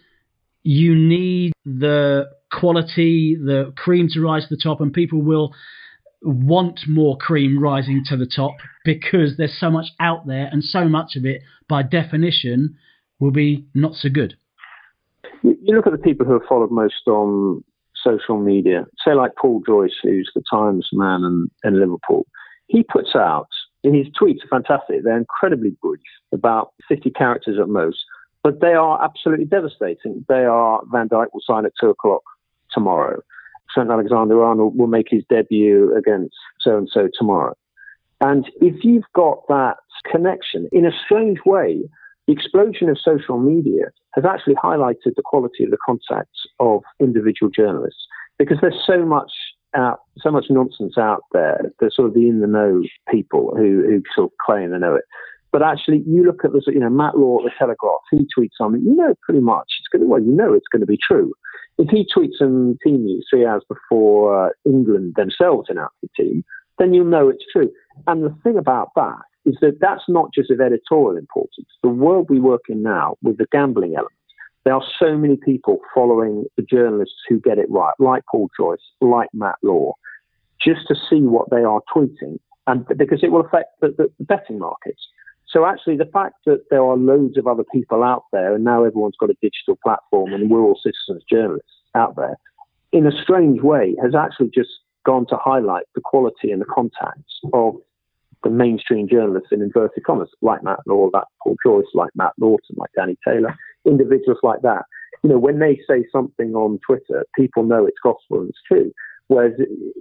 you 0.62 0.94
need 0.94 1.52
the 1.64 2.26
quality, 2.52 3.36
the 3.36 3.72
cream 3.76 4.08
to 4.12 4.20
rise 4.20 4.42
to 4.46 4.54
the 4.54 4.60
top, 4.62 4.80
and 4.80 4.92
people 4.92 5.22
will 5.22 5.54
want 6.26 6.80
more 6.88 7.16
cream 7.16 7.58
rising 7.58 8.02
to 8.06 8.16
the 8.16 8.26
top 8.26 8.56
because 8.84 9.36
there's 9.36 9.58
so 9.58 9.70
much 9.70 9.86
out 10.00 10.26
there, 10.26 10.48
and 10.50 10.62
so 10.62 10.88
much 10.88 11.16
of 11.16 11.24
it, 11.24 11.42
by 11.68 11.82
definition, 11.82 12.76
will 13.18 13.30
be 13.30 13.64
not 13.74 13.94
so 13.94 14.08
good. 14.08 14.34
You 15.42 15.74
look 15.76 15.86
at 15.86 15.92
the 15.92 15.98
people 15.98 16.26
who 16.26 16.32
have 16.34 16.48
followed 16.48 16.70
most 16.70 17.06
on 17.06 17.62
social 18.04 18.38
media, 18.38 18.86
say 19.04 19.14
like 19.14 19.32
Paul 19.40 19.62
Joyce, 19.66 19.96
who's 20.02 20.30
the 20.34 20.42
Times 20.50 20.88
man 20.92 21.22
in, 21.24 21.50
in 21.64 21.80
Liverpool, 21.80 22.26
he 22.66 22.82
puts 22.82 23.14
out, 23.14 23.48
in 23.82 23.94
his 23.94 24.06
tweets 24.20 24.44
are 24.44 24.48
fantastic. 24.48 25.04
They're 25.04 25.16
incredibly 25.16 25.76
brief, 25.80 26.00
about 26.32 26.72
50 26.88 27.10
characters 27.10 27.58
at 27.60 27.68
most, 27.68 27.98
but 28.42 28.60
they 28.60 28.74
are 28.74 29.02
absolutely 29.02 29.44
devastating. 29.44 30.24
They 30.28 30.44
are 30.44 30.82
Van 30.90 31.08
Dijk 31.08 31.26
will 31.32 31.40
sign 31.44 31.66
at 31.66 31.72
two 31.80 31.90
o'clock 31.90 32.22
tomorrow. 32.72 33.22
Trent 33.72 33.90
Alexander 33.90 34.42
Arnold 34.42 34.76
will 34.76 34.86
make 34.86 35.06
his 35.10 35.24
debut 35.28 35.94
against 35.96 36.34
so 36.60 36.76
and 36.76 36.88
so 36.90 37.08
tomorrow. 37.16 37.54
And 38.20 38.50
if 38.60 38.82
you've 38.82 39.04
got 39.14 39.46
that 39.48 39.76
connection, 40.10 40.68
in 40.72 40.86
a 40.86 40.90
strange 41.04 41.38
way, 41.44 41.82
the 42.26 42.32
explosion 42.32 42.88
of 42.88 42.98
social 42.98 43.38
media 43.38 43.84
has 44.14 44.24
actually 44.24 44.54
highlighted 44.54 45.14
the 45.14 45.22
quality 45.24 45.64
of 45.64 45.70
the 45.70 45.78
contacts 45.84 46.46
of 46.58 46.82
individual 46.98 47.50
journalists 47.54 48.06
because 48.38 48.58
there's 48.60 48.82
so 48.86 49.04
much 49.04 49.30
out, 49.74 50.00
so 50.18 50.30
much 50.30 50.46
nonsense 50.50 50.96
out 50.98 51.22
there. 51.32 51.60
There's 51.78 51.94
sort 51.94 52.08
of 52.08 52.14
the 52.14 52.28
in 52.28 52.40
the 52.40 52.46
know 52.46 52.82
people 53.10 53.54
who, 53.56 53.82
who 53.86 54.02
sort 54.14 54.32
of 54.32 54.38
claim 54.44 54.70
they 54.70 54.78
know 54.78 54.94
it. 54.94 55.04
But 55.52 55.62
actually, 55.62 56.02
you 56.06 56.24
look 56.24 56.44
at 56.44 56.52
the, 56.52 56.60
you 56.66 56.80
know, 56.80 56.90
Matt 56.90 57.16
Law 57.16 57.38
at 57.38 57.44
the 57.44 57.50
Telegraph, 57.58 58.00
he 58.10 58.26
tweets 58.36 58.58
something, 58.58 58.82
you 58.82 58.94
know 58.94 59.14
pretty 59.22 59.40
much 59.40 59.66
it's 59.78 59.88
going 59.90 60.02
to, 60.02 60.06
well, 60.06 60.22
you 60.22 60.32
know 60.32 60.52
it's 60.52 60.68
going 60.70 60.80
to 60.80 60.86
be 60.86 60.98
true. 60.98 61.32
If 61.78 61.90
he 61.90 62.06
tweets 62.06 62.38
some 62.38 62.78
team 62.84 63.04
news 63.04 63.26
three 63.28 63.44
hours 63.44 63.62
before 63.68 64.46
uh, 64.46 64.50
England 64.64 65.14
themselves 65.16 65.68
announce 65.68 65.92
the 66.02 66.08
team, 66.16 66.44
then 66.78 66.94
you'll 66.94 67.06
know 67.06 67.28
it's 67.28 67.44
true. 67.52 67.70
And 68.06 68.24
the 68.24 68.34
thing 68.42 68.56
about 68.56 68.90
that 68.96 69.20
is 69.44 69.56
that 69.60 69.78
that's 69.80 70.04
not 70.08 70.30
just 70.34 70.50
of 70.50 70.60
editorial 70.60 71.16
importance. 71.16 71.68
The 71.82 71.88
world 71.88 72.28
we 72.28 72.40
work 72.40 72.62
in 72.68 72.82
now, 72.82 73.16
with 73.22 73.38
the 73.38 73.46
gambling 73.52 73.94
element, 73.94 74.12
there 74.64 74.74
are 74.74 74.84
so 74.98 75.16
many 75.16 75.36
people 75.36 75.78
following 75.94 76.44
the 76.56 76.62
journalists 76.62 77.14
who 77.28 77.38
get 77.38 77.58
it 77.58 77.70
right, 77.70 77.94
like 78.00 78.24
Paul 78.30 78.50
Joyce, 78.58 78.78
like 79.00 79.28
Matt 79.32 79.56
Law, 79.62 79.92
just 80.60 80.88
to 80.88 80.96
see 81.08 81.20
what 81.20 81.48
they 81.50 81.62
are 81.62 81.80
tweeting, 81.94 82.38
and 82.66 82.84
because 82.96 83.22
it 83.22 83.30
will 83.30 83.46
affect 83.46 83.80
the, 83.80 83.94
the 83.96 84.10
betting 84.24 84.58
markets. 84.58 85.06
So 85.56 85.64
actually, 85.64 85.96
the 85.96 86.10
fact 86.12 86.34
that 86.44 86.64
there 86.68 86.84
are 86.84 86.98
loads 86.98 87.38
of 87.38 87.46
other 87.46 87.64
people 87.72 88.04
out 88.04 88.24
there, 88.30 88.54
and 88.54 88.62
now 88.62 88.84
everyone's 88.84 89.16
got 89.18 89.30
a 89.30 89.36
digital 89.40 89.78
platform, 89.82 90.34
and 90.34 90.50
we're 90.50 90.60
all 90.60 90.78
citizens 90.82 91.24
journalists 91.32 91.70
out 91.94 92.14
there, 92.14 92.36
in 92.92 93.06
a 93.06 93.22
strange 93.22 93.62
way, 93.62 93.96
has 94.02 94.14
actually 94.14 94.50
just 94.54 94.68
gone 95.06 95.24
to 95.28 95.36
highlight 95.38 95.84
the 95.94 96.02
quality 96.02 96.50
and 96.50 96.60
the 96.60 96.66
contacts 96.66 97.40
of 97.54 97.74
the 98.44 98.50
mainstream 98.50 99.08
journalists 99.08 99.48
in 99.50 99.62
inverted 99.62 100.04
commas, 100.04 100.28
like 100.42 100.62
Matt 100.62 100.80
Law, 100.86 101.08
like 101.14 101.24
Paul 101.42 101.56
Joyce, 101.64 101.86
like 101.94 102.10
Matt 102.14 102.34
Lawton, 102.38 102.76
like 102.76 102.90
Danny 102.94 103.16
Taylor, 103.26 103.56
individuals 103.86 104.40
like 104.42 104.60
that. 104.60 104.84
You 105.22 105.30
know, 105.30 105.38
when 105.38 105.58
they 105.58 105.80
say 105.88 106.04
something 106.12 106.54
on 106.54 106.80
Twitter, 106.86 107.24
people 107.34 107.62
know 107.62 107.86
it's 107.86 107.96
gospel 108.02 108.40
and 108.40 108.50
it's 108.50 108.58
true. 108.68 108.92
Whereas, 109.28 109.54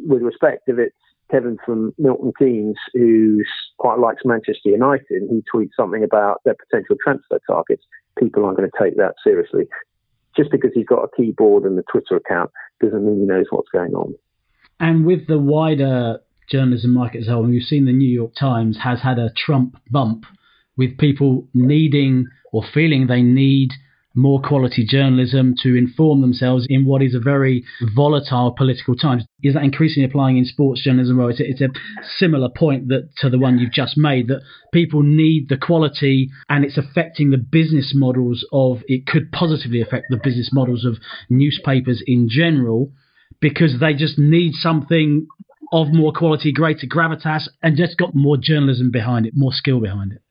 with 0.05 0.21
respect, 0.21 0.63
if 0.67 0.79
it's 0.79 0.97
Kevin 1.35 1.57
from 1.65 1.93
Milton 1.97 2.31
Keynes, 2.39 2.77
who 2.93 3.41
quite 3.77 3.99
likes 3.99 4.21
Manchester 4.23 4.69
United, 4.69 5.23
he 5.29 5.43
tweets 5.53 5.71
something 5.75 6.01
about 6.01 6.41
their 6.45 6.55
potential 6.55 6.95
transfer 7.03 7.39
targets, 7.45 7.83
people 8.17 8.45
aren't 8.45 8.57
going 8.57 8.69
to 8.69 8.83
take 8.83 8.95
that 8.95 9.15
seriously. 9.21 9.67
Just 10.37 10.49
because 10.49 10.71
he's 10.73 10.85
got 10.85 11.03
a 11.03 11.07
keyboard 11.17 11.63
and 11.63 11.77
a 11.77 11.83
Twitter 11.91 12.15
account 12.15 12.51
doesn't 12.81 13.05
mean 13.05 13.19
he 13.19 13.25
knows 13.25 13.47
what's 13.49 13.69
going 13.69 13.93
on. 13.95 14.15
And 14.79 15.05
with 15.05 15.27
the 15.27 15.39
wider 15.39 16.19
journalism 16.49 16.93
market 16.93 17.21
as 17.21 17.27
whole, 17.27 17.43
we've 17.43 17.63
seen 17.63 17.85
the 17.85 17.91
New 17.91 18.09
York 18.09 18.31
Times 18.39 18.77
has 18.81 19.01
had 19.01 19.19
a 19.19 19.31
Trump 19.35 19.77
bump 19.91 20.25
with 20.77 20.97
people 20.97 21.47
needing 21.53 22.27
or 22.53 22.63
feeling 22.73 23.07
they 23.07 23.21
need 23.21 23.71
more 24.15 24.41
quality 24.41 24.85
journalism 24.87 25.55
to 25.61 25.75
inform 25.75 26.21
themselves 26.21 26.65
in 26.69 26.85
what 26.85 27.01
is 27.01 27.13
a 27.13 27.19
very 27.19 27.63
volatile 27.93 28.51
political 28.51 28.95
time. 28.95 29.21
Is 29.43 29.53
that 29.53 29.63
increasingly 29.63 30.07
applying 30.07 30.37
in 30.37 30.45
sports 30.45 30.83
journalism? 30.83 31.17
Well, 31.17 31.27
it's 31.27 31.41
a, 31.41 31.49
it's 31.49 31.61
a 31.61 31.69
similar 32.17 32.49
point 32.49 32.87
that 32.87 33.09
to 33.17 33.29
the 33.29 33.37
one 33.37 33.59
you've 33.59 33.73
just 33.73 33.97
made 33.97 34.27
that 34.29 34.41
people 34.73 35.03
need 35.03 35.49
the 35.49 35.57
quality 35.57 36.29
and 36.49 36.63
it's 36.63 36.77
affecting 36.77 37.31
the 37.31 37.37
business 37.37 37.91
models 37.93 38.45
of 38.51 38.79
it 38.87 39.05
could 39.05 39.31
positively 39.31 39.81
affect 39.81 40.05
the 40.09 40.19
business 40.23 40.49
models 40.53 40.85
of 40.85 40.97
newspapers 41.29 42.01
in 42.07 42.27
general 42.29 42.91
because 43.41 43.79
they 43.79 43.93
just 43.93 44.17
need 44.17 44.53
something 44.53 45.27
of 45.71 45.87
more 45.91 46.13
quality, 46.13 46.53
greater 46.53 46.87
gravitas, 46.87 47.49
and 47.61 47.75
just 47.75 47.97
got 47.97 48.15
more 48.15 48.37
journalism 48.37 48.91
behind 48.91 49.25
it, 49.25 49.33
more 49.35 49.51
skill 49.51 49.81
behind 49.81 50.13
it 50.13 50.21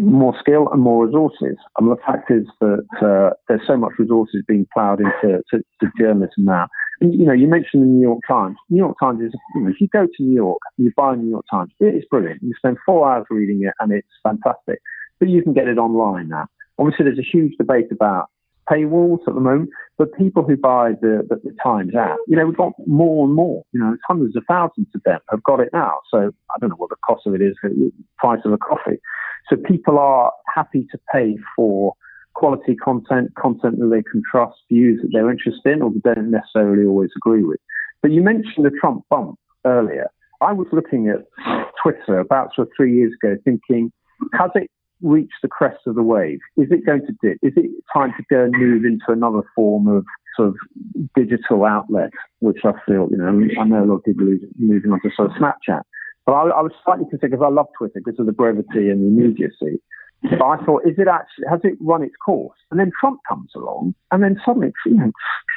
more 0.00 0.34
skill 0.40 0.68
and 0.72 0.82
more 0.82 1.06
resources. 1.06 1.56
And 1.78 1.90
the 1.90 1.96
fact 2.06 2.30
is 2.30 2.46
that 2.60 2.84
uh, 3.02 3.34
there's 3.48 3.66
so 3.66 3.76
much 3.76 3.92
resources 3.98 4.42
being 4.46 4.66
ploughed 4.72 5.00
into 5.00 5.42
to, 5.50 5.58
to 5.80 5.92
journalism 5.98 6.44
now. 6.44 6.68
And, 7.00 7.14
you 7.14 7.26
know, 7.26 7.32
you 7.32 7.46
mentioned 7.46 7.82
the 7.82 7.86
New 7.86 8.02
York 8.02 8.20
Times. 8.26 8.56
New 8.70 8.78
York 8.78 8.96
Times 9.00 9.20
is, 9.20 9.32
you 9.54 9.62
know, 9.62 9.70
if 9.70 9.80
you 9.80 9.88
go 9.88 10.06
to 10.06 10.22
New 10.22 10.34
York 10.34 10.58
you 10.76 10.92
buy 10.96 11.14
a 11.14 11.16
New 11.16 11.30
York 11.30 11.44
Times, 11.50 11.70
it 11.80 11.94
is 11.94 12.04
brilliant. 12.10 12.42
You 12.42 12.52
spend 12.56 12.76
four 12.84 13.08
hours 13.10 13.26
reading 13.30 13.60
it 13.62 13.74
and 13.80 13.92
it's 13.92 14.08
fantastic. 14.22 14.80
But 15.18 15.28
you 15.28 15.42
can 15.42 15.52
get 15.52 15.68
it 15.68 15.78
online 15.78 16.28
now. 16.28 16.46
Obviously, 16.78 17.04
there's 17.04 17.18
a 17.18 17.22
huge 17.22 17.56
debate 17.56 17.90
about 17.90 18.28
paywalls 18.70 19.20
at 19.26 19.34
the 19.34 19.40
moment, 19.40 19.70
but 19.98 20.14
people 20.14 20.44
who 20.44 20.56
buy 20.56 20.92
the, 21.00 21.26
the, 21.28 21.36
the, 21.42 21.56
Times 21.60 21.92
app, 21.98 22.18
you 22.28 22.36
know, 22.36 22.46
we've 22.46 22.56
got 22.56 22.72
more 22.86 23.26
and 23.26 23.34
more, 23.34 23.64
you 23.72 23.80
know, 23.80 23.96
hundreds 24.06 24.36
of 24.36 24.44
thousands 24.48 24.86
of 24.94 25.02
them 25.02 25.18
have 25.28 25.42
got 25.42 25.58
it 25.58 25.70
now. 25.72 25.98
So 26.08 26.30
I 26.54 26.58
don't 26.60 26.70
know 26.70 26.76
what 26.76 26.90
the 26.90 26.96
cost 27.04 27.26
of 27.26 27.34
it 27.34 27.42
is, 27.42 27.56
the 27.64 27.90
price 28.16 28.38
of 28.44 28.52
a 28.52 28.58
coffee. 28.58 28.98
So 29.50 29.56
people 29.56 29.98
are 29.98 30.32
happy 30.54 30.86
to 30.92 30.98
pay 31.12 31.36
for 31.56 31.94
quality 32.34 32.76
content, 32.76 33.34
content 33.34 33.80
that 33.80 33.88
they 33.88 34.02
can 34.08 34.22
trust, 34.30 34.56
views 34.70 35.00
that 35.02 35.08
they're 35.12 35.30
interested 35.30 35.72
in 35.72 35.82
or 35.82 35.90
they 35.90 36.14
don't 36.14 36.30
necessarily 36.30 36.86
always 36.86 37.10
agree 37.16 37.42
with. 37.42 37.58
But 38.00 38.12
you 38.12 38.22
mentioned 38.22 38.64
the 38.64 38.70
Trump 38.80 39.04
bump 39.10 39.36
earlier. 39.66 40.06
I 40.40 40.52
was 40.52 40.68
looking 40.70 41.08
at 41.08 41.26
Twitter 41.82 42.20
about 42.20 42.54
sort 42.54 42.68
of 42.68 42.72
three 42.76 42.94
years 42.94 43.12
ago 43.20 43.36
thinking, 43.44 43.90
has 44.34 44.50
it 44.54 44.70
reached 45.02 45.40
the 45.42 45.48
crest 45.48 45.78
of 45.86 45.94
the 45.94 46.02
wave? 46.02 46.38
Is 46.56 46.68
it 46.70 46.86
going 46.86 47.02
to 47.06 47.12
dip? 47.22 47.38
Is 47.42 47.52
it 47.56 47.70
time 47.92 48.12
to 48.16 48.24
go 48.30 48.44
and 48.44 48.54
move 48.56 48.84
into 48.84 49.06
another 49.08 49.42
form 49.54 49.86
of 49.86 50.04
sort 50.36 50.48
of 50.48 50.56
digital 51.14 51.64
outlet, 51.64 52.10
which 52.40 52.58
I 52.64 52.72
feel, 52.86 53.08
you 53.10 53.16
know, 53.18 53.26
I 53.60 53.64
know 53.64 53.84
a 53.84 53.86
lot 53.86 53.96
of 53.96 54.04
people 54.04 54.26
moving 54.58 54.92
on 54.92 55.00
to 55.02 55.10
sort 55.16 55.30
of 55.30 55.36
Snapchat. 55.36 55.82
But 56.26 56.32
I, 56.32 56.42
I 56.48 56.62
was 56.62 56.72
slightly 56.84 57.06
concerned 57.08 57.32
because 57.32 57.44
I 57.44 57.50
love 57.50 57.66
Twitter 57.76 58.00
because 58.04 58.20
of 58.20 58.26
the 58.26 58.32
brevity 58.32 58.90
and 58.90 59.02
the 59.02 59.08
immediacy. 59.08 59.80
But 60.22 60.42
I 60.42 60.56
thought, 60.64 60.82
is 60.84 60.98
it 60.98 61.06
actually, 61.08 61.46
has 61.48 61.60
it 61.62 61.78
run 61.80 62.02
its 62.02 62.16
course? 62.24 62.58
And 62.70 62.80
then 62.80 62.90
Trump 62.98 63.20
comes 63.28 63.50
along, 63.54 63.94
and 64.10 64.22
then 64.22 64.36
suddenly, 64.44 64.72
you 64.84 64.94
know, 64.94 65.12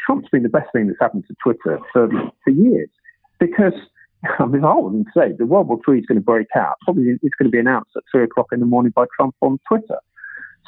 Trump's 0.06 0.30
been 0.30 0.44
the 0.44 0.50
best 0.50 0.70
thing 0.72 0.88
that's 0.88 1.00
happened 1.00 1.26
to 1.28 1.36
Twitter 1.44 1.80
for, 1.92 2.08
for 2.44 2.50
years. 2.52 2.90
Because, 3.40 3.74
I 4.40 4.46
mean, 4.46 4.64
I 4.64 4.76
wouldn't 4.76 5.08
say 5.16 5.34
the 5.38 5.46
World 5.46 5.68
War 5.68 5.80
III 5.88 6.00
is 6.00 6.06
going 6.06 6.20
to 6.20 6.24
break 6.24 6.48
out. 6.56 6.76
Probably 6.84 7.18
it's 7.22 7.36
going 7.36 7.46
to 7.46 7.50
be 7.50 7.60
announced 7.60 7.92
at 7.96 8.04
three 8.12 8.24
o'clock 8.24 8.48
in 8.52 8.60
the 8.60 8.66
morning 8.66 8.92
by 8.96 9.06
Trump 9.16 9.36
on 9.42 9.60
Twitter. 9.68 10.00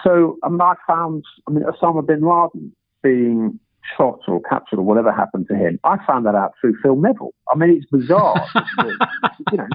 So 0.04 0.38
I, 0.43 0.49
mean, 0.49 0.62
I 0.62 0.74
found, 0.88 1.24
I 1.47 1.51
mean, 1.51 1.64
Osama 1.64 2.06
bin 2.06 2.22
Laden 2.22 2.74
being 3.04 3.60
shot 3.97 4.20
or 4.28 4.41
captured 4.41 4.80
or 4.80 4.84
whatever 4.84 5.12
happened 5.12 5.47
to 5.49 5.56
him. 5.56 5.80
I 5.84 5.97
found 6.06 6.26
that 6.26 6.36
out 6.36 6.54
through 6.60 6.78
Phil 6.82 6.95
Neville. 6.95 7.34
I 7.54 7.58
mean, 7.58 7.70
it's 7.72 7.86
bizarre, 7.91 8.47
you 9.51 9.58
know, 9.58 9.68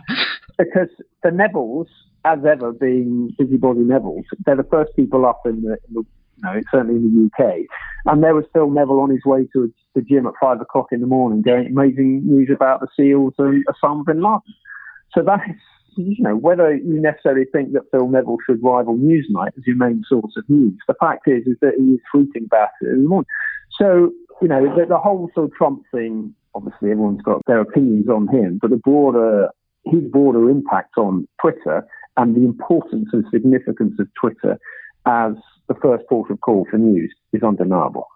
because 0.58 0.88
the 1.22 1.30
Nevilles, 1.30 1.86
as 2.24 2.38
ever, 2.44 2.72
being 2.72 3.34
busybody 3.38 3.80
Nevilles, 3.80 4.24
they're 4.44 4.56
the 4.56 4.64
first 4.64 4.94
people 4.96 5.26
up 5.26 5.42
in 5.44 5.62
the, 5.62 5.76
in 5.88 5.94
the 5.94 6.04
know, 6.42 6.52
it's 6.52 6.66
certainly 6.70 6.96
in 6.96 7.30
the 7.30 7.44
UK. 7.44 7.66
And 8.06 8.22
there 8.22 8.34
was 8.34 8.44
Phil 8.52 8.70
Neville 8.70 9.00
on 9.00 9.10
his 9.10 9.24
way 9.24 9.46
to 9.52 9.72
the 9.94 10.02
gym 10.02 10.26
at 10.26 10.34
five 10.40 10.60
o'clock 10.60 10.86
in 10.92 11.00
the 11.00 11.06
morning, 11.06 11.42
going 11.42 11.66
amazing 11.66 12.22
news 12.24 12.48
about 12.54 12.80
the 12.80 12.88
SEALs 12.96 13.34
and 13.38 13.64
Osama 13.66 14.04
bin 14.06 14.22
Laden. 14.22 14.54
So 15.14 15.22
that 15.22 15.40
is, 15.48 15.56
you 15.96 16.22
know, 16.22 16.36
whether 16.36 16.74
you 16.74 17.00
necessarily 17.00 17.44
think 17.52 17.72
that 17.72 17.90
Phil 17.90 18.08
Neville 18.08 18.38
should 18.46 18.62
rival 18.62 18.96
Newsnight 18.96 19.56
as 19.56 19.66
your 19.66 19.76
main 19.76 20.04
source 20.08 20.32
of 20.36 20.48
news, 20.48 20.74
the 20.86 20.94
fact 21.00 21.26
is, 21.26 21.46
is 21.46 21.56
that 21.60 21.74
he 21.76 21.94
is 21.94 22.00
tweeting 22.14 22.46
about 22.46 22.68
it 22.80 22.88
in 22.88 23.02
the 23.02 23.08
morning. 23.08 23.26
So, 23.78 24.12
you 24.40 24.48
know, 24.48 24.62
the, 24.76 24.86
the 24.86 24.98
whole 24.98 25.30
sort 25.34 25.50
of 25.50 25.54
Trump 25.54 25.82
thing, 25.92 26.34
obviously 26.54 26.90
everyone's 26.90 27.22
got 27.22 27.42
their 27.46 27.60
opinions 27.60 28.08
on 28.08 28.28
him, 28.28 28.58
but 28.60 28.70
the 28.70 28.76
broader, 28.76 29.48
his 29.84 30.04
broader 30.10 30.48
impact 30.50 30.96
on 30.96 31.26
Twitter 31.40 31.86
and 32.16 32.34
the 32.34 32.44
importance 32.44 33.08
and 33.12 33.24
significance 33.32 33.94
of 33.98 34.08
Twitter 34.20 34.58
as 35.06 35.32
the 35.68 35.74
first 35.74 36.04
port 36.08 36.30
of 36.30 36.40
call 36.40 36.66
for 36.70 36.78
news 36.78 37.14
is 37.32 37.42
undeniable. 37.42 38.06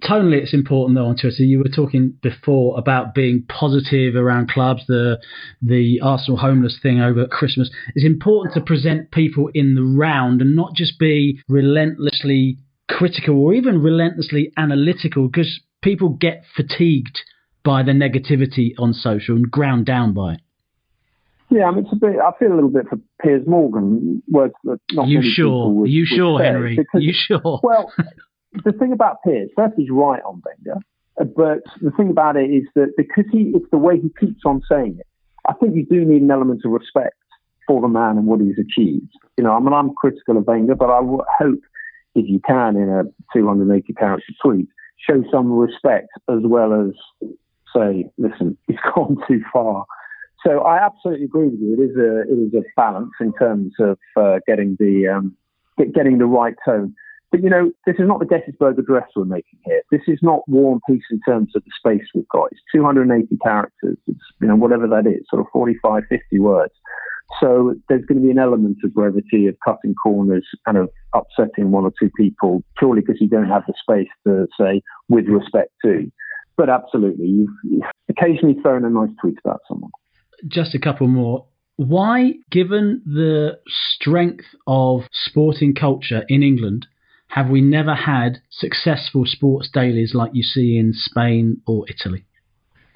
Tonally, 0.00 0.40
it's 0.40 0.54
important 0.54 0.96
though 0.96 1.06
on 1.06 1.16
Twitter. 1.16 1.42
You 1.42 1.58
were 1.58 1.68
talking 1.74 2.14
before 2.22 2.78
about 2.78 3.14
being 3.14 3.44
positive 3.48 4.14
around 4.14 4.50
clubs, 4.50 4.84
the 4.86 5.18
the 5.60 6.00
Arsenal 6.00 6.38
homeless 6.38 6.78
thing 6.80 7.00
over 7.00 7.26
Christmas. 7.26 7.70
It's 7.94 8.06
important 8.06 8.54
to 8.54 8.60
present 8.60 9.10
people 9.10 9.50
in 9.54 9.74
the 9.74 9.82
round 9.82 10.40
and 10.40 10.54
not 10.54 10.74
just 10.74 10.98
be 10.98 11.40
relentlessly 11.48 12.58
critical 12.88 13.42
or 13.42 13.54
even 13.54 13.82
relentlessly 13.82 14.52
analytical 14.56 15.28
because 15.28 15.60
people 15.82 16.10
get 16.10 16.44
fatigued 16.54 17.18
by 17.64 17.82
the 17.82 17.92
negativity 17.92 18.72
on 18.78 18.92
social 18.92 19.36
and 19.36 19.50
ground 19.50 19.84
down 19.84 20.14
by 20.14 20.34
it. 20.34 20.40
Yeah, 21.50 21.64
I 21.64 21.70
mean, 21.70 21.84
it's 21.84 21.92
a 21.92 21.96
bit. 21.96 22.16
I 22.16 22.30
feel 22.38 22.52
a 22.52 22.54
little 22.54 22.70
bit 22.70 22.88
for 22.88 22.98
Piers 23.22 23.46
Morgan. 23.46 24.22
Words 24.28 24.54
that 24.64 24.80
not 24.92 25.08
you 25.08 25.20
many 25.20 25.30
sure? 25.30 25.70
Would, 25.70 25.90
you 25.90 26.02
would 26.02 26.08
sure, 26.08 26.38
say, 26.38 26.44
Henry? 26.44 26.76
Because, 26.76 27.02
you 27.02 27.14
sure? 27.14 27.60
Well, 27.62 27.92
the 28.64 28.72
thing 28.72 28.92
about 28.92 29.22
Piers, 29.24 29.50
first, 29.56 29.74
he's 29.76 29.90
right 29.90 30.22
on 30.26 30.42
Wenger, 30.44 30.80
uh, 31.20 31.24
but 31.24 31.60
the 31.80 31.90
thing 31.92 32.10
about 32.10 32.36
it 32.36 32.50
is 32.50 32.64
that 32.74 32.92
because 32.96 33.24
he, 33.32 33.52
it's 33.54 33.70
the 33.70 33.78
way 33.78 33.98
he 33.98 34.10
keeps 34.20 34.42
on 34.44 34.62
saying 34.70 34.96
it. 34.98 35.06
I 35.48 35.54
think 35.54 35.74
you 35.74 35.86
do 35.86 36.04
need 36.04 36.22
an 36.22 36.30
element 36.30 36.62
of 36.64 36.72
respect 36.72 37.16
for 37.66 37.80
the 37.80 37.88
man 37.88 38.18
and 38.18 38.26
what 38.26 38.40
he's 38.40 38.58
achieved. 38.58 39.12
You 39.36 39.44
know, 39.44 39.52
I 39.52 39.60
mean, 39.60 39.72
I'm 39.72 39.94
critical 39.94 40.36
of 40.36 40.46
Wenger, 40.46 40.74
but 40.74 40.90
I 40.90 41.00
hope 41.38 41.60
if 42.14 42.28
you 42.28 42.40
can, 42.46 42.76
in 42.76 42.88
a 42.88 43.04
280 43.32 43.92
character 43.94 44.32
tweet, 44.44 44.68
show 44.98 45.22
some 45.30 45.52
respect 45.52 46.08
as 46.28 46.40
well 46.42 46.72
as 46.74 47.30
say, 47.74 48.10
listen, 48.18 48.56
he's 48.66 48.76
gone 48.94 49.16
too 49.26 49.42
far. 49.52 49.84
So 50.46 50.60
I 50.60 50.84
absolutely 50.84 51.24
agree 51.24 51.48
with 51.48 51.60
you. 51.60 51.74
It 51.74 51.90
is 51.90 51.96
a 51.96 52.20
it 52.22 52.38
is 52.46 52.54
a 52.54 52.62
balance 52.76 53.10
in 53.20 53.32
terms 53.34 53.72
of 53.80 53.98
uh, 54.16 54.38
getting 54.46 54.76
the 54.78 55.08
um, 55.08 55.36
getting 55.94 56.18
the 56.18 56.26
right 56.26 56.54
tone. 56.64 56.94
But 57.30 57.42
you 57.42 57.50
know, 57.50 57.72
this 57.86 57.96
is 57.98 58.06
not 58.06 58.20
the 58.20 58.26
Gettysburg 58.26 58.78
Address 58.78 59.08
we're 59.14 59.24
making 59.24 59.58
here. 59.64 59.82
This 59.90 60.00
is 60.06 60.18
not 60.22 60.48
War 60.48 60.72
and 60.72 60.80
Peace 60.88 61.04
in 61.10 61.20
terms 61.28 61.52
of 61.54 61.62
the 61.64 61.70
space 61.76 62.06
we've 62.14 62.28
got. 62.28 62.48
It's 62.52 62.60
280 62.72 63.36
characters. 63.42 63.98
It's 64.06 64.20
you 64.40 64.48
know 64.48 64.56
whatever 64.56 64.86
that 64.88 65.06
is, 65.06 65.26
sort 65.28 65.40
of 65.40 65.46
45, 65.52 66.04
50 66.08 66.38
words. 66.38 66.72
So 67.40 67.74
there's 67.88 68.04
going 68.06 68.20
to 68.20 68.24
be 68.24 68.30
an 68.30 68.38
element 68.38 68.78
of 68.82 68.94
brevity, 68.94 69.46
of 69.48 69.56
cutting 69.62 69.94
corners, 69.94 70.46
and 70.66 70.78
of 70.78 70.88
upsetting 71.14 71.70
one 71.70 71.84
or 71.84 71.92
two 72.00 72.10
people 72.16 72.62
purely 72.78 73.02
because 73.02 73.20
you 73.20 73.28
don't 73.28 73.48
have 73.48 73.64
the 73.66 73.74
space 73.78 74.08
to 74.26 74.46
say 74.58 74.82
with 75.08 75.26
respect 75.26 75.72
to. 75.84 76.10
But 76.56 76.70
absolutely, 76.70 77.26
you've 77.26 77.82
occasionally 78.08 78.56
thrown 78.62 78.84
a 78.84 78.90
nice 78.90 79.14
tweet 79.20 79.38
about 79.44 79.60
someone. 79.68 79.90
Just 80.46 80.74
a 80.74 80.78
couple 80.78 81.08
more. 81.08 81.46
Why, 81.76 82.34
given 82.50 83.02
the 83.04 83.60
strength 83.66 84.44
of 84.66 85.02
sporting 85.12 85.74
culture 85.74 86.24
in 86.28 86.42
England, 86.42 86.86
have 87.28 87.48
we 87.48 87.60
never 87.60 87.94
had 87.94 88.40
successful 88.50 89.24
sports 89.26 89.68
dailies 89.72 90.14
like 90.14 90.30
you 90.34 90.42
see 90.42 90.76
in 90.76 90.92
Spain 90.92 91.60
or 91.66 91.84
Italy? 91.88 92.24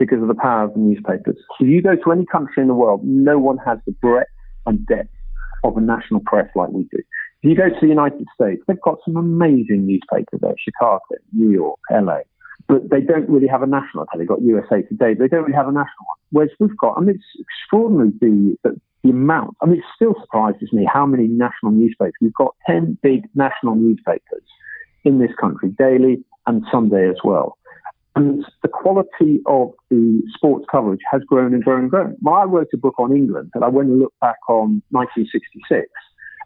because 0.02 0.20
of 0.20 0.28
the 0.28 0.34
power 0.34 0.64
of 0.64 0.74
the 0.74 0.80
newspapers. 0.80 1.36
If 1.60 1.68
you 1.68 1.80
go 1.80 1.94
to 1.94 2.12
any 2.12 2.26
country 2.26 2.60
in 2.60 2.66
the 2.66 2.74
world, 2.74 3.02
no 3.04 3.38
one 3.38 3.58
has 3.58 3.78
the 3.86 3.92
breadth 3.92 4.30
and 4.66 4.84
depth 4.86 5.14
of 5.64 5.76
a 5.76 5.80
national 5.80 6.20
press 6.26 6.48
like 6.56 6.70
we 6.70 6.82
do. 6.90 6.98
If 7.42 7.50
you 7.50 7.56
go 7.56 7.68
to 7.68 7.80
the 7.80 7.86
United 7.86 8.26
States, 8.34 8.62
they've 8.66 8.80
got 8.80 8.98
some 9.04 9.16
amazing 9.16 9.86
newspapers 9.86 10.40
there, 10.40 10.54
Chicago, 10.58 11.00
New 11.32 11.50
York, 11.50 11.78
LA, 11.90 12.20
but 12.72 12.88
they 12.88 13.02
don't 13.02 13.28
really 13.28 13.48
have 13.48 13.60
a 13.60 13.66
national. 13.66 14.06
They've 14.16 14.26
got 14.26 14.40
USA 14.40 14.80
Today, 14.80 15.12
but 15.12 15.24
they 15.24 15.28
don't 15.28 15.42
really 15.42 15.54
have 15.54 15.68
a 15.68 15.72
national 15.72 16.06
one. 16.06 16.16
Whereas 16.30 16.50
we've 16.58 16.76
got, 16.78 16.96
I 16.96 17.00
mean, 17.00 17.16
it's 17.16 17.46
extraordinary 17.46 18.12
the, 18.18 18.56
the, 19.04 19.10
amount. 19.10 19.58
I 19.60 19.66
mean, 19.66 19.80
it 19.80 19.84
still 19.94 20.14
surprises 20.22 20.72
me 20.72 20.88
how 20.90 21.04
many 21.04 21.26
national 21.26 21.72
newspapers. 21.72 22.14
We've 22.22 22.32
got 22.32 22.54
10 22.66 22.96
big 23.02 23.24
national 23.34 23.74
newspapers 23.74 24.42
in 25.04 25.18
this 25.18 25.32
country, 25.38 25.68
daily 25.76 26.24
and 26.46 26.64
Sunday 26.72 27.10
as 27.10 27.16
well. 27.22 27.58
And 28.16 28.42
the 28.62 28.68
quality 28.68 29.42
of 29.44 29.72
the 29.90 30.22
sports 30.34 30.64
coverage 30.70 31.00
has 31.10 31.20
grown 31.26 31.52
and 31.52 31.62
grown 31.62 31.80
and 31.80 31.90
grown. 31.90 32.16
Well, 32.22 32.36
I 32.36 32.44
wrote 32.44 32.68
a 32.72 32.78
book 32.78 32.94
on 32.98 33.14
England 33.14 33.50
and 33.52 33.64
I 33.64 33.68
went 33.68 33.90
and 33.90 33.98
looked 33.98 34.18
back 34.20 34.38
on 34.48 34.80
1966 34.92 35.90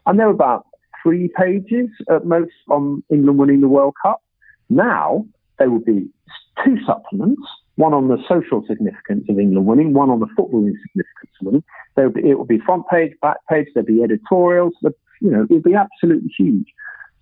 and 0.05 0.19
there 0.19 0.25
were 0.25 0.33
about 0.33 0.65
three 1.01 1.29
pages 1.37 1.87
at 2.09 2.25
most 2.25 2.51
on 2.69 3.01
England 3.09 3.39
winning 3.39 3.61
the 3.61 3.69
World 3.69 3.93
Cup. 4.03 4.21
Now 4.69 5.25
there 5.59 5.69
will 5.69 5.79
be 5.79 6.09
two 6.63 6.77
supplements, 6.85 7.41
one 7.75 7.93
on 7.93 8.07
the 8.07 8.17
social 8.27 8.63
significance 8.67 9.25
of 9.29 9.39
England 9.39 9.65
winning, 9.65 9.93
one 9.93 10.09
on 10.09 10.19
the 10.19 10.27
footballing 10.37 10.73
significance 10.87 11.31
of 11.41 11.45
winning. 11.45 11.63
There 11.95 12.09
be, 12.09 12.27
it 12.27 12.39
would 12.39 12.47
be 12.47 12.59
front 12.59 12.87
page, 12.89 13.13
back 13.21 13.37
page, 13.49 13.67
there'd 13.73 13.85
be 13.85 14.03
editorials, 14.03 14.73
you 15.21 15.31
know, 15.31 15.43
it 15.43 15.49
would 15.49 15.63
be 15.63 15.75
absolutely 15.75 16.29
huge. 16.37 16.67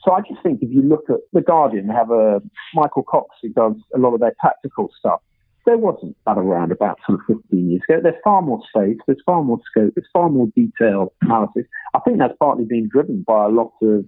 So 0.03 0.11
I 0.11 0.21
just 0.21 0.41
think 0.43 0.61
if 0.61 0.69
you 0.69 0.81
look 0.81 1.09
at 1.09 1.17
The 1.33 1.41
Guardian, 1.41 1.87
they 1.87 1.93
have 1.93 2.11
a 2.11 2.41
Michael 2.73 3.03
Cox 3.03 3.35
who 3.41 3.49
does 3.49 3.73
a 3.95 3.97
lot 3.97 4.13
of 4.13 4.19
their 4.19 4.35
tactical 4.41 4.91
stuff. 4.97 5.19
There 5.65 5.77
wasn't 5.77 6.15
that 6.27 6.37
around 6.37 6.71
about 6.71 6.99
sort 7.07 7.19
of 7.19 7.37
15 7.41 7.71
years 7.71 7.81
ago. 7.89 7.99
There's 8.03 8.21
far 8.23 8.43
more 8.43 8.61
space, 8.69 8.97
there's 9.07 9.21
far 9.25 9.43
more 9.43 9.59
scope, 9.65 9.93
there's 9.95 10.07
far 10.13 10.29
more 10.29 10.47
detailed 10.55 11.11
analysis. 11.21 11.65
I 11.95 11.99
think 11.99 12.19
that's 12.19 12.35
partly 12.39 12.65
been 12.65 12.87
driven 12.87 13.23
by 13.25 13.45
a 13.45 13.49
lot 13.49 13.71
of 13.81 14.05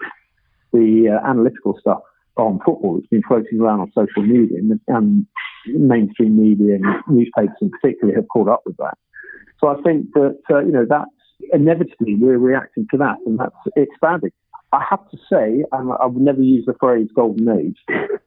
the 0.72 1.18
uh, 1.18 1.28
analytical 1.28 1.76
stuff 1.80 2.02
on 2.38 2.60
football 2.66 2.96
that's 2.96 3.08
been 3.08 3.24
floating 3.28 3.60
around 3.60 3.82
on 3.82 3.92
social 3.96 4.24
media, 4.24 4.58
and, 4.60 4.80
and 4.88 5.26
mainstream 5.68 6.40
media 6.40 6.76
and 6.76 6.86
newspapers 7.10 7.56
in 7.62 7.70
particular 7.70 8.16
have 8.16 8.28
caught 8.32 8.48
up 8.48 8.62
with 8.66 8.78
that. 8.78 8.98
So 9.60 9.68
I 9.68 9.82
think 9.82 10.14
that 10.14 10.40
uh, 10.50 10.60
you 10.60 10.72
know 10.72 10.86
that's 10.88 11.10
inevitably 11.52 12.16
we're 12.16 12.38
reacting 12.38 12.88
to 12.92 12.98
that, 12.98 13.18
and 13.26 13.40
that's 13.40 13.56
expanding. 13.76 14.32
I 14.74 14.84
have 14.90 15.10
to 15.12 15.18
say, 15.32 15.64
and 15.72 15.92
I 16.00 16.06
would 16.06 16.22
never 16.22 16.42
use 16.42 16.66
the 16.66 16.76
phrase 16.80 17.08
golden 17.16 17.48
age, 17.50 17.78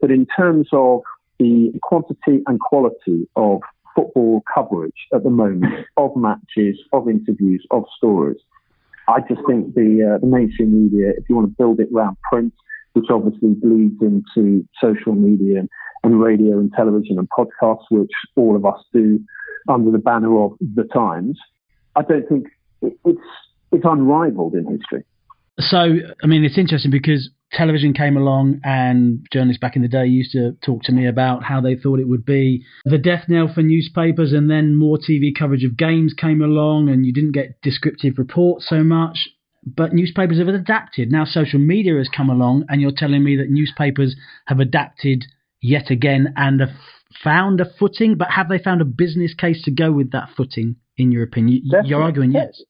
but 0.01 0.11
in 0.11 0.27
terms 0.39 0.69
of 0.73 1.01
the 1.39 1.71
quantity 1.83 2.43
and 2.47 2.59
quality 2.61 3.29
of 3.37 3.61
football 3.95 4.43
coverage 4.53 5.07
at 5.15 5.23
the 5.23 5.31
moment, 5.31 5.87
of 5.97 6.17
matches, 6.17 6.79
of 6.93 7.09
interviews, 7.09 7.67
of 7.71 7.85
stories, 7.97 8.39
I 9.09 9.21
just 9.21 9.41
think 9.47 9.75
the 9.75 10.15
uh, 10.15 10.19
the 10.19 10.27
mainstream 10.27 10.85
media, 10.85 11.11
if 11.17 11.25
you 11.29 11.37
want 11.37 11.49
to 11.49 11.55
build 11.57 11.81
it 11.81 11.89
around 11.95 12.17
print, 12.31 12.55
which 12.93 13.07
obviously 13.11 13.55
bleeds 13.55 14.01
into 14.01 14.67
social 14.83 15.15
media 15.15 15.63
and, 16.03 16.21
radio 16.21 16.59
and 16.59 16.73
television 16.73 17.19
and 17.19 17.29
podcasts, 17.29 17.85
which 17.91 18.11
all 18.37 18.57
of 18.57 18.65
us 18.65 18.83
do 18.93 19.21
under 19.69 19.91
the 19.91 19.99
banner 19.99 20.43
of 20.43 20.53
the 20.61 20.85
Times, 20.85 21.39
I 21.95 22.03
don't 22.03 22.29
think 22.29 22.47
it, 22.83 22.99
it's 23.05 23.21
it's 23.73 23.85
unrivaled 23.85 24.55
in 24.55 24.67
history. 24.67 25.05
So, 25.61 25.79
I 26.23 26.27
mean, 26.27 26.45
it's 26.45 26.59
interesting 26.59 26.91
because 26.91 27.31
television 27.53 27.93
came 27.93 28.17
along 28.17 28.61
and 28.65 29.27
journalists 29.33 29.61
back 29.61 29.77
in 29.77 29.83
the 29.83 29.89
day 29.89 30.07
used 30.07 30.33
to 30.33 30.53
talk 30.65 30.83
to 30.85 30.93
me 30.93 31.07
about 31.07 31.43
how 31.43 31.61
they 31.61 31.75
thought 31.77 32.01
it 32.01 32.09
would 32.09 32.25
be 32.25 32.65
the 32.85 32.99
death 32.99 33.25
knell 33.29 33.53
for 33.53 33.63
newspapers 33.63 34.33
and 34.33 34.51
then 34.51 34.77
more 34.77 34.97
TV 34.97 35.31
coverage 35.37 35.65
of 35.65 35.77
games 35.77 36.15
came 36.15 36.41
along 36.41 36.89
and 36.89 37.05
you 37.05 37.13
didn't 37.13 37.33
get 37.33 37.61
descriptive 37.63 38.15
reports 38.19 38.67
so 38.69 38.83
much. 38.83 39.29
But 39.65 39.93
newspapers 39.93 40.39
have 40.39 40.49
adapted. 40.49 41.13
Now 41.13 41.25
social 41.25 41.59
media 41.59 41.97
has 41.97 42.09
come 42.09 42.31
along 42.31 42.65
and 42.69 42.81
you're 42.81 42.93
telling 42.97 43.23
me 43.23 43.37
that 43.37 43.51
newspapers 43.51 44.17
have 44.47 44.59
adapted 44.59 45.25
yet 45.61 45.91
again 45.91 46.33
and 46.37 46.61
have 46.61 46.71
found 47.23 47.61
a 47.61 47.67
footing, 47.79 48.17
but 48.17 48.31
have 48.31 48.49
they 48.49 48.59
found 48.59 48.81
a 48.81 48.85
business 48.85 49.35
case 49.35 49.63
to 49.65 49.71
go 49.71 49.93
with 49.93 50.13
that 50.13 50.29
footing, 50.37 50.77
in 50.97 51.13
your 51.13 51.23
opinion? 51.23 51.63
Definitely. 51.65 51.91
You're 51.91 52.03
arguing 52.03 52.33
yes. 52.33 52.63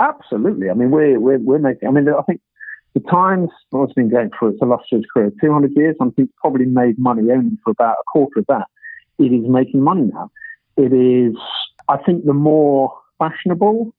Absolutely. 0.00 0.70
I 0.70 0.74
mean, 0.74 0.90
we're, 0.90 1.18
we're, 1.18 1.38
we're 1.38 1.58
making, 1.58 1.88
I 1.88 1.92
mean, 1.92 2.08
I 2.08 2.22
think 2.22 2.40
the 2.94 3.00
Times 3.00 3.50
has 3.72 3.92
been 3.94 4.08
going 4.08 4.30
through 4.38 4.50
its 4.50 4.58
illustrious 4.62 5.04
career, 5.12 5.32
200 5.40 5.72
years. 5.76 5.96
I 6.00 6.06
think 6.16 6.30
probably 6.40 6.66
made 6.66 6.98
money 6.98 7.30
only 7.30 7.56
for 7.64 7.70
about 7.70 7.96
a 8.00 8.04
quarter 8.10 8.40
of 8.40 8.46
that. 8.46 8.66
It 9.18 9.32
is 9.32 9.48
making 9.48 9.82
money 9.82 10.10
now. 10.12 10.30
It 10.76 10.92
is, 10.92 11.36
I 11.88 11.96
think, 11.96 12.24
the 12.24 12.32
more 12.32 12.92
fashionable 13.18 13.92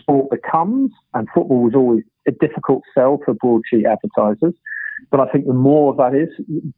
sport 0.00 0.30
becomes, 0.30 0.90
and 1.14 1.28
football 1.34 1.62
was 1.62 1.74
always 1.74 2.04
a 2.26 2.32
difficult 2.32 2.82
sell 2.94 3.18
for 3.24 3.34
broadsheet 3.34 3.86
advertisers. 3.86 4.54
But 5.10 5.20
I 5.20 5.26
think 5.30 5.46
the 5.46 5.52
more 5.52 5.90
of 5.90 5.98
that 5.98 6.14
is, 6.14 6.28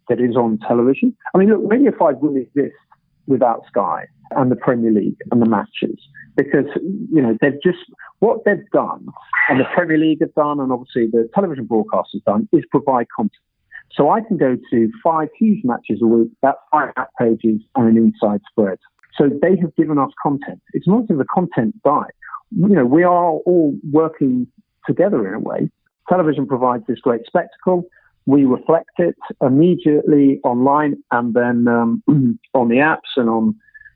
that 0.09 0.21
is 0.21 0.37
on 0.37 0.59
television. 0.67 1.17
I 1.35 1.39
mean, 1.39 1.51
look, 1.51 1.61
Radio 1.65 1.93
5 1.97 2.17
wouldn't 2.19 2.47
exist 2.47 2.75
without 3.27 3.65
Sky 3.69 4.07
and 4.33 4.51
the 4.51 4.57
Premier 4.57 4.91
League 4.91 5.19
and 5.31 5.41
the 5.41 5.49
matches 5.49 5.99
because, 6.37 6.67
you 7.13 7.23
know, 7.23 7.37
they've 7.41 7.61
just, 7.63 7.79
what 8.21 8.45
they've 8.45 8.69
done 8.73 9.07
and 9.49 9.61
the 9.61 9.67
Premier 9.75 9.99
League 9.99 10.21
have 10.21 10.35
done 10.35 10.61
and 10.61 10.73
obviously 10.73 11.07
the 11.07 11.29
television 11.35 11.67
broadcast 11.67 12.11
has 12.13 12.23
done 12.23 12.49
is 12.53 12.65
provide 12.71 13.07
content. 13.15 13.33
So 13.93 14.11
I 14.11 14.21
can 14.21 14.37
go 14.37 14.57
to 14.71 14.91
five 15.03 15.29
huge 15.39 15.65
matches 15.65 16.01
a 16.03 16.07
week, 16.07 16.31
that's 16.43 16.59
five 16.71 16.95
back 16.95 17.09
pages 17.19 17.61
and 17.75 17.89
an 17.89 17.97
inside 17.97 18.41
spread. 18.51 18.79
So 19.17 19.29
they 19.43 19.57
have 19.61 19.75
given 19.77 19.99
us 19.99 20.11
content. 20.23 20.61
It's 20.73 20.87
not 20.87 21.05
if 21.09 21.19
the 21.19 21.25
content 21.25 21.75
died. 21.83 22.13
You 22.51 22.69
know, 22.69 22.87
we 22.87 23.03
are 23.03 23.31
all 23.31 23.77
working 23.91 24.47
together 24.87 25.27
in 25.29 25.35
a 25.35 25.41
way. 25.41 25.71
Television 26.09 26.47
provides 26.47 26.85
this 26.87 26.99
great 27.01 27.27
spectacle. 27.27 27.85
We 28.27 28.45
reflect 28.45 28.91
it 28.99 29.17
immediately 29.43 30.41
online 30.45 31.03
and 31.11 31.35
then 31.35 31.69
um, 31.69 32.03
on 32.55 32.69
the 32.69 32.77
apps 32.77 33.17
and 33.17 33.29
on 33.29 33.55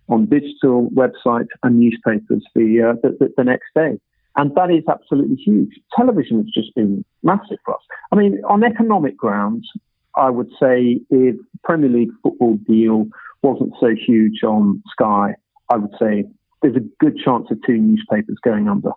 on 0.08 0.26
digital 0.26 0.90
websites 0.90 1.48
and 1.62 1.78
newspapers 1.78 2.44
the, 2.54 2.90
uh, 2.90 3.00
the, 3.02 3.16
the, 3.18 3.32
the 3.36 3.44
next 3.44 3.68
day. 3.74 3.98
And 4.36 4.54
that 4.56 4.70
is 4.70 4.84
absolutely 4.88 5.36
huge. 5.36 5.70
Television 5.96 6.38
has 6.38 6.46
just 6.52 6.74
been 6.74 7.04
massive 7.22 7.58
for 7.64 7.74
us. 7.74 7.82
I 8.10 8.16
mean, 8.16 8.40
on 8.48 8.64
economic 8.64 9.16
grounds, 9.16 9.68
I 10.16 10.30
would 10.30 10.50
say 10.60 11.00
if 11.10 11.36
Premier 11.64 11.90
League 11.90 12.10
football 12.22 12.58
deal 12.68 13.06
wasn't 13.42 13.74
so 13.80 13.88
huge 13.94 14.42
on 14.42 14.82
Sky, 14.90 15.34
I 15.70 15.76
would 15.76 15.92
say 15.98 16.24
there's 16.62 16.76
a 16.76 17.04
good 17.04 17.16
chance 17.18 17.48
of 17.50 17.58
two 17.66 17.76
newspapers 17.76 18.38
going 18.42 18.68
under, 18.68 18.90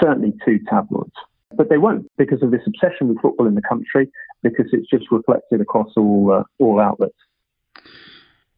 certainly 0.00 0.32
two 0.44 0.58
tabloids. 0.70 1.12
But 1.54 1.68
they 1.68 1.78
won't 1.78 2.06
because 2.16 2.42
of 2.42 2.50
this 2.50 2.62
obsession 2.66 3.08
with 3.08 3.20
football 3.20 3.46
in 3.46 3.54
the 3.54 3.62
country, 3.68 4.10
because 4.42 4.66
it's 4.72 4.88
just 4.88 5.10
reflected 5.10 5.60
across 5.60 5.88
all 5.96 6.32
uh, 6.32 6.44
all 6.58 6.80
outlets. 6.80 7.14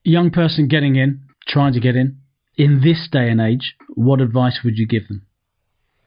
Young 0.05 0.31
person 0.31 0.69
getting 0.69 0.97
in, 0.97 1.23
trying 1.49 1.73
to 1.73 1.81
get 1.81 1.97
in, 1.97 2.19
in 2.57 2.83
this 2.83 3.09
day 3.11 3.31
and 3.31 3.41
age, 3.41 3.75
what 3.95 4.21
advice 4.21 4.61
would 4.65 4.77
you 4.77 4.87
give 4.87 5.09
them? 5.09 5.27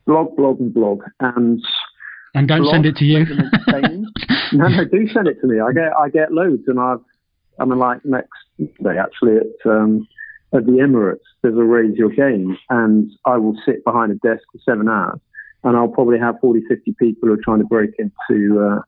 Blog, 0.05 0.35
blog, 0.37 0.59
and 0.59 0.73
blog, 0.73 1.03
and 1.19 1.61
and 2.33 2.47
don't 2.47 2.61
blog, 2.61 2.73
send 2.73 2.85
it 2.85 2.95
to 2.97 3.05
you. 3.05 3.25
no, 4.53 4.67
no, 4.67 4.85
do 4.85 5.07
send 5.13 5.27
it 5.27 5.41
to 5.41 5.47
me. 5.47 5.59
I 5.59 5.73
get 5.73 5.91
I 5.99 6.09
get 6.09 6.31
loads, 6.31 6.63
and 6.67 6.79
I've 6.79 7.01
I 7.59 7.65
mean 7.65 7.79
like 7.79 8.05
next 8.05 8.29
day 8.57 8.97
actually 8.97 9.37
at 9.37 9.69
um, 9.69 10.07
at 10.53 10.65
the 10.65 10.73
Emirates 10.73 11.19
there's 11.41 11.57
a 11.57 11.63
raise 11.63 11.95
your 11.97 12.09
game, 12.09 12.57
and 12.69 13.11
I 13.25 13.37
will 13.37 13.55
sit 13.65 13.83
behind 13.83 14.11
a 14.11 14.15
desk 14.15 14.43
for 14.51 14.59
seven 14.65 14.87
hours, 14.89 15.19
and 15.63 15.75
I'll 15.77 15.87
probably 15.87 16.19
have 16.19 16.35
40, 16.41 16.61
50 16.67 16.95
people 16.99 17.29
who 17.29 17.33
are 17.33 17.43
trying 17.43 17.59
to 17.59 17.65
break 17.65 17.91
into 17.99 18.59
uh, 18.61 18.81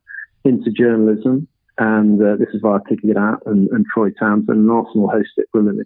into 0.45 0.71
journalism, 0.71 1.47
and 1.77 2.21
uh, 2.21 2.35
this 2.37 2.49
is 2.53 2.61
via 2.61 2.79
Kicking 2.87 3.09
It 3.09 3.17
Out 3.17 3.43
and, 3.45 3.69
and 3.69 3.85
Troy 3.93 4.09
Townsend 4.11 4.57
and 4.57 4.71
Arsenal 4.71 5.09
host 5.09 5.29
it 5.37 5.51
brilliantly 5.51 5.85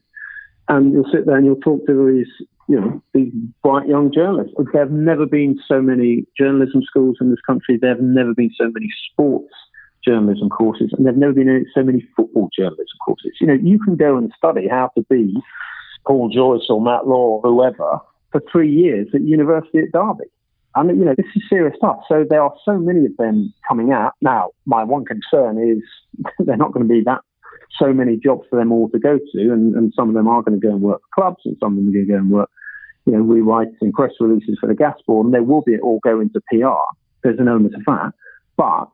and 0.69 0.93
you'll 0.93 1.09
sit 1.11 1.25
there 1.25 1.35
and 1.35 1.45
you'll 1.45 1.55
talk 1.57 1.85
to 1.87 2.13
these, 2.13 2.47
you 2.67 2.79
know, 2.79 3.01
these 3.13 3.33
bright 3.61 3.87
young 3.87 4.11
journalists. 4.13 4.53
There 4.57 4.81
have 4.81 4.91
never 4.91 5.25
been 5.25 5.59
so 5.67 5.81
many 5.81 6.25
journalism 6.37 6.81
schools 6.83 7.17
in 7.19 7.29
this 7.29 7.41
country. 7.45 7.77
There 7.79 7.89
have 7.89 8.01
never 8.01 8.33
been 8.33 8.51
so 8.57 8.69
many 8.71 8.87
sports 9.11 9.53
journalism 10.05 10.49
courses, 10.49 10.91
and 10.93 11.05
there 11.05 11.13
have 11.13 11.19
never 11.19 11.33
been 11.33 11.65
so 11.73 11.83
many 11.83 12.05
football 12.15 12.49
journalism 12.57 12.97
courses. 13.05 13.31
You 13.39 13.47
know, 13.47 13.53
you 13.53 13.79
can 13.79 13.95
go 13.95 14.17
and 14.17 14.31
study 14.37 14.67
how 14.67 14.91
to 14.95 15.03
be 15.09 15.35
Paul 16.05 16.29
Joyce 16.29 16.67
or 16.69 16.81
Matt 16.81 17.07
Law 17.07 17.39
or 17.39 17.41
whoever 17.41 17.99
for 18.31 18.41
three 18.51 18.71
years 18.71 19.07
at 19.13 19.21
University 19.21 19.79
at 19.79 19.91
Derby. 19.91 20.25
And, 20.75 20.89
you 20.97 21.05
know, 21.05 21.13
this 21.15 21.27
is 21.35 21.43
serious 21.47 21.75
stuff. 21.77 21.99
So 22.07 22.25
there 22.27 22.41
are 22.41 22.53
so 22.65 22.79
many 22.79 23.05
of 23.05 23.15
them 23.17 23.53
coming 23.67 23.91
out. 23.91 24.13
Now, 24.21 24.49
my 24.65 24.83
one 24.83 25.05
concern 25.05 25.59
is 25.59 25.83
they're 26.39 26.57
not 26.57 26.73
going 26.73 26.87
to 26.87 26.91
be 26.91 27.03
that 27.05 27.21
so 27.79 27.93
many 27.93 28.17
jobs 28.17 28.45
for 28.49 28.57
them 28.57 28.71
all 28.71 28.89
to 28.89 28.99
go 28.99 29.17
to, 29.17 29.39
and, 29.51 29.75
and 29.75 29.93
some 29.95 30.09
of 30.09 30.15
them 30.15 30.27
are 30.27 30.41
going 30.41 30.59
to 30.59 30.65
go 30.65 30.73
and 30.73 30.81
work 30.81 31.01
for 31.01 31.21
clubs, 31.21 31.41
and 31.45 31.57
some 31.59 31.73
of 31.73 31.77
them 31.77 31.89
are 31.89 31.91
going 31.91 32.05
to 32.05 32.11
go 32.11 32.17
and 32.17 32.31
work, 32.31 32.49
you 33.05 33.13
know, 33.13 33.19
rewriting 33.19 33.91
press 33.91 34.11
releases 34.19 34.57
for 34.59 34.67
the 34.67 34.75
gas 34.75 34.95
board, 35.07 35.25
and 35.25 35.33
they 35.33 35.39
will 35.39 35.61
be 35.61 35.77
all 35.79 35.99
go 36.03 36.19
into 36.19 36.39
PR. 36.51 36.83
There's 37.23 37.39
an 37.39 37.47
element 37.47 37.75
of 37.75 37.81
that, 37.85 38.11
but 38.57 38.89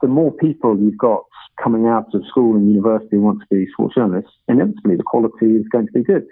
the 0.00 0.08
more 0.08 0.32
people 0.32 0.78
you've 0.78 0.98
got 0.98 1.24
coming 1.62 1.86
out 1.86 2.14
of 2.14 2.22
school 2.28 2.54
and 2.56 2.70
university 2.70 3.16
who 3.16 3.22
want 3.22 3.40
to 3.40 3.46
be 3.50 3.66
sports 3.72 3.94
journalists, 3.94 4.30
inevitably 4.48 4.96
the 4.96 5.02
quality 5.02 5.46
is 5.46 5.66
going 5.72 5.86
to 5.86 5.92
be 5.92 6.02
good. 6.02 6.26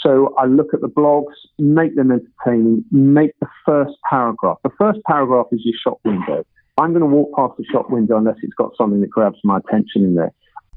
So 0.00 0.34
I 0.36 0.46
look 0.46 0.74
at 0.74 0.80
the 0.80 0.88
blogs, 0.88 1.32
make 1.58 1.96
them 1.96 2.10
entertaining, 2.10 2.84
make 2.90 3.30
the 3.40 3.46
first 3.64 3.94
paragraph. 4.10 4.58
The 4.64 4.70
first 4.78 4.98
paragraph 5.06 5.46
is 5.52 5.60
your 5.64 5.76
shop 5.82 6.00
window. 6.04 6.44
I'm 6.78 6.90
going 6.90 7.00
to 7.00 7.06
walk 7.06 7.30
past 7.36 7.56
the 7.56 7.64
shop 7.64 7.90
window 7.90 8.18
unless 8.18 8.36
it's 8.42 8.54
got 8.54 8.72
something 8.76 9.00
that 9.00 9.10
grabs 9.10 9.38
my 9.44 9.58
attention 9.58 10.04
in 10.04 10.14
there. 10.16 10.32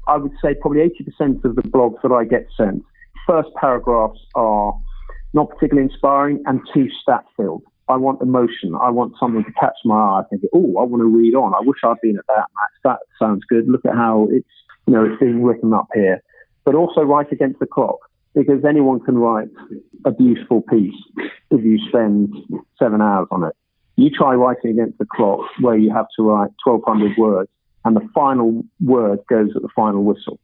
I 0.06 0.16
would 0.16 0.32
say 0.42 0.54
probably 0.54 0.80
80% 1.20 1.44
of 1.44 1.56
the 1.56 1.62
blogs 1.62 2.00
that 2.02 2.12
I 2.12 2.24
get 2.24 2.46
sent, 2.56 2.82
first 3.26 3.48
paragraphs 3.60 4.20
are 4.34 4.72
not 5.34 5.50
particularly 5.50 5.90
inspiring 5.90 6.42
and 6.46 6.60
too 6.72 6.88
stat 7.02 7.24
filled. 7.36 7.62
I 7.88 7.96
want 7.96 8.20
emotion. 8.22 8.74
I 8.80 8.90
want 8.90 9.14
something 9.18 9.44
to 9.44 9.52
catch 9.52 9.76
my 9.84 9.96
eye. 9.96 10.20
I 10.20 10.28
think, 10.28 10.42
oh, 10.54 10.76
I 10.78 10.84
want 10.84 11.00
to 11.00 11.06
read 11.06 11.34
on. 11.34 11.54
I 11.54 11.60
wish 11.60 11.78
I'd 11.84 12.00
been 12.02 12.18
at 12.18 12.26
that 12.26 12.46
match. 12.54 12.74
That 12.84 12.98
sounds 13.18 13.44
good. 13.48 13.68
Look 13.68 13.84
at 13.84 13.94
how 13.94 14.28
it's, 14.30 14.48
you 14.86 14.92
know, 14.92 15.04
it's 15.04 15.18
being 15.20 15.42
written 15.42 15.72
up 15.72 15.88
here. 15.94 16.22
But 16.64 16.74
also 16.74 17.02
write 17.02 17.32
against 17.32 17.60
the 17.60 17.66
clock 17.66 17.98
because 18.34 18.64
anyone 18.64 19.00
can 19.00 19.18
write 19.18 19.48
a 20.04 20.10
beautiful 20.10 20.62
piece 20.62 20.94
if 21.50 21.64
you 21.64 21.78
spend 21.88 22.34
seven 22.78 23.00
hours 23.00 23.28
on 23.30 23.44
it. 23.44 23.54
You 23.96 24.10
try 24.10 24.34
writing 24.34 24.70
against 24.70 24.98
the 24.98 25.06
clock 25.06 25.40
where 25.60 25.76
you 25.76 25.92
have 25.92 26.06
to 26.16 26.22
write 26.22 26.50
1,200 26.64 27.16
words 27.18 27.50
and 27.84 27.96
the 27.96 28.06
final 28.14 28.64
word 28.80 29.20
goes 29.28 29.50
at 29.56 29.62
the 29.62 29.68
final 29.74 30.04
whistle. 30.04 30.38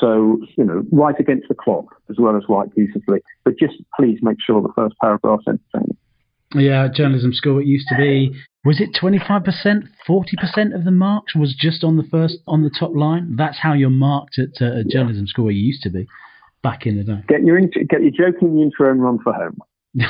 So, 0.00 0.38
you 0.56 0.64
know, 0.64 0.82
write 0.90 1.20
against 1.20 1.48
the 1.48 1.54
clock 1.54 1.86
as 2.10 2.16
well 2.18 2.36
as 2.36 2.42
write 2.48 2.74
beautifully. 2.74 3.20
But 3.44 3.58
just 3.58 3.74
please 3.98 4.18
make 4.22 4.38
sure 4.44 4.62
the 4.62 4.72
first 4.74 4.94
paragraph's 5.00 5.44
entertaining. 5.46 5.96
Yeah, 6.54 6.88
journalism 6.92 7.32
school. 7.32 7.58
It 7.58 7.66
used 7.66 7.88
to 7.88 7.96
be. 7.96 8.32
Was 8.64 8.80
it 8.80 8.96
twenty 8.98 9.18
five 9.18 9.44
percent, 9.44 9.84
forty 10.06 10.36
percent 10.36 10.74
of 10.74 10.84
the 10.84 10.90
marks 10.90 11.34
was 11.34 11.54
just 11.58 11.84
on 11.84 11.96
the 11.96 12.02
first 12.02 12.38
on 12.46 12.62
the 12.62 12.70
top 12.70 12.92
line? 12.94 13.36
That's 13.36 13.58
how 13.58 13.74
you're 13.74 13.90
marked 13.90 14.38
at 14.38 14.62
uh, 14.62 14.80
a 14.80 14.84
journalism 14.84 15.26
school. 15.26 15.48
It 15.48 15.54
used 15.54 15.82
to 15.82 15.90
be 15.90 16.06
back 16.62 16.86
in 16.86 16.96
the 16.96 17.04
day. 17.04 17.20
Get 17.28 17.42
your 17.42 17.60
get 17.60 18.02
your 18.02 18.10
joke 18.10 18.40
in 18.40 18.54
the 18.54 18.62
intro 18.62 18.90
and 18.90 19.02
run 19.02 19.18
for 19.22 19.32
home. 19.32 19.58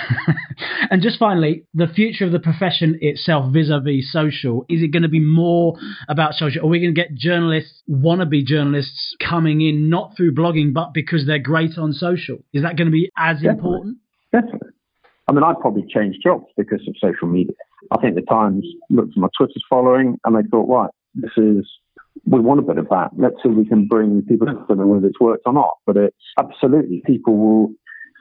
and 0.90 1.02
just 1.02 1.18
finally, 1.18 1.66
the 1.74 1.86
future 1.86 2.24
of 2.24 2.32
the 2.32 2.38
profession 2.38 2.98
itself 3.02 3.52
vis-a-vis 3.52 4.10
social, 4.10 4.64
is 4.68 4.82
it 4.82 4.88
going 4.88 5.02
to 5.02 5.10
be 5.10 5.20
more 5.20 5.76
about 6.08 6.34
social? 6.34 6.64
Are 6.64 6.68
we 6.68 6.80
going 6.80 6.94
to 6.94 7.00
get 7.00 7.14
journalists, 7.14 7.82
wannabe 7.88 8.46
journalists 8.46 9.14
coming 9.20 9.60
in 9.60 9.90
not 9.90 10.16
through 10.16 10.34
blogging, 10.34 10.72
but 10.72 10.94
because 10.94 11.26
they're 11.26 11.38
great 11.38 11.76
on 11.76 11.92
social? 11.92 12.38
Is 12.54 12.62
that 12.62 12.76
going 12.76 12.86
to 12.86 12.92
be 12.92 13.10
as 13.18 13.36
Definitely. 13.36 13.58
important? 13.58 13.98
Definitely. 14.32 14.68
I 15.28 15.32
mean, 15.32 15.42
I'd 15.42 15.58
probably 15.60 15.84
change 15.88 16.16
jobs 16.22 16.46
because 16.56 16.80
of 16.86 16.94
social 17.00 17.28
media. 17.28 17.54
I 17.90 18.00
think 18.00 18.14
the 18.14 18.22
Times 18.22 18.66
looked 18.90 19.12
at 19.12 19.16
my 19.16 19.28
Twitter's 19.36 19.64
following 19.68 20.18
and 20.24 20.36
they 20.36 20.46
thought, 20.50 20.68
right, 20.68 20.90
this 21.14 21.30
is, 21.36 21.66
we 22.26 22.40
want 22.40 22.60
a 22.60 22.62
bit 22.62 22.78
of 22.78 22.88
that. 22.90 23.10
Let's 23.16 23.36
see 23.42 23.48
if 23.48 23.56
we 23.56 23.66
can 23.66 23.86
bring 23.86 24.22
people 24.28 24.48
in. 24.48 24.56
I 24.56 24.74
whether 24.74 25.06
it's 25.06 25.20
worked 25.20 25.44
or 25.46 25.52
not, 25.52 25.74
but 25.86 25.96
it's 25.96 26.16
absolutely 26.38 27.02
people 27.06 27.36
will 27.36 27.70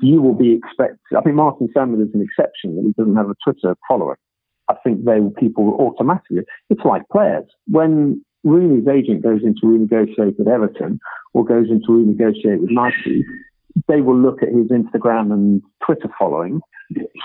you 0.02 0.22
will 0.22 0.34
be 0.34 0.54
expected. 0.54 1.00
I 1.18 1.22
think 1.22 1.36
Martin 1.36 1.70
Samuel 1.74 2.02
is 2.02 2.14
an 2.14 2.22
exception 2.22 2.76
that 2.76 2.84
he 2.84 2.94
doesn't 2.98 3.16
have 3.16 3.30
a 3.30 3.36
Twitter 3.44 3.76
following. 3.88 4.18
I 4.70 4.76
think 4.84 5.06
they 5.06 5.20
will 5.20 5.32
people 5.32 5.76
automatically. 5.80 6.44
It's 6.70 6.84
like 6.84 7.04
players 7.12 7.46
when 7.68 8.24
Rooney's 8.44 8.88
agent 8.88 9.24
goes 9.24 9.42
into 9.44 9.62
renegotiate 9.66 10.38
with 10.38 10.48
Everton 10.48 11.00
or 11.34 11.46
goes 11.46 11.68
into 11.70 11.90
renegotiate 11.90 12.62
with 12.62 12.72
Nike, 12.72 13.24
they 13.88 14.02
will 14.02 14.18
look 14.18 14.42
at 14.44 14.50
his 14.50 14.68
Instagram 14.68 15.32
and 15.32 15.62
Twitter 15.86 16.10
following, 16.18 16.62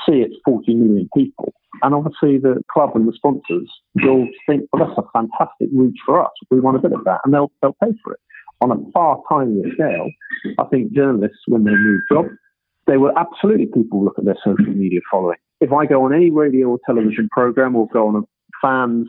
see 0.06 0.20
it's 0.20 0.34
40 0.44 0.74
million 0.74 1.08
people, 1.16 1.52
and 1.82 1.94
obviously 1.94 2.38
the 2.38 2.62
club 2.72 2.90
and 2.94 3.06
the 3.06 3.12
sponsors 3.12 3.70
will 4.02 4.26
think, 4.48 4.64
well, 4.72 4.86
that's 4.86 4.98
a 4.98 5.10
fantastic 5.12 5.68
reach 5.74 5.98
for 6.06 6.24
us. 6.24 6.32
We 6.50 6.60
want 6.60 6.76
a 6.76 6.80
bit 6.80 6.92
of 6.92 7.04
that, 7.04 7.20
and 7.24 7.34
they'll 7.34 7.52
they'll 7.62 7.76
pay 7.82 7.92
for 8.02 8.14
it. 8.14 8.20
On 8.60 8.72
a 8.72 8.90
far 8.92 9.20
tinier 9.30 9.72
scale, 9.74 10.10
I 10.58 10.64
think 10.64 10.92
journalists, 10.92 11.38
when 11.46 11.64
they 11.64 11.70
move 11.70 12.00
jobs, 12.10 12.30
they 12.86 12.96
will 12.96 13.12
absolutely 13.16 13.66
people 13.66 14.04
look 14.04 14.18
at 14.18 14.24
their 14.24 14.38
social 14.44 14.72
media 14.74 15.00
following. 15.10 15.38
If 15.60 15.72
I 15.72 15.86
go 15.86 16.04
on 16.04 16.14
any 16.14 16.30
radio 16.30 16.68
or 16.68 16.78
television 16.86 17.28
program 17.30 17.76
or 17.76 17.86
go 17.92 18.08
on 18.08 18.16
a 18.16 18.20
fans 18.62 19.08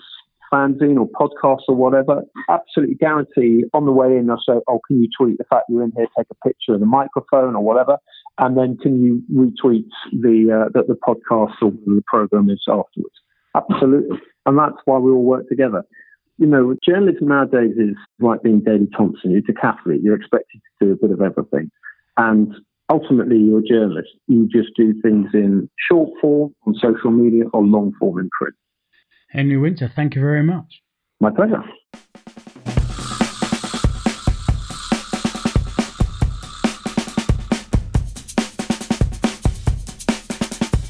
fanzine 0.51 0.99
or 0.99 1.07
podcast 1.07 1.61
or 1.67 1.75
whatever, 1.75 2.23
absolutely 2.49 2.95
guarantee 2.95 3.63
on 3.73 3.85
the 3.85 3.91
way 3.91 4.17
in 4.17 4.27
they'll 4.27 4.37
say, 4.37 4.59
"Oh, 4.67 4.79
can 4.87 5.01
you 5.01 5.09
tweet 5.17 5.37
the 5.37 5.43
fact 5.45 5.65
you're 5.69 5.83
in 5.83 5.91
here? 5.95 6.07
Take 6.17 6.27
a 6.31 6.47
picture 6.47 6.73
of 6.73 6.79
the 6.79 6.85
microphone 6.85 7.55
or 7.55 7.63
whatever, 7.63 7.97
and 8.37 8.57
then 8.57 8.77
can 8.77 9.01
you 9.01 9.23
retweet 9.33 9.87
the 10.11 10.65
uh, 10.65 10.69
the, 10.73 10.85
the 10.87 10.99
podcast 11.07 11.55
or 11.61 11.71
the 11.85 12.03
program 12.07 12.49
is 12.49 12.63
afterwards?" 12.67 13.15
Absolutely, 13.55 14.17
and 14.45 14.57
that's 14.57 14.77
why 14.85 14.97
we 14.97 15.11
all 15.11 15.23
work 15.23 15.47
together. 15.47 15.83
You 16.37 16.47
know, 16.47 16.75
journalism 16.87 17.27
nowadays 17.27 17.75
is 17.77 17.95
like 18.19 18.43
being 18.43 18.61
Daley 18.61 18.87
Thompson. 18.95 19.31
You're 19.31 19.41
decathlete. 19.41 20.01
You're 20.01 20.15
expected 20.15 20.61
to 20.79 20.85
do 20.85 20.91
a 20.93 20.95
bit 20.95 21.11
of 21.11 21.21
everything, 21.21 21.69
and 22.17 22.53
ultimately 22.89 23.37
you're 23.37 23.59
a 23.59 23.63
journalist. 23.63 24.09
You 24.27 24.47
just 24.47 24.69
do 24.75 24.93
things 25.01 25.29
in 25.33 25.69
short 25.89 26.09
form 26.21 26.53
on 26.65 26.75
social 26.75 27.11
media 27.11 27.45
or 27.53 27.63
long 27.63 27.93
form 27.99 28.19
in 28.19 28.29
print. 28.37 28.55
Henry 29.29 29.57
Winter, 29.57 29.91
thank 29.95 30.15
you 30.15 30.21
very 30.21 30.43
much. 30.43 30.81
My 31.19 31.29
pleasure. 31.29 31.63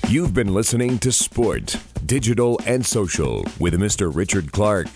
You've 0.08 0.34
been 0.34 0.54
listening 0.54 0.98
to 1.00 1.12
Sport, 1.12 1.76
Digital 2.06 2.60
and 2.66 2.84
Social 2.84 3.44
with 3.60 3.74
Mr. 3.76 4.14
Richard 4.14 4.52
Clark. 4.52 4.88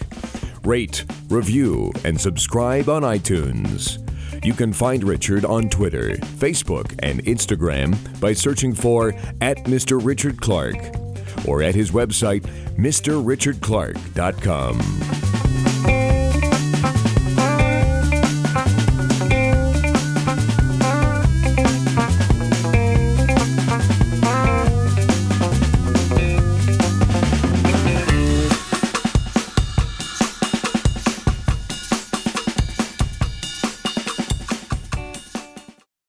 Rate, 0.64 1.06
review, 1.30 1.92
and 2.06 2.20
subscribe 2.20 2.90
on 2.90 3.04
iTunes. 3.04 4.00
You 4.44 4.54
can 4.54 4.74
find 4.74 5.04
Richard 5.04 5.46
on 5.46 5.70
Twitter, 5.70 6.12
Facebook, 6.12 6.96
and 7.00 7.24
Instagram 7.26 8.20
by 8.20 8.34
searching 8.34 8.74
for 8.74 9.10
at 9.42 9.58
Mr. 9.66 10.04
Richard 10.04 10.42
Clark 10.42 11.03
or 11.48 11.62
at 11.62 11.76
his 11.76 11.92
website, 11.92 12.44
MrRichardClark.com. 12.78 15.23